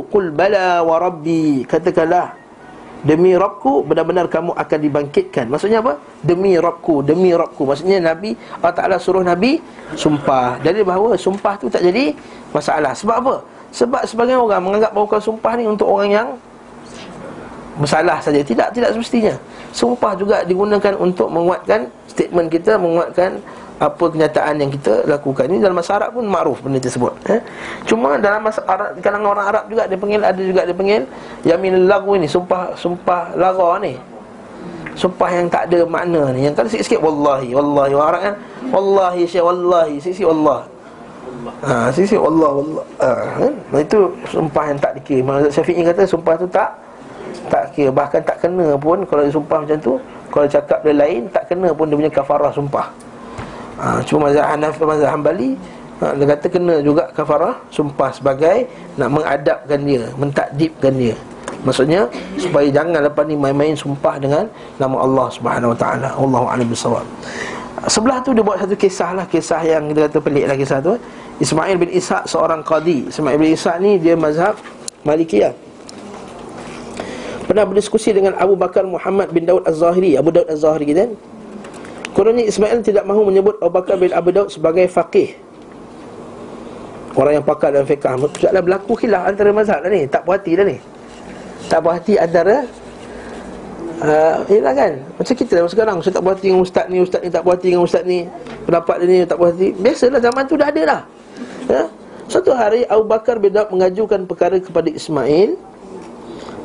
[0.09, 1.69] Qul bala wa rabbi.
[1.69, 2.46] Katakanlah
[3.07, 5.47] Demi Rabbku benar-benar kamu akan dibangkitkan.
[5.47, 5.95] Maksudnya apa?
[6.19, 9.63] Demi Rabbku Demi Rabbku Maksudnya Nabi Allah Ta'ala suruh Nabi
[9.95, 10.59] Sumpah.
[10.59, 12.11] Jadi bahawa sumpah tu tak jadi
[12.51, 12.91] Masalah.
[12.91, 13.35] Sebab apa?
[13.71, 16.27] Sebab sebagian orang menganggap bahawa sumpah ni untuk orang yang
[17.77, 18.41] Bersalah saja.
[18.41, 19.37] Tidak, tidak semestinya.
[19.69, 23.37] Sumpah juga digunakan untuk menguatkan Statement kita Menguatkan
[23.77, 27.37] apa kenyataan yang kita lakukan ini dalam masa Arab pun makruf benda tersebut eh?
[27.85, 31.05] cuma dalam masa Arab kalangan orang Arab juga dia panggil ada juga dia panggil
[31.45, 33.95] yamin lagu ini sumpah sumpah lara ni.
[34.97, 36.49] Sumpah yang tak ada makna ni.
[36.49, 37.91] Yang kalau sikit-sikit wallahi wallahi.
[37.93, 38.35] Orang Arab kan
[38.73, 39.95] wallahi syekh wallahi.
[40.01, 40.61] Sikit-sikit wallah.
[41.61, 42.85] Ha sikit-sikit wallah wallah.
[42.97, 43.09] Ha,
[43.45, 43.53] kan?
[43.77, 46.69] itu sumpah yang tak dikira Mazhab Syafi'i kata sumpah tu tak
[47.47, 49.93] tak kira bahkan tak kena pun kalau dia sumpah macam tu
[50.33, 52.91] kalau cakap dia lain tak kena pun dia punya kafarah sumpah
[53.77, 55.49] ha, Cuma mazhab Hanafi mazhab Hanbali
[56.03, 58.67] ha, Dia kata kena juga kafarah Sumpah sebagai
[58.97, 61.17] nak mengadapkan dia Mentakdibkan dia.
[61.65, 62.05] Maksudnya
[62.37, 64.45] supaya jangan lepas ni main-main sumpah dengan
[64.77, 66.09] nama Allah Subhanahu Wa Taala.
[66.13, 67.05] Allahu a'lam bissawab.
[67.87, 70.95] Sebelah tu dia buat satu kisah lah Kisah yang kita kata pelik lah kisah tu.
[71.37, 73.09] Ismail bin Ishaq seorang qadi.
[73.09, 74.57] Ismail bin Ishaq ni dia mazhab
[75.05, 75.53] Malikiyah.
[77.47, 80.19] Pernah berdiskusi dengan Abu Bakar Muhammad bin Daud Az-Zahiri.
[80.19, 81.09] Abu Daud Az-Zahiri kan
[82.17, 85.37] Kononnya Ismail tidak mahu menyebut Abu Bakar bin Abu Daud sebagai faqih.
[87.17, 90.05] Orang yang pakar dalam fiqah Soalan berlaku khilaf antara mazhab dah ni?
[90.05, 90.77] Tak puas hati dah ni.
[91.65, 92.61] Tak puas hati antara
[94.05, 94.91] uh, Yelah kan?
[95.17, 97.57] Macam kita dalam sekarang Saya tak puas hati dengan ustaz ni Ustaz ni tak puas
[97.57, 98.29] hati dengan ustaz ni
[98.69, 99.73] Pendapat dia ni tak puas hati.
[99.81, 101.01] Biasalah zaman tu dah ada dah
[101.67, 101.83] ya?
[102.27, 105.55] Satu hari Abu Bakar bin Daud mengajukan perkara kepada Ismail.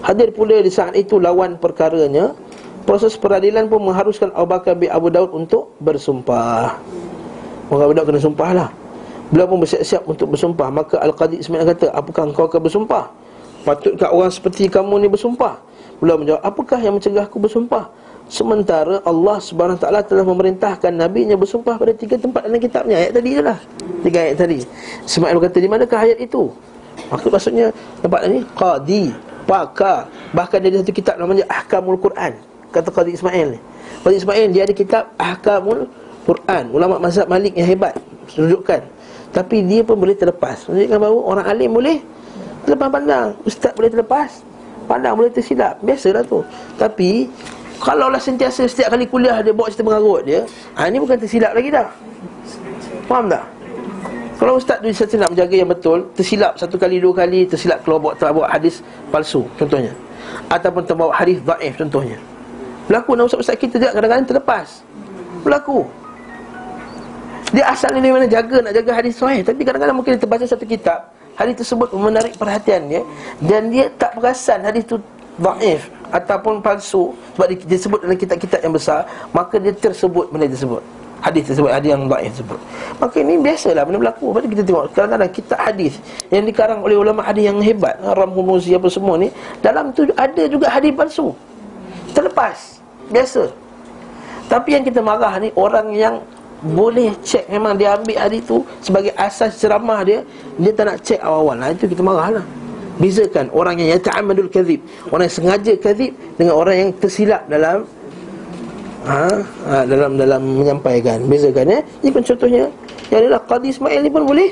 [0.02, 2.34] Hadir pula di saat itu lawan perkaranya
[2.82, 6.74] Proses peradilan pun mengharuskan Abu Bakar bin Abu Daud untuk bersumpah.
[7.70, 8.68] Maka Abu Daud kena sumpah lah
[9.32, 10.68] Beliau pun bersiap-siap untuk bersumpah.
[10.68, 13.08] Maka Al-Qadi Ismail kata Apakah engkau akan bersumpah?
[13.64, 15.56] Patutkah orang seperti kamu ni bersumpah?
[16.02, 17.88] Beliau menjawab Apakah yang mencegah aku bersumpah?
[18.28, 19.40] Sementara Allah
[19.80, 22.96] Taala telah memerintahkan Nabi-Nya bersumpah pada tiga tempat dalam kitabnya.
[23.00, 23.58] Ayat tadi je lah.
[24.04, 24.58] Tiga ayat tadi.
[25.08, 26.52] Ismail berkata di manakah ayat itu?
[27.08, 27.72] Maka maksudnya
[28.04, 29.12] tempat ini Qadi
[29.48, 32.36] Pakar Bahkan ada satu kitab namanya Ahkamul Quran
[32.72, 33.60] Kata Qadi Ismail ni.
[34.00, 35.84] Qadi Ismail dia ada kitab Ahkamul
[36.24, 36.72] Quran.
[36.72, 37.92] Ulama mazhab Malik yang hebat.
[38.32, 38.80] Tunjukkan.
[39.32, 40.64] Tapi dia pun boleh terlepas.
[40.66, 42.00] Menunjukkan bahawa orang alim boleh
[42.64, 43.28] Terlepas pandang.
[43.44, 44.30] Ustaz boleh terlepas
[44.88, 45.76] Pandang boleh tersilap.
[45.84, 46.40] Biasalah tu.
[46.80, 47.28] Tapi
[47.82, 50.46] Kalaulah sentiasa setiap kali kuliah dia bawa cerita mengarut dia
[50.78, 51.90] ha, Ini bukan tersilap lagi dah.
[53.10, 53.42] Faham tak?
[54.38, 57.98] Kalau ustaz tu sentiasa nak menjaga yang betul Tersilap satu kali, dua kali Tersilap kalau
[57.98, 59.90] bawa, bawa hadis palsu Contohnya.
[60.46, 62.14] Ataupun terbawa hadis daif contohnya
[62.90, 64.66] Berlaku dan ustaz-ustaz kita juga kadang-kadang terlepas.
[65.42, 65.86] Berlaku.
[67.52, 69.44] Dia asalnya dari mana jaga Nak jaga hadis sahih.
[69.44, 73.04] Tapi kadang-kadang mungkin dia terbaca satu kitab Hadis tersebut menarik perhatian dia
[73.44, 74.96] Dan dia tak perasan hadis tu
[75.36, 79.04] Daif Ataupun palsu Sebab dia, dia sebut dalam kitab-kitab yang besar
[79.36, 80.80] Maka dia tersebut benda tersebut.
[81.22, 82.58] Hadis tersebut, hadis yang daif tersebut.
[82.98, 84.26] Maka ini biasalah benda berlaku.
[84.42, 85.92] Tu kita tengok Kadang-kadang kitab hadis
[86.32, 89.28] Yang dikarang oleh ulama hadis yang hebat Ram Humuzi apa semua ni
[89.60, 91.36] Dalam tu ada juga hadis palsu.
[92.16, 92.71] Terlepas
[93.12, 93.42] Biasa.
[94.48, 96.20] Tapi yang kita marah ni Orang yang
[96.62, 100.20] boleh cek Memang dia ambil hadis tu Sebagai asas ceramah dia
[100.58, 101.56] Dia tak nak cek awal-awal.
[101.56, 102.46] Nah, Itu kita marah lah.
[103.00, 104.80] Bezakan orang yang yata'amadul kadhib.
[105.08, 107.88] Orang yang sengaja kadhib Dengan orang yang tersilap dalam
[109.08, 109.26] ha,
[109.66, 111.24] ha, dalam dalam menyampaikan.
[111.24, 112.64] Bezakan ya Ini pun contohnya.
[113.08, 114.50] Yang adalah Qadi Ismail ni pun boleh.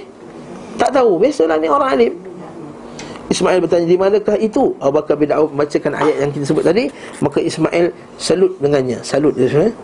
[0.80, 1.20] Tak tahu.
[1.20, 2.29] Biasalah ni orang alim
[3.30, 4.74] Ismail bertanya di manakah itu?
[4.82, 6.90] Abu Bakar bin Auf membacakan ayat yang kita sebut tadi.
[7.22, 8.98] Maka Ismail salut dengannya.
[9.06, 9.74] Salut dia sebenarnya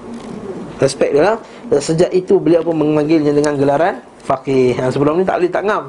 [0.82, 1.36] Respect dia lah.
[1.70, 4.74] Dan sejak itu beliau pun memanggilnya dengan gelaran Faqih.
[4.82, 5.85] Ha, Sebelum ni tak boleh tak ngam.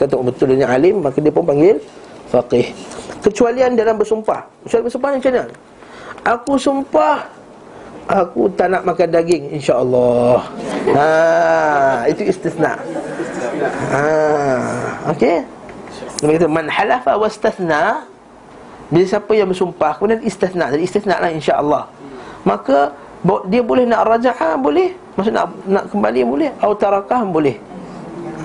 [0.00, 1.04] Kata oh, betul dia alim.
[1.04, 1.76] Maka dia pun panggil
[2.32, 2.72] Faqih.
[3.20, 4.40] Kecualian dalam bersumpah.
[4.64, 5.44] Kecuali bersumpah macam mana?
[6.24, 7.16] Aku sumpah
[8.04, 10.40] Aku tak nak makan daging InsyaAllah.
[10.92, 11.08] Ha,
[12.08, 12.80] Itu istisna.
[13.92, 14.04] Ha,
[15.12, 15.53] Okey
[16.22, 18.06] Nabi kata Man halafa wastathna
[18.92, 21.90] Bila siapa yang bersumpah Kemudian istisna Jadi istisna lah insyaAllah.
[22.44, 22.92] Maka
[23.48, 24.92] dia boleh nak raja'ah Boleh.
[25.16, 26.50] Maksud nak, nak kembali boleh.
[26.60, 27.56] Atau tarakah boleh.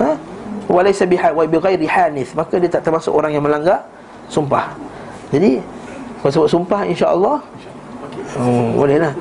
[0.00, 0.16] Ha?
[0.70, 3.84] Walaysa biha wa bighairi hanis Maka dia tak termasuk orang yang melanggar
[4.30, 4.72] Sumpah.
[5.30, 5.60] Jadi
[6.22, 7.38] Kalau sebut sumpah insyaAllah
[8.40, 9.12] hmm, Boleh lah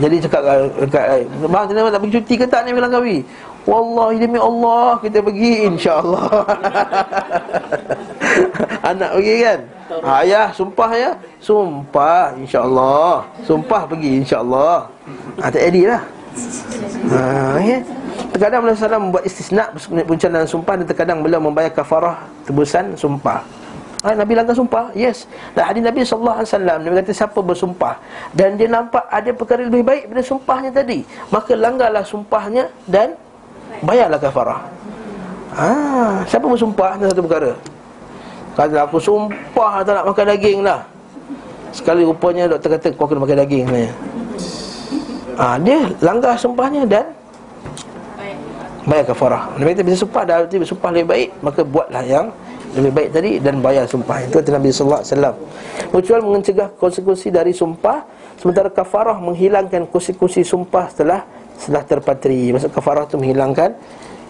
[0.00, 0.42] Jadi cakap
[0.82, 1.04] dekat
[1.46, 3.22] Bang kenapa tak pergi cuti ke tak ni bilang kami
[3.64, 6.28] Wallahi demi Allah Kita pergi insyaAllah.
[8.92, 9.60] Anak pergi kan?
[10.04, 11.10] Ayah sumpah ya.
[11.40, 13.24] Sumpah insyaAllah.
[13.44, 14.76] Sumpah pergi insyaAllah.
[15.40, 16.02] Ha, Tak jadi lah.
[17.08, 17.20] Ha,
[17.56, 17.80] okay.
[18.34, 19.70] Terkadang Nabi SAW membuat istisna
[20.02, 23.40] Punca dan sumpah Dan terkadang beliau membayar kafarah Tebusan sumpah.
[24.02, 25.24] Ha, Nabi langgar sumpah Yes.
[25.56, 27.96] Dan hadis Nabi SAW Nabi kata siapa bersumpah
[28.36, 33.16] Dan dia nampak ada perkara lebih baik Daripada sumpahnya tadi Maka langgarlah sumpahnya Dan
[33.82, 34.60] Bayarlah kafarah.
[35.54, 35.70] Ha,
[36.26, 37.52] Siapa bersumpah satu perkara?
[38.54, 40.82] Kata aku sumpah tak nak makan daging lah.
[41.74, 43.92] Sekali rupanya doktor kata kau kena makan daging sebenarnya.
[45.34, 47.10] Ha, Dia langgar sumpahnya dan
[48.86, 49.50] Bayar kafarah.
[49.58, 52.28] Nabi kata bisa sumpah dah Bisa sumpah lebih baik Maka buatlah yang
[52.76, 54.22] lebih baik tadi Dan bayar sumpah.
[54.22, 55.34] Itu kata Nabi SAW
[55.88, 58.04] Kecuali mencegah konsekuensi dari sumpah
[58.38, 61.24] Sementara kafarah menghilangkan konsekuensi sumpah setelah
[61.54, 63.70] Setelah terpatri Maksud kafarah itu menghilangkan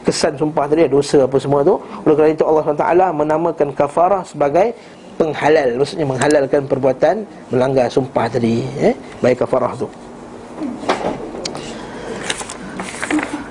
[0.05, 1.81] kesan sumpah tadi dosa apa semua tu.
[2.05, 2.87] Oleh kerana itu Allah SWT
[3.17, 4.77] menamakan kafarah sebagai
[5.17, 5.81] penghalal.
[5.81, 8.95] Maksudnya menghalalkan perbuatan melanggar sumpah tadi eh?
[9.25, 9.89] Baik kafarah tu.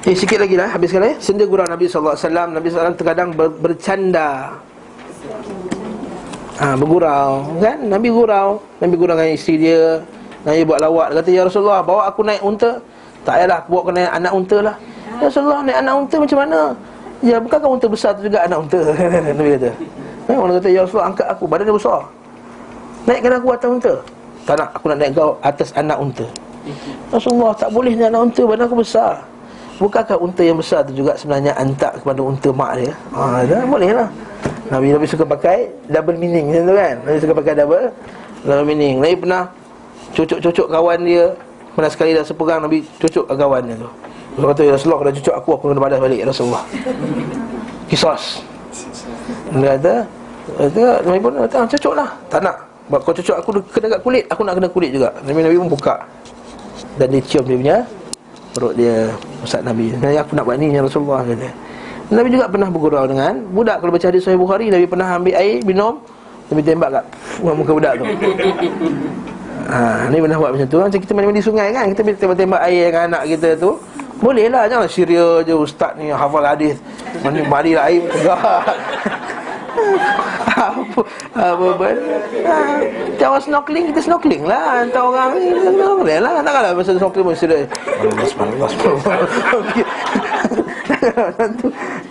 [0.03, 0.69] Eh sikit lagi lah.
[0.69, 1.15] Habiskan eh?
[1.17, 2.13] Senda gurau Nabi SAW
[2.53, 4.53] Nabi SAW terkadang ber, bercanda.
[6.53, 7.81] Ha, Bergurau kan?
[7.81, 8.61] Nabi gurau.
[8.77, 10.05] Nabi gurau dengan isteri dia.
[10.45, 11.07] Nabi buat lawak.
[11.09, 12.77] Dia kata Ya Rasulullah bawa aku naik unta
[13.23, 14.75] Tak payahlah aku naik anak unta lah.
[15.19, 16.59] Ya Rasulullah naik anak unta macam mana?
[17.23, 18.79] Ya bukankah unta besar tu juga anak unta?
[19.39, 19.71] Nabi kata.
[20.27, 21.43] Eh, Orang kata Ya Rasulullah angkat aku.
[21.47, 21.99] Badan dia besar.
[23.07, 23.93] Naikkan aku atas unta.
[24.43, 26.25] Tak nak aku nak naik kau atas anak unta.
[27.11, 29.13] Rasulullah tak boleh naik anak unta badan aku besar.
[29.79, 32.93] Bukankah unta yang besar tu juga sebenarnya antak kepada unta mak dia?
[33.15, 34.07] Ha, dah, Boleh lah.
[34.69, 36.95] Nabi Nabi suka pakai double meaning macam tu kan?
[37.03, 37.85] Nabi suka pakai double
[38.43, 38.95] double meaning.
[38.99, 39.43] Nabi pernah
[40.13, 41.25] cucuk-cucuk kawan dia
[41.73, 43.89] Pernah sekali dah sepegang Nabi cucuk kawan dia tu.
[44.33, 46.63] Dia kata, Ya Rasulullah, kalau cucuk aku, aku kena balas balik, Ya Rasulullah.
[47.89, 48.41] Kisos.
[49.57, 49.93] Dia kata,
[51.05, 52.09] Nabi pun kata, ah, cucuk lah.
[52.29, 52.57] Tak nak.
[52.89, 55.09] Kau cucuk aku kena kat kulit, aku nak kena kulit juga.
[55.25, 55.95] Nabi Nabi pun buka.
[56.97, 57.77] Dan dia cium dia punya
[58.53, 59.09] Perut dia
[59.41, 59.89] Ustaz Nabi.
[59.97, 61.49] Nabi aku nak buat ni, Ya Rasulullah kata.
[62.13, 63.81] Nabi juga pernah bergurau dengan Budak.
[63.81, 65.97] Kalau baca hadis Sahih Bukhari Nabi pernah ambil air, minum
[66.53, 67.05] Nabi tembak kat
[67.41, 68.05] muka budak tu
[69.63, 73.03] Ha, ni pernah buat macam tu Macam kita mandi-mandi sungai kan Kita tembak-tembak air dengan
[73.15, 73.79] anak kita tu
[74.19, 76.75] Boleh lah Jangan syria je Ustaz ni hafal hadis
[77.23, 78.39] Mandi mari lah air tegak
[80.53, 81.01] apa
[81.33, 81.93] apa ber
[82.45, 82.55] ha,
[83.17, 87.65] jawab snorkeling kita snorkeling lah hantar orang ni snorkeling lah takkanlah masa snorkeling mesti dia
[88.45, 88.69] Allah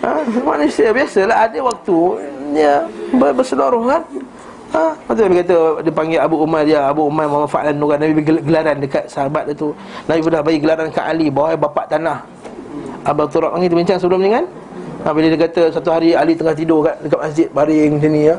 [0.03, 0.09] ha,
[0.43, 1.99] manusia biasalah ada waktu
[2.53, 2.85] dia
[3.17, 4.03] ber, berseluruh kan
[4.73, 8.01] Ha, Lepas Nabi kata Dia panggil Abu Umar dia Abu Umar Muhammad Fa'lan Nuran.
[8.01, 9.77] Nabi gelaran dekat sahabat dia tu.
[10.09, 12.25] Nabi pernah bagi gelaran kat Ali Bawa bapak tanah.
[13.05, 14.45] Abang ni Kita bincang sebelum ni kan?
[15.05, 18.23] Ha, Bila dia kata Satu hari Ali tengah tidur kat, dekat masjid Baring macam ni
[18.33, 18.37] ya.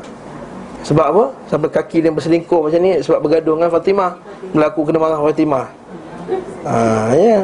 [0.84, 1.24] Sebab apa?
[1.48, 4.10] Sampai kaki dia berselingkuh macam ni Sebab bergaduh dengan Fatimah.
[4.50, 5.83] Berlaku kena marah Fatimah
[6.66, 7.40] ha, Ya.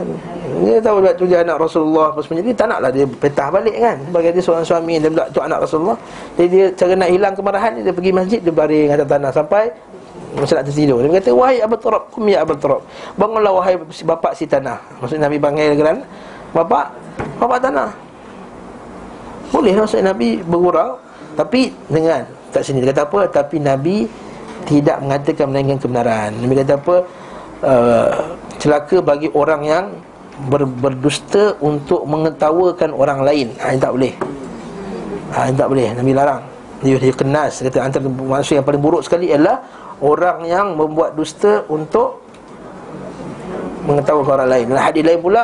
[0.60, 2.42] Dia tahu sebab tu dia anak Rasulullah apa semua.
[2.42, 3.96] Jadi tak naklah dia petah balik kan.
[4.02, 5.98] Sebagai dia seorang suami Dia pula tu anak Rasulullah.
[6.36, 9.64] Jadi dia cara nak hilang kemarahan Dia pergi masjid Dia baring atas tanah Sampai
[10.30, 11.02] Masa nak tertidur.
[11.02, 12.82] Dia kata Wahai Abu Turab Kum ya Abu Turab.
[13.18, 14.78] Bangunlah wahai bapak si tanah.
[15.02, 16.02] Maksudnya Nabi panggil kan
[16.54, 16.84] Bapak
[17.38, 17.90] Bapak tanah.
[19.50, 20.98] Boleh lah maksudnya Nabi bergurau
[21.34, 22.82] Tapi dengan Kat sini.
[22.82, 23.20] Dia kata apa?
[23.26, 24.06] Tapi Nabi
[24.66, 26.30] Tidak mengatakan melainkan kebenaran.
[26.38, 26.96] Nabi kata apa?
[27.60, 29.84] Uh, Celaka bagi orang yang
[30.52, 33.48] ber, berdusta untuk mengetawakan orang lain.
[33.56, 34.12] Ha, tak boleh.
[35.32, 35.96] Ha, tak boleh.
[35.96, 36.44] Nabi larang.
[36.84, 37.64] Dia, dia kenas.
[37.64, 39.64] Kata antara manusia yang paling buruk sekali adalah
[40.04, 42.20] orang yang membuat dusta untuk
[43.88, 44.64] mengetawakan orang lain.
[44.72, 45.42] Dalam hadis lain pula,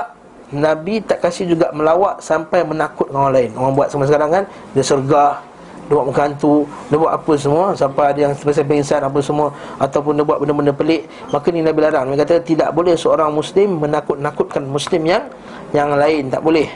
[0.52, 3.50] Nabi tak kasih juga melawak sampai menakutkan orang lain.
[3.56, 4.44] Orang buat sama sekarang kan,
[4.76, 5.42] dia sergah,
[5.86, 10.18] dia buat mengkantu Dia buat apa semua Sampai ada yang terpaksa pingsan apa semua Ataupun
[10.18, 12.10] dia buat benda-benda pelik Maka ni Nabi larang.
[12.10, 15.24] Dia kata tidak boleh seorang Muslim Menakut-nakutkan Muslim yang
[15.70, 16.22] Yang lain.
[16.26, 16.66] Tak boleh.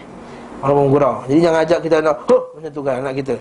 [0.62, 3.34] Orang menggurau Jadi jangan ajak kita nak Huh Macam tu kan anak kita.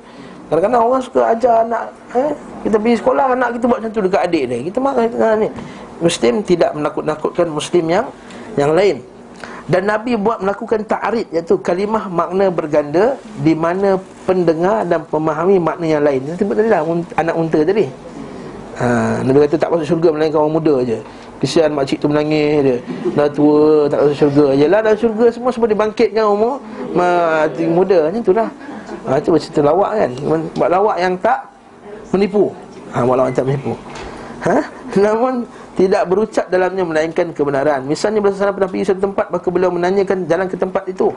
[0.50, 1.84] Kadang-kadang orang suka ajar anak
[2.18, 2.32] eh?
[2.66, 4.60] Kita pergi sekolah Anak kita buat macam tu dekat adik dia.
[4.66, 5.50] Kita marah kita ni
[6.02, 8.06] Muslim tidak menakut-nakutkan Muslim yang
[8.58, 8.98] Yang lain
[9.70, 15.86] dan Nabi buat melakukan ta'arid Iaitu kalimah makna berganda Di mana pendengar dan pemahami makna
[15.86, 16.26] yang lain.
[16.26, 16.82] Dia sebut tadi lah
[17.22, 17.86] Anak unta tadi.
[18.82, 20.98] Ha, Nabi kata tak masuk syurga Melainkan orang muda je
[21.40, 22.78] Kesian makcik tu menangis dia.
[23.16, 24.46] Dah tua tak masuk syurga.
[24.58, 26.60] Yelah dalam syurga semua Semua dibangkitkan umur.
[26.92, 28.50] Mati muda Macam tu lah.
[29.06, 30.12] Ha, Itu cerita lawak kan.
[30.58, 31.46] Buat lawak yang tak
[32.10, 32.50] Menipu.
[32.92, 33.74] Ha, Buat lawak yang tak menipu.
[34.40, 34.58] Ha?
[35.06, 35.46] Namun
[35.80, 37.88] tidak berucap dalamnya melainkan kebenaran.
[37.88, 41.08] Misalnya Rasulullah pernah pergi satu tempat maka beliau menanyakan jalan ke tempat itu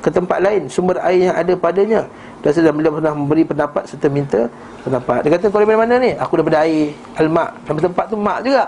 [0.00, 2.00] ke tempat lain sumber air yang ada padanya
[2.40, 4.48] dan sedang beliau pernah memberi pendapat serta minta
[4.80, 5.28] pendapat.
[5.28, 6.16] Dia kata kau dari mana ni?
[6.16, 7.52] Aku daripada air al-mak.
[7.68, 8.64] Dari tempat tu mak juga.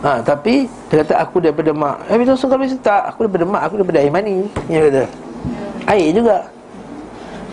[0.00, 1.96] Ha, tapi dia kata aku daripada mak.
[2.08, 4.48] Eh betul kalau tak aku daripada mak, aku daripada air mani.
[4.64, 5.04] Dia kata.
[5.92, 6.36] Air juga.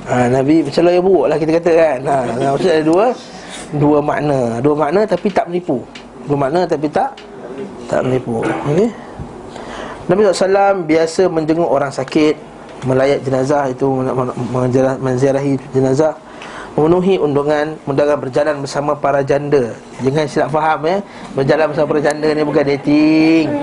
[0.07, 1.99] Ha, Nabi macam yang buruk lah kita kata kan.
[2.07, 2.15] Ha,
[2.55, 3.05] maksudnya ada dua
[3.77, 4.61] dua makna.
[4.61, 5.81] Dua makna tapi tak menipu.
[6.29, 7.17] Dua makna tapi tak
[7.89, 8.41] tak menipu.
[8.41, 8.89] Okey.
[10.03, 12.35] Nabi SAW biasa menjenguk orang sakit
[12.83, 13.87] Melayat jenazah itu
[14.99, 16.11] Menziarahi jenazah
[16.75, 19.71] Memenuhi undangan Undangan berjalan bersama para janda.
[20.03, 20.99] Jangan silap faham ya
[21.31, 23.47] Berjalan bersama para janda ni bukan dating.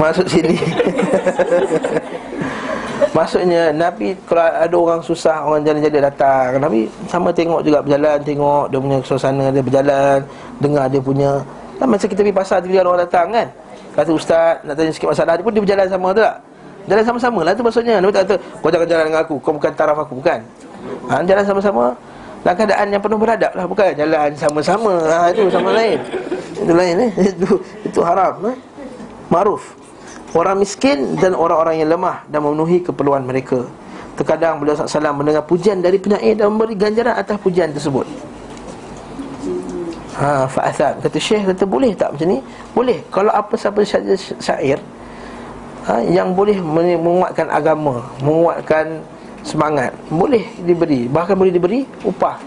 [0.00, 0.54] Masuk sini
[3.20, 6.56] Maksudnya Nabi kalau ada orang susah Orang jalan-jalan datang.
[6.56, 8.64] Nabi sama tengok juga berjalan Tengok.
[8.72, 10.18] Dia punya suasana dia berjalan
[10.56, 11.32] Dengar dia punya.
[11.76, 13.46] Kan Macam kita pergi pasar Tiba-tiba orang datang kan?
[13.92, 16.36] Kata ustaz nak tanya sikit masalah Dia pun dia berjalan sama tu tak?
[16.88, 17.94] Jalan sama-sama lah tu maksudnya.
[18.00, 18.34] Nabi tak kata
[18.64, 20.12] Kau jangan jalan dengan aku Kau bukan taraf aku.
[20.16, 20.40] Bukan.
[21.12, 21.84] Ha, Jalan sama-sama.
[22.40, 23.90] Dalam keadaan yang penuh beradab lah Bukan?
[24.00, 24.96] Jalan sama-sama.
[24.96, 26.00] Ha, Itu sama lain.
[26.56, 27.10] Itu lain eh.
[27.36, 28.56] Itu, itu haram eh?
[29.28, 29.79] Maruf
[30.30, 33.66] Orang miskin dan orang-orang yang lemah Dan memenuhi keperluan mereka.
[34.14, 38.06] Terkadang beliau SAW mendengar pujian dari penyair Dan memberi ganjaran atas pujian tersebut.
[40.20, 41.02] Ha, fa'athab.
[41.02, 42.38] Kata Syekh, kata boleh tak macam ni?
[42.76, 44.78] Boleh, kalau apa siapa syair
[45.88, 46.56] ha, Yang boleh
[47.00, 49.02] menguatkan agama Menguatkan
[49.42, 52.38] semangat Boleh diberi, bahkan boleh diberi upah.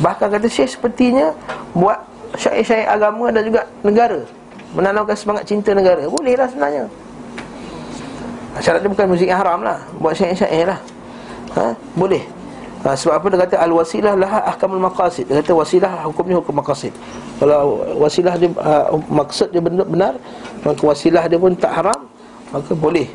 [0.00, 1.36] Bahkan kata Syekh sepertinya
[1.76, 2.00] Buat
[2.38, 4.22] syair-syair agama dan juga negara
[4.76, 6.04] Menanamkan semangat cinta negara.
[6.06, 6.86] Bolehlah sebenarnya
[8.60, 9.84] Syarat dia bukan muzik yang haram lah.
[10.00, 10.80] Buat syair-syair lah.
[11.56, 11.76] Ha?
[11.92, 12.24] Boleh.
[12.84, 13.26] Ha, Sebab apa?
[13.32, 15.28] Dia kata Al-wasilah laha ahkamul maqasid.
[15.28, 16.92] Dia kata wasilah hukumnya hukum maqasid.
[17.36, 20.14] Kalau wasilah dia uh, Maksud dia benar, benar
[20.64, 22.08] Maka wasilah dia pun tak haram
[22.48, 23.12] Maka boleh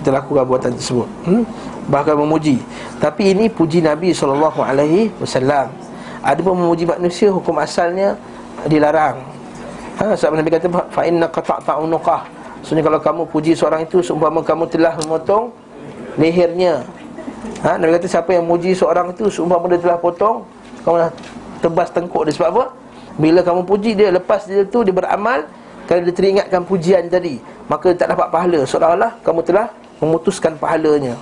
[0.00, 1.08] Kita lakukan buatan tersebut.
[1.28, 1.44] Hmm?
[1.92, 2.56] Bahkan memuji.
[3.02, 4.48] Tapi ini puji Nabi SAW
[6.24, 8.16] Ada pun memuji manusia Hukum asalnya
[8.64, 9.20] dilarang.
[10.00, 14.94] Ha, Sebab Nabi kata Fa'inna qata'ta'unuqah Maksudnya kalau kamu puji seorang itu Seumpama kamu telah
[15.00, 15.52] memotong
[16.20, 16.84] lehernya
[17.64, 17.80] ha?
[17.80, 20.44] Nabi kata siapa yang muji seorang itu Seumpama dia telah potong
[20.84, 21.10] Kamu dah
[21.60, 22.64] tebas tengkuk dia sebab apa?
[23.20, 25.44] Bila kamu puji dia lepas dia tu dia beramal
[25.90, 28.62] kerana dia teringatkan pujian tadi, maka tak dapat pahala.
[28.62, 29.66] Seolah-olah kamu telah
[29.98, 31.18] memutuskan pahalanya.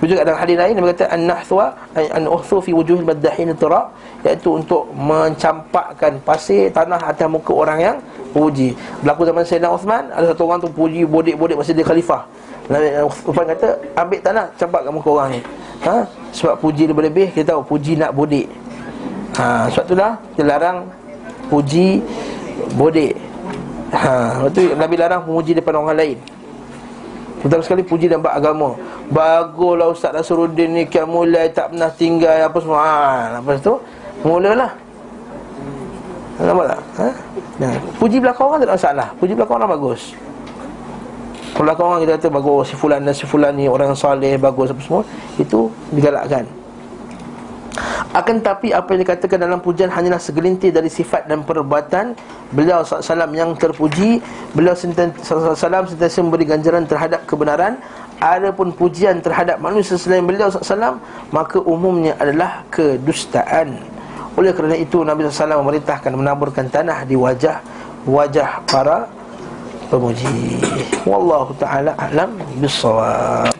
[0.00, 3.92] Juga dalam hadis lain dia berkata an-nahtwa an uhthu fi wujuhil maddahin turab
[4.24, 7.96] iaitu untuk mencampakkan pasir tanah atas muka orang yang
[8.32, 8.72] puji.
[9.04, 12.24] Berlaku zaman Sayyidina Uthman ada satu orang tu puji bodek-bodek masa dia khalifah.
[12.72, 12.86] Nabi
[13.28, 13.68] Uthman kata
[13.98, 15.40] ambil tanah campak kat muka orang ni.
[15.84, 15.94] Ha?
[16.32, 18.48] Sebab puji lebih-lebih kita tahu puji nak bodek.
[19.36, 20.88] Ha, sebab itulah dia larang
[21.52, 22.00] puji
[22.72, 23.12] bodek.
[23.92, 26.16] Ha, lepas tu Nabi larang memuji depan orang lain.
[27.40, 28.76] Pertama sekali puji dan bab agama.
[29.08, 32.78] Baguslah Ustaz Nasruddin ni Kiam mulai tak pernah tinggal Apa semua.
[32.84, 32.94] Ha,
[33.40, 33.74] Lepas tu
[34.20, 34.70] Mulalah.
[36.40, 36.80] Nampak tak?
[37.00, 37.08] Ha?
[37.60, 39.08] Nah, puji belakang orang tak ada masalah.
[39.16, 40.12] Puji belakang orang bagus.
[41.56, 44.80] Belakang orang kita kata bagus Si fulan dan si fulan ni Orang saleh bagus apa
[44.84, 45.02] semua.
[45.40, 46.59] Itu digalakkan
[48.10, 52.18] akan tapi apa yang dikatakan dalam pujian hanyalah segelintir dari sifat dan perbuatan
[52.50, 54.18] Beliau SAW yang terpuji.
[54.58, 55.54] Beliau SAW
[55.86, 57.78] sentiasa memberi ganjaran terhadap kebenaran.
[58.18, 63.78] Adapun pujian terhadap manusia selain beliau SAW Maka umumnya adalah kedustaan.
[64.34, 67.62] Oleh kerana itu Nabi SAW memerintahkan menaburkan tanah di wajah
[68.08, 69.06] Wajah para
[69.92, 70.58] pemuji.
[71.06, 73.46] Wallahu ta'ala alam bisawab